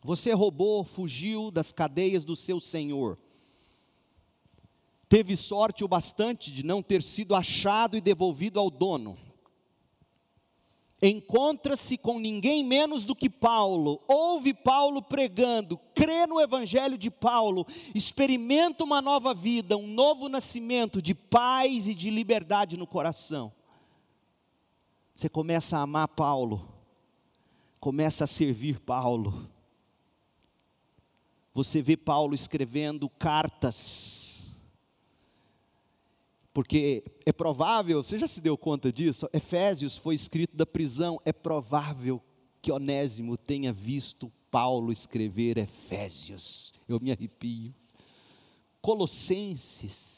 Você 0.00 0.32
roubou, 0.32 0.84
fugiu 0.84 1.50
das 1.50 1.72
cadeias 1.72 2.24
do 2.24 2.36
seu 2.36 2.60
senhor. 2.60 3.18
Teve 5.08 5.36
sorte 5.36 5.82
o 5.84 5.88
bastante 5.88 6.52
de 6.52 6.64
não 6.64 6.80
ter 6.80 7.02
sido 7.02 7.34
achado 7.34 7.96
e 7.96 8.00
devolvido 8.00 8.60
ao 8.60 8.70
dono. 8.70 9.18
Encontra-se 11.02 11.98
com 11.98 12.20
ninguém 12.20 12.64
menos 12.64 13.04
do 13.04 13.14
que 13.14 13.28
Paulo, 13.28 14.00
ouve 14.06 14.54
Paulo 14.54 15.02
pregando, 15.02 15.76
crê 15.94 16.26
no 16.26 16.40
Evangelho 16.40 16.96
de 16.96 17.10
Paulo, 17.10 17.66
experimenta 17.94 18.84
uma 18.84 19.02
nova 19.02 19.34
vida, 19.34 19.76
um 19.76 19.86
novo 19.86 20.28
nascimento 20.28 21.02
de 21.02 21.14
paz 21.14 21.88
e 21.88 21.94
de 21.94 22.08
liberdade 22.08 22.76
no 22.76 22.86
coração. 22.86 23.52
Você 25.12 25.28
começa 25.28 25.76
a 25.76 25.82
amar 25.82 26.08
Paulo, 26.08 26.75
começa 27.80 28.24
a 28.24 28.26
servir 28.26 28.80
Paulo. 28.80 29.48
Você 31.54 31.80
vê 31.80 31.96
Paulo 31.96 32.34
escrevendo 32.34 33.08
cartas, 33.08 34.52
porque 36.52 37.04
é 37.24 37.32
provável, 37.32 38.02
você 38.02 38.18
já 38.18 38.28
se 38.28 38.40
deu 38.40 38.56
conta 38.58 38.92
disso? 38.92 39.28
Efésios 39.32 39.96
foi 39.96 40.14
escrito 40.14 40.56
da 40.56 40.66
prisão, 40.66 41.20
é 41.24 41.32
provável 41.32 42.22
que 42.60 42.72
Onésimo 42.72 43.36
tenha 43.36 43.72
visto 43.72 44.30
Paulo 44.50 44.92
escrever 44.92 45.58
Efésios, 45.58 46.72
eu 46.88 47.00
me 47.00 47.12
arrepio. 47.12 47.74
Colossenses, 48.80 50.15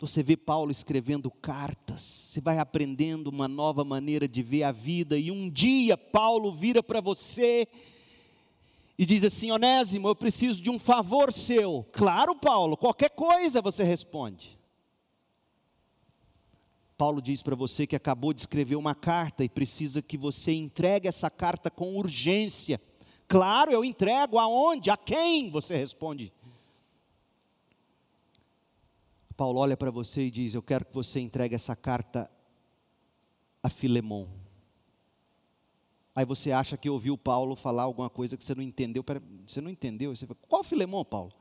Você 0.00 0.22
vê 0.22 0.36
Paulo 0.36 0.70
escrevendo 0.70 1.28
cartas, 1.28 2.00
você 2.00 2.40
vai 2.40 2.58
aprendendo 2.58 3.26
uma 3.26 3.48
nova 3.48 3.82
maneira 3.82 4.28
de 4.28 4.42
ver 4.42 4.62
a 4.62 4.70
vida, 4.70 5.18
e 5.18 5.30
um 5.30 5.50
dia 5.50 5.96
Paulo 5.96 6.52
vira 6.52 6.80
para 6.82 7.00
você 7.00 7.66
e 8.96 9.04
diz 9.04 9.24
assim: 9.24 9.50
Onésimo, 9.50 10.06
eu 10.06 10.14
preciso 10.14 10.62
de 10.62 10.70
um 10.70 10.78
favor 10.78 11.32
seu. 11.32 11.84
Claro, 11.90 12.36
Paulo, 12.36 12.76
qualquer 12.76 13.10
coisa 13.10 13.60
você 13.60 13.82
responde. 13.82 14.56
Paulo 16.96 17.20
diz 17.20 17.42
para 17.42 17.56
você 17.56 17.86
que 17.86 17.96
acabou 17.96 18.32
de 18.32 18.40
escrever 18.40 18.76
uma 18.76 18.94
carta 18.94 19.44
e 19.44 19.48
precisa 19.48 20.00
que 20.00 20.16
você 20.16 20.52
entregue 20.52 21.08
essa 21.08 21.30
carta 21.30 21.70
com 21.70 21.96
urgência. 21.96 22.80
Claro, 23.28 23.70
eu 23.72 23.84
entrego 23.84 24.38
aonde? 24.38 24.90
A 24.90 24.96
quem? 24.96 25.50
Você 25.50 25.76
responde. 25.76 26.32
Paulo 29.38 29.60
olha 29.60 29.76
para 29.76 29.92
você 29.92 30.22
e 30.22 30.30
diz: 30.32 30.52
Eu 30.52 30.62
quero 30.62 30.84
que 30.84 30.92
você 30.92 31.20
entregue 31.20 31.54
essa 31.54 31.76
carta 31.76 32.28
a 33.62 33.70
Filemon. 33.70 34.26
Aí 36.12 36.24
você 36.24 36.50
acha 36.50 36.76
que 36.76 36.90
ouviu 36.90 37.16
Paulo 37.16 37.54
falar 37.54 37.84
alguma 37.84 38.10
coisa 38.10 38.36
que 38.36 38.42
você 38.42 38.52
não 38.52 38.64
entendeu. 38.64 39.04
Você 39.46 39.60
não 39.60 39.70
entendeu? 39.70 40.14
Você 40.14 40.26
fala, 40.26 40.40
Qual 40.48 40.64
Filemon, 40.64 41.04
Paulo? 41.04 41.32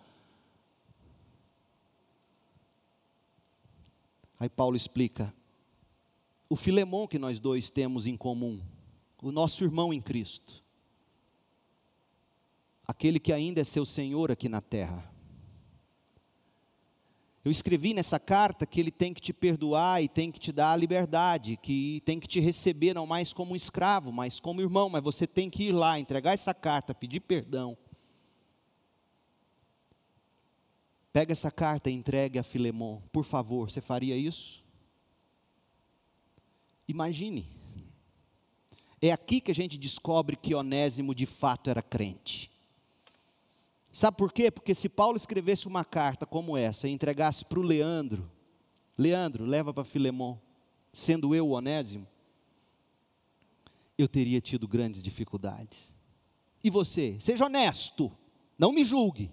Aí 4.40 4.48
Paulo 4.48 4.76
explica: 4.76 5.34
o 6.48 6.56
Filemon 6.56 7.08
que 7.08 7.18
nós 7.18 7.40
dois 7.40 7.68
temos 7.68 8.06
em 8.06 8.16
comum, 8.16 8.62
o 9.24 9.32
nosso 9.32 9.64
irmão 9.64 9.92
em 9.92 10.00
Cristo, 10.00 10.64
aquele 12.88 13.20
que 13.20 13.34
ainda 13.34 13.60
é 13.60 13.64
seu 13.64 13.84
Senhor 13.84 14.32
aqui 14.32 14.48
na 14.48 14.62
terra. 14.62 15.17
Eu 17.48 17.52
escrevi 17.52 17.94
nessa 17.94 18.20
carta 18.20 18.66
que 18.66 18.78
ele 18.78 18.92
tem 18.92 19.14
que 19.14 19.22
te 19.22 19.32
perdoar 19.32 20.04
e 20.04 20.10
tem 20.10 20.34
que 20.34 20.38
te 20.38 20.52
dar 20.52 20.74
a 20.74 20.76
liberdade, 20.76 21.56
que 21.56 22.02
tem 22.04 22.20
que 22.20 22.28
te 22.28 22.42
receber 22.42 22.94
não 22.94 23.08
mais 23.08 23.32
como 23.32 23.54
um 23.54 23.56
escravo, 23.56 24.12
mas 24.12 24.38
como 24.38 24.60
irmão, 24.60 24.90
mas 24.90 25.02
você 25.02 25.26
tem 25.26 25.50
que 25.50 25.64
ir 25.64 25.72
lá, 25.72 25.98
entregar 25.98 26.34
essa 26.34 26.54
carta, 26.54 26.94
pedir 26.94 27.22
perdão. 27.22 27.78
Pega 31.14 31.32
essa 31.32 31.50
carta 31.50 31.90
e 31.90 31.94
entregue 31.94 32.38
a 32.38 32.44
Filemon, 32.44 33.00
por 33.14 33.24
favor, 33.24 33.72
você 33.72 33.80
faria 33.80 34.18
isso? 34.18 34.62
Imagine. 36.86 37.48
É 39.02 39.10
aqui 39.10 39.40
que 39.40 39.52
a 39.52 39.56
gente 39.56 39.78
descobre 39.78 40.36
que 40.36 40.54
Onésimo 40.54 41.16
de 41.16 41.26
fato 41.26 41.70
era 41.70 41.82
crente. 41.82 42.52
Sabe 43.98 44.16
por 44.16 44.32
quê? 44.32 44.52
Porque 44.52 44.76
se 44.76 44.88
Paulo 44.88 45.18
escrevesse 45.18 45.68
uma 45.68 45.84
carta 45.84 46.24
como 46.24 46.56
essa 46.56 46.88
e 46.88 46.92
entregasse 46.92 47.44
para 47.44 47.58
o 47.58 47.64
Leandro, 47.64 48.30
Leandro, 48.96 49.44
leva 49.44 49.74
para 49.74 49.84
Filemão, 49.84 50.40
sendo 50.94 51.34
eu 51.34 51.48
o 51.48 51.54
Onésimo, 51.54 52.08
eu 53.98 54.08
teria 54.08 54.40
tido 54.40 54.68
grandes 54.68 55.02
dificuldades. 55.02 55.96
E 56.64 56.70
você, 56.70 57.18
seja 57.20 57.48
honesto, 57.48 58.16
não 58.56 58.72
me 58.72 58.84
julgue. 58.84 59.32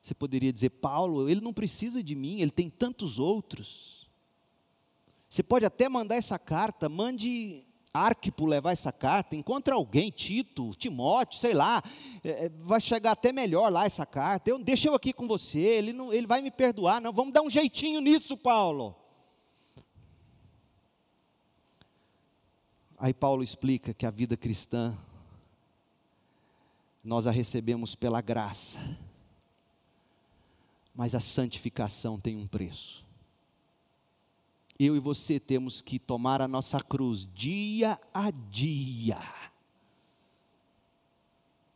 Você 0.00 0.14
poderia 0.14 0.52
dizer, 0.52 0.70
Paulo, 0.70 1.28
ele 1.28 1.40
não 1.40 1.52
precisa 1.52 2.04
de 2.04 2.14
mim, 2.14 2.40
ele 2.40 2.52
tem 2.52 2.70
tantos 2.70 3.18
outros. 3.18 4.08
Você 5.28 5.42
pode 5.42 5.64
até 5.64 5.88
mandar 5.88 6.14
essa 6.14 6.38
carta, 6.38 6.88
mande 6.88 7.65
Arquipo 7.96 8.46
levar 8.46 8.72
essa 8.72 8.92
carta, 8.92 9.34
encontra 9.34 9.74
alguém, 9.74 10.10
Tito, 10.10 10.74
Timóteo, 10.74 11.38
sei 11.38 11.54
lá, 11.54 11.82
é, 12.22 12.46
é, 12.46 12.48
vai 12.48 12.80
chegar 12.80 13.12
até 13.12 13.32
melhor 13.32 13.70
lá 13.70 13.84
essa 13.84 14.04
carta. 14.04 14.50
Eu, 14.50 14.58
deixa 14.58 14.88
eu 14.88 14.94
aqui 14.94 15.12
com 15.12 15.26
você, 15.26 15.58
ele, 15.58 15.92
não, 15.92 16.12
ele 16.12 16.26
vai 16.26 16.42
me 16.42 16.50
perdoar, 16.50 17.00
não, 17.00 17.12
vamos 17.12 17.32
dar 17.32 17.42
um 17.42 17.50
jeitinho 17.50 18.00
nisso, 18.00 18.36
Paulo. 18.36 18.94
Aí 22.98 23.12
Paulo 23.12 23.42
explica 23.42 23.92
que 23.92 24.06
a 24.06 24.10
vida 24.10 24.36
cristã, 24.36 24.96
nós 27.04 27.26
a 27.26 27.30
recebemos 27.30 27.94
pela 27.94 28.20
graça 28.20 28.80
mas 30.96 31.14
a 31.14 31.20
santificação 31.20 32.18
tem 32.18 32.36
um 32.36 32.46
preço. 32.46 33.05
Eu 34.78 34.94
e 34.96 35.00
você 35.00 35.40
temos 35.40 35.80
que 35.80 35.98
tomar 35.98 36.42
a 36.42 36.48
nossa 36.48 36.80
cruz 36.80 37.26
dia 37.34 37.98
a 38.12 38.30
dia. 38.30 39.18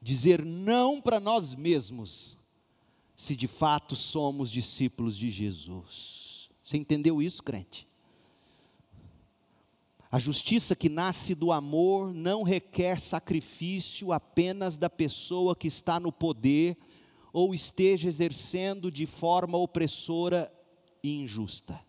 Dizer 0.03 0.45
não 0.45 1.01
para 1.01 1.19
nós 1.19 1.55
mesmos, 1.55 2.39
se 3.17 3.35
de 3.35 3.47
fato 3.47 3.97
somos 3.97 4.51
discípulos 4.51 5.17
de 5.17 5.31
Jesus. 5.31 6.51
Você 6.63 6.77
entendeu 6.77 7.21
isso, 7.23 7.43
crente? 7.43 7.89
A 10.11 10.19
justiça 10.19 10.75
que 10.75 10.89
nasce 10.89 11.35
do 11.35 11.53
amor 11.53 12.13
não 12.13 12.43
requer 12.43 13.01
sacrifício 13.01 14.13
apenas 14.13 14.77
da 14.77 14.91
pessoa 14.91 15.55
que 15.55 15.69
está 15.69 16.01
no 16.01 16.11
poder 16.11 16.77
ou 17.33 17.55
esteja 17.55 18.09
exercendo 18.09 18.91
de 18.91 19.07
forma 19.07 19.57
opressora 19.57 20.53
e 21.03 21.23
injusta. 21.23 21.81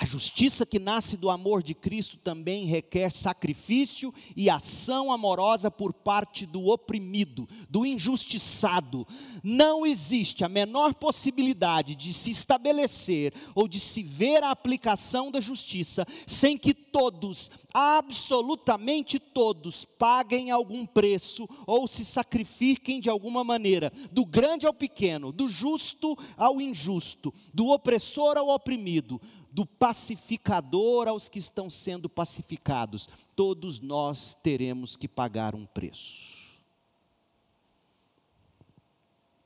A 0.00 0.06
justiça 0.06 0.64
que 0.64 0.78
nasce 0.78 1.16
do 1.16 1.28
amor 1.28 1.60
de 1.60 1.74
Cristo 1.74 2.18
também 2.18 2.66
requer 2.66 3.10
sacrifício 3.10 4.14
e 4.36 4.48
ação 4.48 5.10
amorosa 5.10 5.72
por 5.72 5.92
parte 5.92 6.46
do 6.46 6.68
oprimido, 6.68 7.48
do 7.68 7.84
injustiçado. 7.84 9.04
Não 9.42 9.84
existe 9.84 10.44
a 10.44 10.48
menor 10.48 10.94
possibilidade 10.94 11.96
de 11.96 12.12
se 12.12 12.30
estabelecer 12.30 13.34
ou 13.56 13.66
de 13.66 13.80
se 13.80 14.04
ver 14.04 14.44
a 14.44 14.52
aplicação 14.52 15.32
da 15.32 15.40
justiça 15.40 16.06
sem 16.28 16.56
que 16.56 16.72
todos, 16.72 17.50
absolutamente 17.74 19.18
todos, 19.18 19.84
paguem 19.84 20.52
algum 20.52 20.86
preço 20.86 21.48
ou 21.66 21.88
se 21.88 22.04
sacrifiquem 22.04 23.00
de 23.00 23.10
alguma 23.10 23.42
maneira, 23.42 23.92
do 24.12 24.24
grande 24.24 24.64
ao 24.64 24.72
pequeno, 24.72 25.32
do 25.32 25.48
justo 25.48 26.16
ao 26.36 26.60
injusto, 26.60 27.34
do 27.52 27.66
opressor 27.70 28.36
ao 28.36 28.48
oprimido 28.50 29.20
do 29.50 29.64
pacificador 29.64 31.08
aos 31.08 31.28
que 31.28 31.38
estão 31.38 31.70
sendo 31.70 32.08
pacificados, 32.08 33.08
todos 33.34 33.80
nós 33.80 34.34
teremos 34.42 34.96
que 34.96 35.08
pagar 35.08 35.54
um 35.54 35.66
preço. 35.66 36.38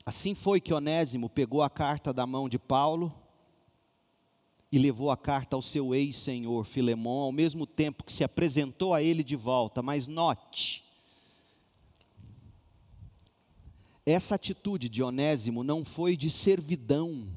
Assim 0.05 0.35
foi 0.35 0.61
que 0.61 0.75
Onésimo 0.75 1.29
pegou 1.29 1.63
a 1.63 1.71
carta 1.71 2.13
da 2.13 2.27
mão 2.27 2.49
de 2.49 2.59
Paulo 2.59 3.15
e 4.73 4.79
levou 4.79 5.11
a 5.11 5.17
carta 5.17 5.55
ao 5.55 5.63
seu 5.63 5.95
ex-senhor 5.95 6.65
Filemão, 6.65 7.21
ao 7.21 7.33
mesmo 7.33 7.67
tempo 7.67 8.03
que 8.03 8.13
se 8.13 8.25
apresentou 8.25 8.95
a 8.95 9.03
ele 9.03 9.23
de 9.23 9.37
volta. 9.37 9.83
Mas 9.83 10.09
note, 10.09 10.83
essa 14.05 14.35
atitude 14.35 14.89
de 14.89 15.03
Onésimo 15.03 15.63
não 15.63 15.85
foi 15.85 16.17
de 16.17 16.29
servidão, 16.29 17.29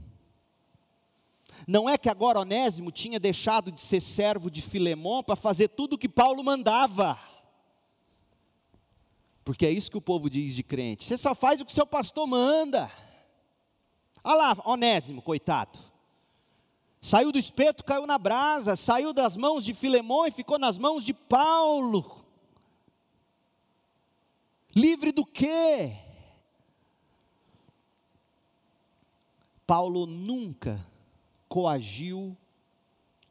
não 1.68 1.90
é 1.90 1.98
que 1.98 2.10
agora 2.10 2.40
Onésimo 2.40 2.92
tinha 2.92 3.20
deixado 3.20 3.72
de 3.72 3.82
ser 3.82 4.00
servo 4.00 4.52
de 4.52 4.62
Filemão 4.62 5.24
para 5.24 5.36
fazer 5.36 5.70
tudo 5.70 5.94
o 5.94 5.98
que 5.98 6.08
Paulo 6.08 6.44
mandava. 6.44 7.20
Porque 9.44 9.66
é 9.66 9.72
isso 9.72 9.90
que 9.90 9.98
o 9.98 10.02
povo 10.02 10.30
diz 10.30 10.56
de 10.56 10.64
crente. 10.64 11.06
Você 11.06 11.18
só 11.18 11.34
faz 11.34 11.60
o 11.60 11.66
que 11.66 11.72
seu 11.72 11.86
pastor 11.86 12.28
manda. 12.28 12.92
Olha 14.24 14.36
lá, 14.36 14.58
Onésimo, 14.66 15.22
coitado. 15.22 15.80
Saiu 17.02 17.32
do 17.32 17.38
espeto, 17.38 17.84
caiu 17.84 18.06
na 18.06 18.18
brasa, 18.18 18.76
saiu 18.76 19.14
das 19.14 19.38
mãos 19.38 19.64
de 19.64 19.74
Filemão 19.74 20.26
e 20.26 20.32
ficou 20.32 20.60
nas 20.60 20.78
mãos 20.78 21.04
de 21.04 21.14
Paulo. 21.14 22.26
Livre 24.76 25.12
do 25.12 25.26
quê? 25.26 25.96
Paulo 29.66 30.06
nunca 30.06 30.86
coagiu 31.56 32.36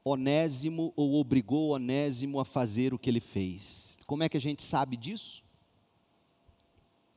Onésimo 0.03 0.95
ou 0.97 1.16
obrigou 1.16 1.72
Onésimo 1.72 2.41
a 2.41 2.45
fazer 2.47 2.95
o 2.95 2.99
que 2.99 3.11
ele 3.11 3.20
fez. 3.20 3.99
Como 4.07 4.22
é 4.22 4.31
que 4.31 4.39
a 4.39 4.41
gente 4.41 4.62
sabe 4.62 4.97
disso? 4.97 5.45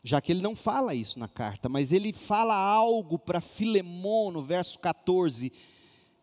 Já 0.04 0.20
que 0.20 0.34
ele 0.34 0.42
não 0.42 0.54
fala 0.54 0.94
isso 0.94 1.18
na 1.18 1.30
carta, 1.30 1.70
mas 1.70 1.94
ele 1.94 2.12
fala 2.12 2.54
algo 2.54 3.18
para 3.18 3.40
Filemon 3.40 4.32
no 4.32 4.44
verso 4.44 4.78
14, 4.80 5.50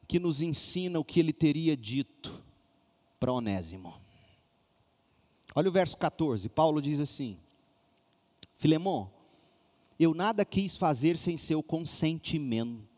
que 0.06 0.20
nos 0.20 0.42
ensina 0.42 0.98
o 0.98 1.04
que 1.04 1.18
ele 1.18 1.32
teria 1.32 1.74
dito 1.74 2.44
para 3.18 3.32
Onésimo. 3.32 3.94
Olha 5.54 5.70
o 5.70 5.72
verso 5.72 5.96
14, 5.96 6.46
Paulo 6.50 6.82
diz 6.82 7.00
assim: 7.00 7.38
Filemon, 8.54 9.08
eu 9.98 10.12
nada 10.12 10.44
quis 10.44 10.76
fazer 10.76 11.16
sem 11.16 11.38
seu 11.38 11.62
consentimento 11.62 12.93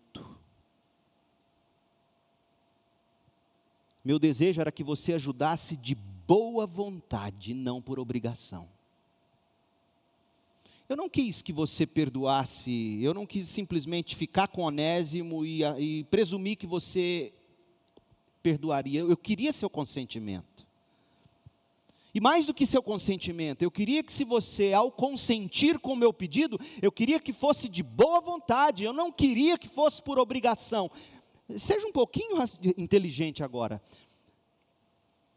Meu 4.07 4.21
desejo 4.21 4.61
era 4.61 4.71
que 4.71 4.85
você 4.85 5.15
ajudasse 5.15 5.77
de 5.77 5.97
boa 5.97 6.65
vontade, 6.65 7.53
não 7.53 7.83
por 7.83 7.99
obrigação. 7.99 8.69
Eu 10.89 10.97
não 10.97 11.09
quis 11.09 11.43
que 11.43 11.53
você 11.53 11.85
perdoasse, 11.85 13.01
eu 13.03 13.13
não 13.13 13.27
quis 13.27 13.49
simplesmente 13.49 14.15
ficar 14.15 14.47
com 14.47 14.63
Onésimo 14.63 15.45
e, 15.45 15.63
e 15.81 16.05
presumir 16.05 16.57
que 16.57 16.69
você 16.69 17.33
perdoaria. 18.45 19.01
Eu 19.01 19.17
queria 19.17 19.53
seu 19.53 19.69
consentimento. 19.69 20.65
E 22.17 22.21
mais 22.21 22.47
do 22.47 22.55
que 22.55 22.67
seu 22.67 22.83
consentimento, 22.83 23.61
eu 23.61 23.71
queria 23.71 24.03
que 24.03 24.11
se 24.11 24.25
você, 24.25 24.73
ao 24.73 24.91
consentir 24.91 25.79
com 25.79 25.93
o 25.93 25.97
meu 25.97 26.15
pedido, 26.15 26.59
eu 26.81 26.91
queria 26.91 27.21
que 27.21 27.31
fosse 27.31 27.69
de 27.69 27.83
boa 27.83 28.23
vontade, 28.23 28.85
eu 28.85 28.93
não 28.95 29.13
queria 29.13 29.59
que 29.59 29.69
fosse 29.69 30.03
por 30.03 30.19
obrigação. 30.19 30.91
Seja 31.55 31.87
um 31.87 31.93
pouquinho 31.93 32.37
inteligente 32.77 33.45
agora. 33.45 33.81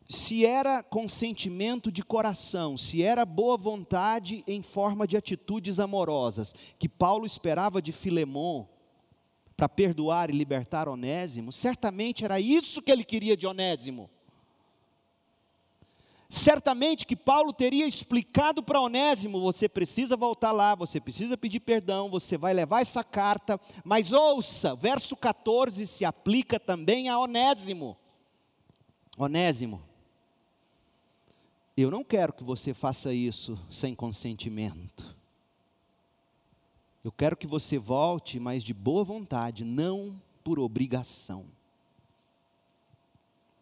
Se 0.08 0.44
era 0.44 0.82
consentimento 0.82 1.92
de 1.92 2.04
coração, 2.04 2.76
se 2.76 3.04
era 3.04 3.24
boa 3.26 3.56
vontade 3.56 4.44
em 4.48 4.62
forma 4.64 5.06
de 5.06 5.16
atitudes 5.16 5.80
amorosas, 5.80 6.56
que 6.80 6.90
Paulo 6.90 7.28
esperava 7.28 7.80
de 7.80 7.92
Filemon 7.92 8.66
para 9.56 9.70
perdoar 9.70 10.32
e 10.32 10.34
libertar 10.34 10.90
Onésimo, 10.90 11.52
certamente 11.52 12.26
era 12.26 12.40
isso 12.40 12.82
que 12.82 12.92
ele 12.92 13.04
queria 13.04 13.38
de 13.38 13.46
Onésimo. 13.46 14.10
Certamente 16.32 17.08
que 17.08 17.16
Paulo 17.16 17.52
teria 17.52 17.88
explicado 17.88 18.62
para 18.62 18.80
Onésimo: 18.80 19.42
você 19.42 19.68
precisa 19.68 20.16
voltar 20.16 20.52
lá, 20.52 20.76
você 20.76 21.02
precisa 21.02 21.36
pedir 21.36 21.60
perdão, 21.60 22.08
você 22.08 22.38
vai 22.38 22.54
levar 22.54 22.84
essa 22.84 23.04
carta, 23.04 23.60
mas 23.84 24.14
ouça, 24.14 24.76
verso 24.76 25.16
14 25.18 25.88
se 25.88 26.06
aplica 26.06 26.60
também 26.60 27.10
a 27.10 27.18
Onésimo. 27.18 27.98
Onésimo, 29.18 29.82
eu 31.76 31.90
não 31.90 32.04
quero 32.04 32.32
que 32.32 32.44
você 32.44 32.76
faça 32.76 33.12
isso 33.12 33.60
sem 33.68 33.96
consentimento. 33.96 35.18
Eu 37.04 37.12
quero 37.12 37.36
que 37.36 37.48
você 37.48 37.80
volte, 37.80 38.40
mas 38.40 38.64
de 38.64 38.74
boa 38.74 39.04
vontade, 39.04 39.66
não 39.66 40.22
por 40.44 40.60
obrigação. 40.60 41.46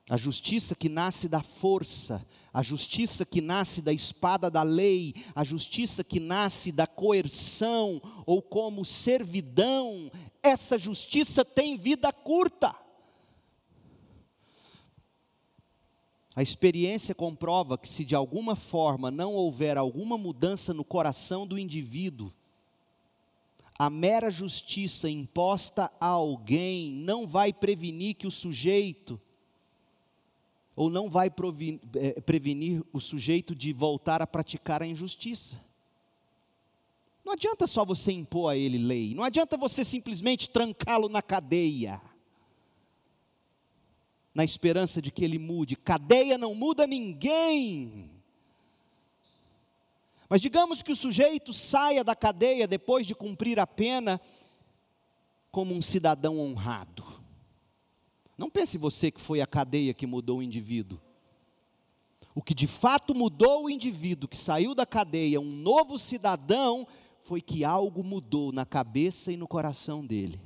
A 0.09 0.15
justiça 0.15 0.73
que 0.73 0.87
nasce 0.87 1.27
da 1.27 1.43
força, 1.43 2.25
a 2.53 2.63
justiça 2.63 3.25
que 3.25 3.41
nasce 3.41 3.81
da 3.81 3.91
espada 3.91 4.49
da 4.49 4.63
lei, 4.63 5.13
a 5.35 5.43
justiça 5.43 6.01
que 6.01 6.19
nasce 6.19 6.71
da 6.71 6.87
coerção 6.87 8.01
ou 8.25 8.41
como 8.41 8.85
servidão, 8.85 10.09
essa 10.41 10.77
justiça 10.77 11.43
tem 11.43 11.77
vida 11.77 12.11
curta. 12.13 12.73
A 16.33 16.41
experiência 16.41 17.13
comprova 17.13 17.77
que 17.77 17.89
se 17.89 18.05
de 18.05 18.15
alguma 18.15 18.55
forma 18.55 19.11
não 19.11 19.33
houver 19.33 19.75
alguma 19.75 20.17
mudança 20.17 20.73
no 20.73 20.85
coração 20.85 21.45
do 21.45 21.59
indivíduo, 21.59 22.31
a 23.77 23.89
mera 23.89 24.31
justiça 24.31 25.09
imposta 25.09 25.91
a 25.99 26.07
alguém 26.07 26.91
não 26.93 27.27
vai 27.27 27.51
prevenir 27.51 28.15
que 28.15 28.25
o 28.25 28.31
sujeito 28.31 29.19
ou 30.77 30.91
não 30.91 31.09
vai 31.09 31.31
é, 31.95 32.21
prevenir 32.21 32.83
o 32.93 32.99
sujeito 32.99 33.55
de 33.55 33.73
voltar 33.73 34.21
a 34.21 34.27
praticar 34.27 34.83
a 34.83 34.85
injustiça. 34.85 35.59
Não 37.25 37.33
adianta 37.33 37.65
só 37.65 37.83
você 37.83 38.11
impor 38.11 38.51
a 38.51 38.55
ele 38.55 38.77
lei, 38.77 39.15
não 39.15 39.23
adianta 39.23 39.57
você 39.57 39.83
simplesmente 39.83 40.47
trancá-lo 40.47 41.09
na 41.09 41.23
cadeia, 41.23 41.99
na 44.35 44.43
esperança 44.43 45.01
de 45.01 45.11
que 45.11 45.25
ele 45.25 45.39
mude. 45.39 45.75
Cadeia 45.75 46.37
não 46.37 46.53
muda 46.53 46.85
ninguém. 46.85 48.11
Mas 50.29 50.41
digamos 50.41 50.83
que 50.83 50.91
o 50.91 50.95
sujeito 50.95 51.53
saia 51.53 52.03
da 52.03 52.15
cadeia 52.15 52.67
depois 52.67 53.07
de 53.07 53.15
cumprir 53.15 53.59
a 53.59 53.65
pena 53.65 54.21
como 55.49 55.73
um 55.73 55.81
cidadão 55.81 56.37
honrado. 56.39 57.16
Não 58.37 58.49
pense 58.49 58.77
você 58.77 59.09
que 59.09 59.19
foi 59.19 59.41
a 59.41 59.47
cadeia 59.47 59.93
que 59.93 60.05
mudou 60.05 60.39
o 60.39 60.43
indivíduo. 60.43 60.99
O 62.35 62.41
que 62.41 62.53
de 62.53 62.67
fato 62.67 63.15
mudou 63.15 63.65
o 63.65 63.69
indivíduo 63.69 64.29
que 64.29 64.37
saiu 64.37 64.75
da 64.75 64.85
cadeia, 64.85 65.41
um 65.41 65.51
novo 65.51 65.97
cidadão, 65.97 66.87
foi 67.23 67.41
que 67.41 67.65
algo 67.65 68.03
mudou 68.03 68.51
na 68.51 68.63
cabeça 68.63 69.31
e 69.31 69.37
no 69.37 69.47
coração 69.47 70.05
dele. 70.05 70.39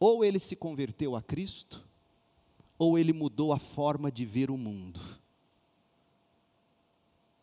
Ou 0.00 0.24
ele 0.24 0.38
se 0.38 0.56
converteu 0.56 1.14
a 1.14 1.22
Cristo, 1.22 1.86
ou 2.78 2.98
ele 2.98 3.12
mudou 3.12 3.52
a 3.52 3.58
forma 3.58 4.10
de 4.10 4.24
ver 4.24 4.50
o 4.50 4.56
mundo. 4.56 5.00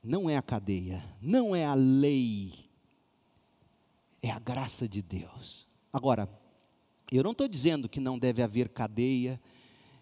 Não 0.03 0.27
é 0.27 0.35
a 0.35 0.41
cadeia, 0.41 1.03
não 1.21 1.55
é 1.55 1.63
a 1.63 1.75
lei, 1.75 2.53
é 4.21 4.31
a 4.31 4.39
graça 4.39 4.87
de 4.87 5.01
Deus. 5.01 5.67
Agora, 5.93 6.27
eu 7.17 7.23
não 7.23 7.31
estou 7.31 7.47
dizendo 7.47 7.89
que 7.89 7.99
não 7.99 8.17
deve 8.17 8.41
haver 8.41 8.69
cadeia, 8.69 9.39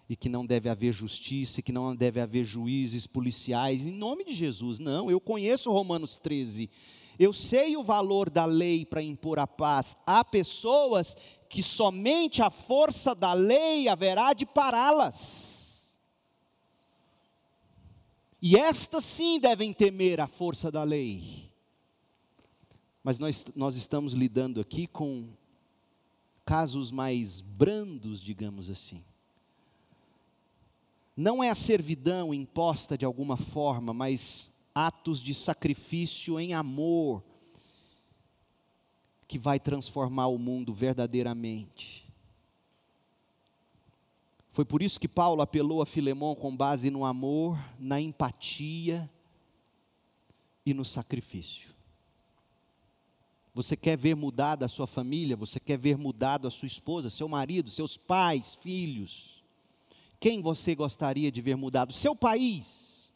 e 0.10 0.16
que 0.16 0.28
não 0.28 0.43
deve 0.43 0.68
haver 0.68 0.91
justiça, 0.91 1.60
e 1.60 1.64
que 1.64 1.72
não 1.72 1.95
deve 1.95 2.20
haver 2.20 2.43
juízes 2.43 3.05
policiais, 3.05 3.86
em 3.86 3.91
nome 3.91 4.26
de 4.26 4.34
Jesus. 4.34 4.80
Não, 4.80 5.10
eu 5.10 5.20
conheço 5.20 5.72
Romanos 5.72 6.18
13. 6.18 6.70
Eu 7.20 7.32
sei 7.32 7.78
o 7.78 7.84
valor 7.84 8.30
da 8.30 8.45
lei 8.45 8.86
para 8.86 9.03
impor 9.03 9.38
a 9.38 9.45
paz. 9.45 9.95
Há 10.07 10.26
pessoas 10.26 11.16
que 11.47 11.62
somente 11.62 12.41
a 12.41 12.49
força 12.49 13.14
da 13.14 13.34
lei 13.34 13.88
haverá 13.88 14.34
de 14.34 14.45
pará-las. 14.45 15.99
E 18.41 18.55
estas 18.55 19.03
sim 19.03 19.39
devem 19.39 19.74
temer 19.74 20.22
a 20.22 20.28
força 20.28 20.72
da 20.72 20.84
lei. 20.84 21.51
Mas 23.03 23.20
nós, 23.20 23.45
nós 23.55 23.76
estamos 23.76 24.14
lidando 24.14 24.62
aqui 24.62 24.88
com 24.88 25.28
casos 26.50 26.91
mais 26.91 27.41
brandos, 27.41 28.20
digamos 28.20 28.72
assim. 28.72 29.04
Não 31.16 31.43
é 31.43 31.50
a 31.52 31.54
servidão 31.54 32.34
imposta 32.34 32.97
de 32.97 33.06
alguma 33.06 33.38
forma, 33.38 33.93
mas 33.93 34.52
atos 34.74 35.22
de 35.22 35.36
sacrifício 35.36 36.39
em 36.39 36.56
amor 36.56 37.24
que 39.28 39.38
vai 39.38 39.60
transformar 39.60 40.26
o 40.26 40.39
mundo 40.39 40.74
verdadeiramente. 40.74 42.12
Foi 44.50 44.66
por 44.66 44.82
isso 44.82 45.00
que 45.00 45.08
Paulo 45.08 45.43
apelou 45.43 45.84
a 45.84 45.86
Filemão 45.86 46.34
com 46.34 46.58
base 46.58 46.89
no 46.89 47.06
amor, 47.06 47.60
na 47.78 48.02
empatia 48.02 49.08
e 50.66 50.74
no 50.74 50.84
sacrifício. 50.84 51.70
Você 53.60 53.76
quer 53.76 53.97
ver 53.97 54.16
mudada 54.16 54.66
a 54.66 54.70
sua 54.70 54.88
família? 54.88 55.36
Você 55.36 55.60
quer 55.60 55.78
ver 55.78 55.97
mudado 55.97 56.47
a 56.47 56.49
sua 56.49 56.66
esposa, 56.66 57.10
seu 57.10 57.28
marido, 57.28 57.70
seus 57.70 57.97
pais, 57.97 58.55
filhos? 58.55 59.43
Quem 60.18 60.41
você 60.41 60.74
gostaria 60.74 61.30
de 61.30 61.41
ver 61.41 61.57
mudado? 61.57 61.91
Seu 61.91 62.16
país. 62.16 63.12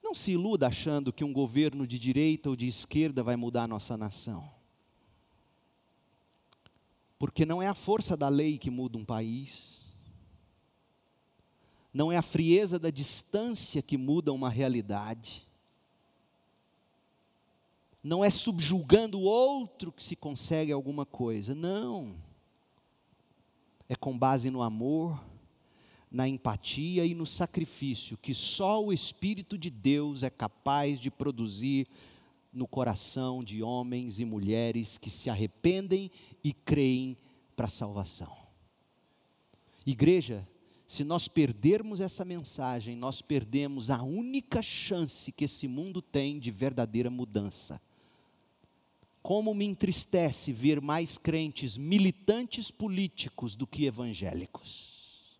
Não 0.00 0.14
se 0.14 0.30
iluda 0.30 0.68
achando 0.68 1.12
que 1.12 1.24
um 1.24 1.32
governo 1.32 1.88
de 1.88 1.98
direita 1.98 2.48
ou 2.48 2.54
de 2.54 2.68
esquerda 2.68 3.20
vai 3.20 3.34
mudar 3.34 3.64
a 3.64 3.66
nossa 3.68 3.96
nação. 3.96 4.48
Porque 7.18 7.44
não 7.44 7.60
é 7.60 7.66
a 7.66 7.74
força 7.74 8.16
da 8.16 8.28
lei 8.28 8.58
que 8.58 8.70
muda 8.70 8.96
um 8.96 9.04
país. 9.04 9.92
Não 11.92 12.12
é 12.12 12.16
a 12.16 12.22
frieza 12.22 12.78
da 12.78 12.90
distância 12.90 13.82
que 13.82 13.98
muda 13.98 14.32
uma 14.32 14.48
realidade 14.48 15.47
não 18.02 18.24
é 18.24 18.30
subjugando 18.30 19.18
o 19.18 19.24
outro 19.24 19.92
que 19.92 20.02
se 20.02 20.16
consegue 20.16 20.72
alguma 20.72 21.04
coisa, 21.04 21.54
não. 21.54 22.14
É 23.88 23.96
com 23.96 24.16
base 24.16 24.50
no 24.50 24.62
amor, 24.62 25.22
na 26.10 26.26
empatia 26.28 27.04
e 27.04 27.14
no 27.14 27.26
sacrifício 27.26 28.16
que 28.16 28.32
só 28.32 28.82
o 28.82 28.92
Espírito 28.92 29.58
de 29.58 29.70
Deus 29.70 30.22
é 30.22 30.30
capaz 30.30 31.00
de 31.00 31.10
produzir 31.10 31.86
no 32.52 32.66
coração 32.66 33.44
de 33.44 33.62
homens 33.62 34.20
e 34.20 34.24
mulheres 34.24 34.96
que 34.96 35.10
se 35.10 35.28
arrependem 35.28 36.10
e 36.42 36.52
creem 36.52 37.16
para 37.54 37.66
a 37.66 37.70
salvação. 37.70 38.36
Igreja, 39.84 40.46
se 40.86 41.04
nós 41.04 41.28
perdermos 41.28 42.00
essa 42.00 42.24
mensagem, 42.24 42.96
nós 42.96 43.20
perdemos 43.20 43.90
a 43.90 44.02
única 44.02 44.62
chance 44.62 45.30
que 45.30 45.44
esse 45.44 45.68
mundo 45.68 46.00
tem 46.00 46.38
de 46.38 46.50
verdadeira 46.50 47.10
mudança. 47.10 47.80
Como 49.28 49.52
me 49.52 49.66
entristece 49.66 50.54
ver 50.54 50.80
mais 50.80 51.18
crentes 51.18 51.76
militantes 51.76 52.70
políticos 52.70 53.54
do 53.54 53.66
que 53.66 53.84
evangélicos. 53.84 55.38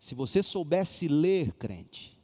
Se 0.00 0.14
você 0.14 0.42
soubesse 0.42 1.08
ler, 1.08 1.52
crente, 1.52 2.18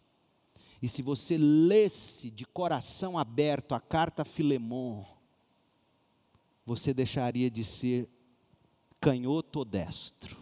e 0.80 0.88
se 0.88 1.02
você 1.02 1.36
lesse 1.36 2.30
de 2.30 2.46
coração 2.46 3.18
aberto 3.18 3.74
a 3.74 3.80
carta 3.80 4.22
a 4.22 4.24
Filemon, 4.24 5.04
você 6.64 6.94
deixaria 6.94 7.50
de 7.50 7.64
ser 7.64 8.08
canhoto 8.98 9.58
ou 9.58 9.64
destro 9.66 10.38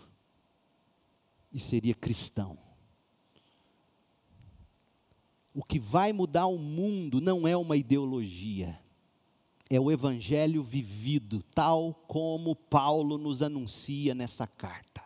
e 1.52 1.58
seria 1.58 1.92
cristão. 1.92 2.65
O 5.56 5.64
que 5.64 5.78
vai 5.78 6.12
mudar 6.12 6.44
o 6.48 6.58
mundo 6.58 7.18
não 7.18 7.48
é 7.48 7.56
uma 7.56 7.78
ideologia, 7.78 8.78
é 9.70 9.80
o 9.80 9.90
evangelho 9.90 10.62
vivido, 10.62 11.42
tal 11.54 11.94
como 12.06 12.54
Paulo 12.54 13.16
nos 13.16 13.40
anuncia 13.40 14.14
nessa 14.14 14.46
carta. 14.46 15.02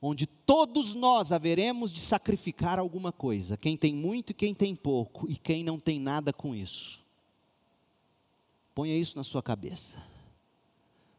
Onde 0.00 0.28
todos 0.28 0.94
nós 0.94 1.32
haveremos 1.32 1.92
de 1.92 2.00
sacrificar 2.00 2.78
alguma 2.78 3.10
coisa, 3.10 3.56
quem 3.56 3.76
tem 3.76 3.92
muito 3.92 4.30
e 4.30 4.34
quem 4.34 4.54
tem 4.54 4.76
pouco, 4.76 5.28
e 5.28 5.36
quem 5.36 5.64
não 5.64 5.80
tem 5.80 5.98
nada 5.98 6.32
com 6.32 6.54
isso. 6.54 7.04
Ponha 8.76 8.96
isso 8.96 9.16
na 9.16 9.24
sua 9.24 9.42
cabeça. 9.42 10.00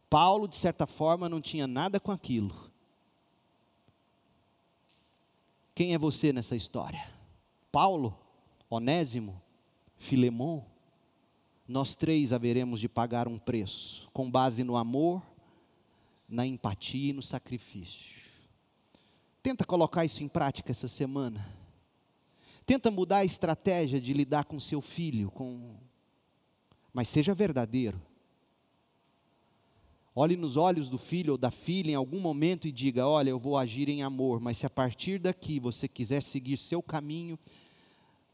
Paulo, 0.08 0.48
de 0.48 0.56
certa 0.56 0.86
forma, 0.86 1.28
não 1.28 1.42
tinha 1.42 1.66
nada 1.66 2.00
com 2.00 2.10
aquilo. 2.10 2.70
Quem 5.74 5.92
é 5.92 5.98
você 5.98 6.32
nessa 6.32 6.56
história? 6.56 7.19
Paulo, 7.70 8.18
Onésimo, 8.68 9.40
Filemon, 9.96 10.62
nós 11.66 11.94
três 11.94 12.32
haveremos 12.32 12.80
de 12.80 12.88
pagar 12.88 13.28
um 13.28 13.38
preço, 13.38 14.08
com 14.12 14.30
base 14.30 14.64
no 14.64 14.76
amor, 14.76 15.22
na 16.28 16.46
empatia 16.46 17.10
e 17.10 17.12
no 17.12 17.22
sacrifício. 17.22 18.20
Tenta 19.42 19.64
colocar 19.64 20.04
isso 20.04 20.22
em 20.22 20.28
prática 20.28 20.72
essa 20.72 20.88
semana. 20.88 21.46
Tenta 22.66 22.90
mudar 22.90 23.18
a 23.18 23.24
estratégia 23.24 24.00
de 24.00 24.12
lidar 24.12 24.44
com 24.44 24.58
seu 24.60 24.80
filho, 24.80 25.30
com 25.30 25.76
mas 26.92 27.08
seja 27.08 27.34
verdadeiro. 27.34 28.00
Olhe 30.14 30.36
nos 30.36 30.56
olhos 30.56 30.88
do 30.88 30.98
filho 30.98 31.32
ou 31.32 31.38
da 31.38 31.50
filha 31.50 31.92
em 31.92 31.94
algum 31.94 32.18
momento 32.18 32.66
e 32.66 32.72
diga: 32.72 33.06
Olha, 33.06 33.30
eu 33.30 33.38
vou 33.38 33.56
agir 33.56 33.88
em 33.88 34.02
amor, 34.02 34.40
mas 34.40 34.58
se 34.58 34.66
a 34.66 34.70
partir 34.70 35.18
daqui 35.18 35.60
você 35.60 35.86
quiser 35.86 36.20
seguir 36.22 36.56
seu 36.56 36.82
caminho, 36.82 37.38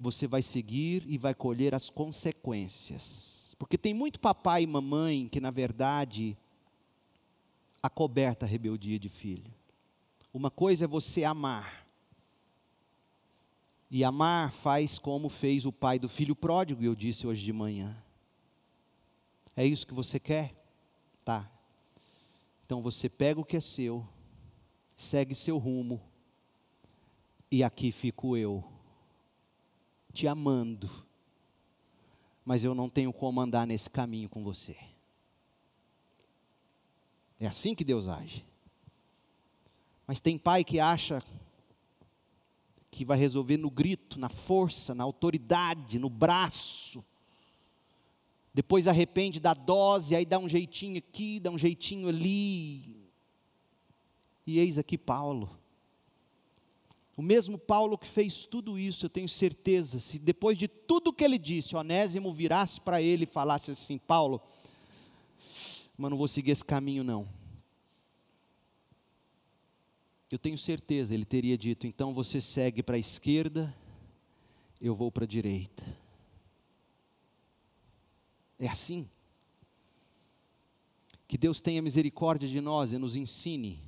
você 0.00 0.26
vai 0.26 0.42
seguir 0.42 1.04
e 1.06 1.18
vai 1.18 1.34
colher 1.34 1.74
as 1.74 1.90
consequências. 1.90 3.54
Porque 3.58 3.76
tem 3.76 3.92
muito 3.92 4.20
papai 4.20 4.62
e 4.62 4.66
mamãe 4.66 5.28
que, 5.28 5.40
na 5.40 5.50
verdade, 5.50 6.36
acoberta 7.82 8.46
a 8.46 8.48
rebeldia 8.48 8.98
de 8.98 9.08
filho. 9.08 9.52
Uma 10.32 10.50
coisa 10.50 10.84
é 10.84 10.88
você 10.88 11.24
amar. 11.24 11.86
E 13.90 14.02
amar 14.02 14.50
faz 14.50 14.98
como 14.98 15.28
fez 15.28 15.64
o 15.64 15.72
pai 15.72 15.98
do 15.98 16.08
filho 16.08 16.34
pródigo, 16.34 16.82
eu 16.82 16.94
disse 16.94 17.26
hoje 17.26 17.44
de 17.44 17.52
manhã. 17.52 17.96
É 19.54 19.64
isso 19.64 19.86
que 19.86 19.94
você 19.94 20.18
quer? 20.18 20.54
Tá, 21.24 21.50
então 22.66 22.82
você 22.82 23.08
pega 23.08 23.40
o 23.40 23.44
que 23.44 23.56
é 23.56 23.60
seu, 23.60 24.04
segue 24.96 25.36
seu 25.36 25.56
rumo, 25.56 26.02
e 27.48 27.62
aqui 27.62 27.92
fico 27.92 28.36
eu, 28.36 28.64
te 30.12 30.26
amando, 30.26 30.90
mas 32.44 32.64
eu 32.64 32.74
não 32.74 32.88
tenho 32.88 33.12
como 33.12 33.40
andar 33.40 33.68
nesse 33.68 33.88
caminho 33.88 34.28
com 34.28 34.42
você. 34.42 34.76
É 37.38 37.46
assim 37.46 37.72
que 37.72 37.84
Deus 37.84 38.08
age. 38.08 38.44
Mas 40.04 40.18
tem 40.18 40.36
pai 40.36 40.64
que 40.64 40.80
acha 40.80 41.22
que 42.90 43.04
vai 43.04 43.16
resolver 43.16 43.58
no 43.58 43.70
grito, 43.70 44.18
na 44.18 44.28
força, 44.28 44.92
na 44.92 45.04
autoridade, 45.04 46.00
no 46.00 46.10
braço. 46.10 47.04
Depois 48.56 48.88
arrepende 48.88 49.38
da 49.38 49.52
dose, 49.52 50.16
aí 50.16 50.24
dá 50.24 50.38
um 50.38 50.48
jeitinho 50.48 50.96
aqui, 50.96 51.38
dá 51.38 51.50
um 51.50 51.58
jeitinho 51.58 52.08
ali. 52.08 53.06
E 54.46 54.58
eis 54.58 54.78
aqui 54.78 54.96
Paulo. 54.96 55.50
O 57.14 57.20
mesmo 57.20 57.58
Paulo 57.58 57.98
que 57.98 58.06
fez 58.06 58.46
tudo 58.46 58.78
isso, 58.78 59.04
eu 59.04 59.10
tenho 59.10 59.28
certeza, 59.28 59.98
se 59.98 60.18
depois 60.18 60.56
de 60.56 60.68
tudo 60.68 61.12
que 61.12 61.22
ele 61.22 61.36
disse, 61.36 61.76
Onésimo 61.76 62.32
virasse 62.32 62.80
para 62.80 63.02
ele 63.02 63.24
e 63.24 63.26
falasse 63.26 63.72
assim: 63.72 63.98
Paulo, 63.98 64.40
mas 65.94 66.10
não 66.10 66.16
vou 66.16 66.26
seguir 66.26 66.52
esse 66.52 66.64
caminho 66.64 67.04
não. 67.04 67.28
Eu 70.30 70.38
tenho 70.38 70.56
certeza, 70.56 71.12
ele 71.12 71.26
teria 71.26 71.58
dito: 71.58 71.86
então 71.86 72.14
você 72.14 72.40
segue 72.40 72.82
para 72.82 72.96
a 72.96 72.98
esquerda, 72.98 73.76
eu 74.80 74.94
vou 74.94 75.12
para 75.12 75.24
a 75.24 75.28
direita. 75.28 76.05
É 78.58 78.68
assim. 78.68 79.08
Que 81.28 81.36
Deus 81.36 81.60
tenha 81.60 81.82
misericórdia 81.82 82.48
de 82.48 82.60
nós 82.60 82.92
e 82.92 82.98
nos 82.98 83.16
ensine 83.16 83.82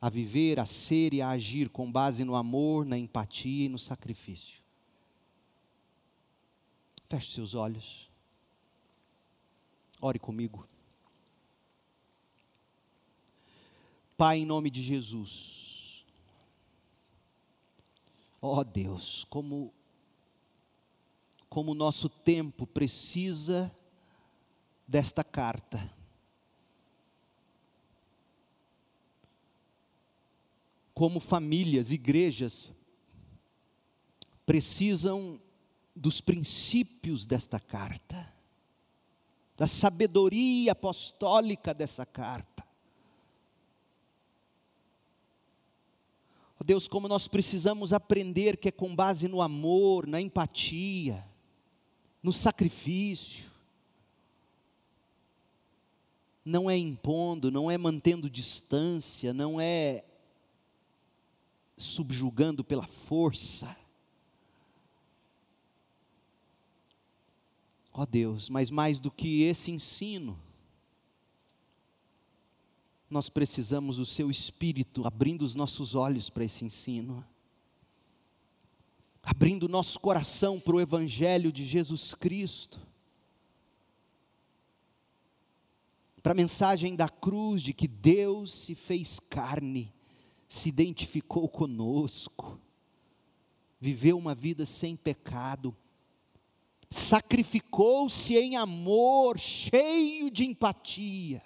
a 0.00 0.08
viver, 0.08 0.58
a 0.58 0.64
ser 0.64 1.12
e 1.12 1.20
a 1.20 1.28
agir 1.28 1.68
com 1.68 1.90
base 1.90 2.24
no 2.24 2.34
amor, 2.34 2.86
na 2.86 2.96
empatia 2.96 3.66
e 3.66 3.68
no 3.68 3.78
sacrifício. 3.78 4.62
Feche 7.08 7.32
seus 7.32 7.54
olhos. 7.54 8.08
Ore 10.00 10.18
comigo. 10.18 10.66
Pai, 14.16 14.38
em 14.38 14.46
nome 14.46 14.70
de 14.70 14.82
Jesus. 14.82 16.04
Ó 18.40 18.58
oh 18.58 18.64
Deus, 18.64 19.26
como 19.28 19.72
como 21.50 21.72
o 21.72 21.74
nosso 21.74 22.08
tempo 22.08 22.64
precisa 22.64 23.74
desta 24.86 25.24
carta. 25.24 25.92
Como 30.94 31.18
famílias, 31.18 31.90
igrejas 31.90 32.72
precisam 34.46 35.40
dos 35.94 36.20
princípios 36.20 37.26
desta 37.26 37.58
carta, 37.58 38.32
da 39.56 39.66
sabedoria 39.66 40.72
apostólica 40.72 41.74
dessa 41.74 42.06
carta. 42.06 42.64
Deus, 46.64 46.86
como 46.86 47.08
nós 47.08 47.26
precisamos 47.26 47.92
aprender 47.92 48.56
que 48.56 48.68
é 48.68 48.72
com 48.72 48.94
base 48.94 49.26
no 49.26 49.42
amor, 49.42 50.06
na 50.06 50.20
empatia, 50.20 51.28
no 52.22 52.32
sacrifício, 52.32 53.50
não 56.44 56.70
é 56.70 56.76
impondo, 56.76 57.50
não 57.50 57.70
é 57.70 57.78
mantendo 57.78 58.28
distância, 58.28 59.32
não 59.32 59.60
é 59.60 60.04
subjugando 61.76 62.62
pela 62.64 62.86
força. 62.86 63.76
Ó 67.92 68.02
oh 68.02 68.06
Deus, 68.06 68.48
mas 68.48 68.70
mais 68.70 68.98
do 68.98 69.10
que 69.10 69.42
esse 69.42 69.70
ensino, 69.70 70.38
nós 73.08 73.28
precisamos 73.28 73.96
do 73.96 74.06
Seu 74.06 74.30
Espírito 74.30 75.06
abrindo 75.06 75.42
os 75.42 75.54
nossos 75.54 75.94
olhos 75.94 76.30
para 76.30 76.44
esse 76.44 76.64
ensino, 76.64 77.24
abrindo 79.22 79.68
nosso 79.68 80.00
coração 80.00 80.58
para 80.58 80.74
o 80.74 80.80
Evangelho 80.80 81.52
de 81.52 81.64
Jesus 81.64 82.14
Cristo, 82.14 82.80
para 86.22 86.32
a 86.32 86.34
mensagem 86.34 86.94
da 86.94 87.08
cruz 87.08 87.62
de 87.62 87.72
que 87.72 87.88
Deus 87.88 88.52
se 88.52 88.74
fez 88.74 89.18
carne, 89.18 89.92
se 90.48 90.68
identificou 90.68 91.48
conosco, 91.48 92.60
viveu 93.80 94.18
uma 94.18 94.34
vida 94.34 94.66
sem 94.66 94.96
pecado, 94.96 95.74
sacrificou-se 96.90 98.36
em 98.36 98.56
amor, 98.56 99.38
cheio 99.38 100.30
de 100.30 100.44
empatia, 100.44 101.42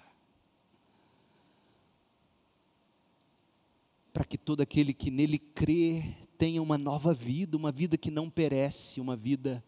para 4.11 4.25
que 4.25 4.37
todo 4.37 4.61
aquele 4.61 4.93
que 4.93 5.11
nele 5.11 5.37
crê 5.37 6.24
tenha 6.37 6.61
uma 6.61 6.77
nova 6.77 7.13
vida, 7.13 7.57
uma 7.57 7.71
vida 7.71 7.97
que 7.97 8.11
não 8.11 8.29
perece, 8.29 9.01
uma 9.01 9.15
vida 9.15 9.63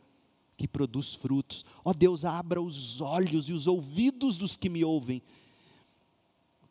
que 0.55 0.67
produz 0.67 1.13
frutos. 1.13 1.63
Ó 1.83 1.91
oh 1.91 1.93
Deus, 1.93 2.25
abra 2.25 2.61
os 2.61 2.99
olhos 2.99 3.47
e 3.49 3.53
os 3.53 3.67
ouvidos 3.67 4.37
dos 4.37 4.57
que 4.57 4.69
me 4.69 4.83
ouvem 4.83 5.21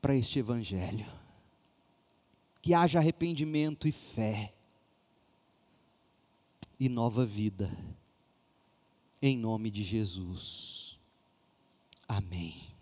para 0.00 0.14
este 0.16 0.38
Evangelho. 0.38 1.06
Que 2.60 2.74
haja 2.74 2.98
arrependimento 2.98 3.86
e 3.86 3.92
fé, 3.92 4.52
e 6.78 6.88
nova 6.88 7.24
vida, 7.24 7.70
em 9.22 9.36
nome 9.36 9.70
de 9.70 9.82
Jesus. 9.82 10.98
Amém. 12.08 12.75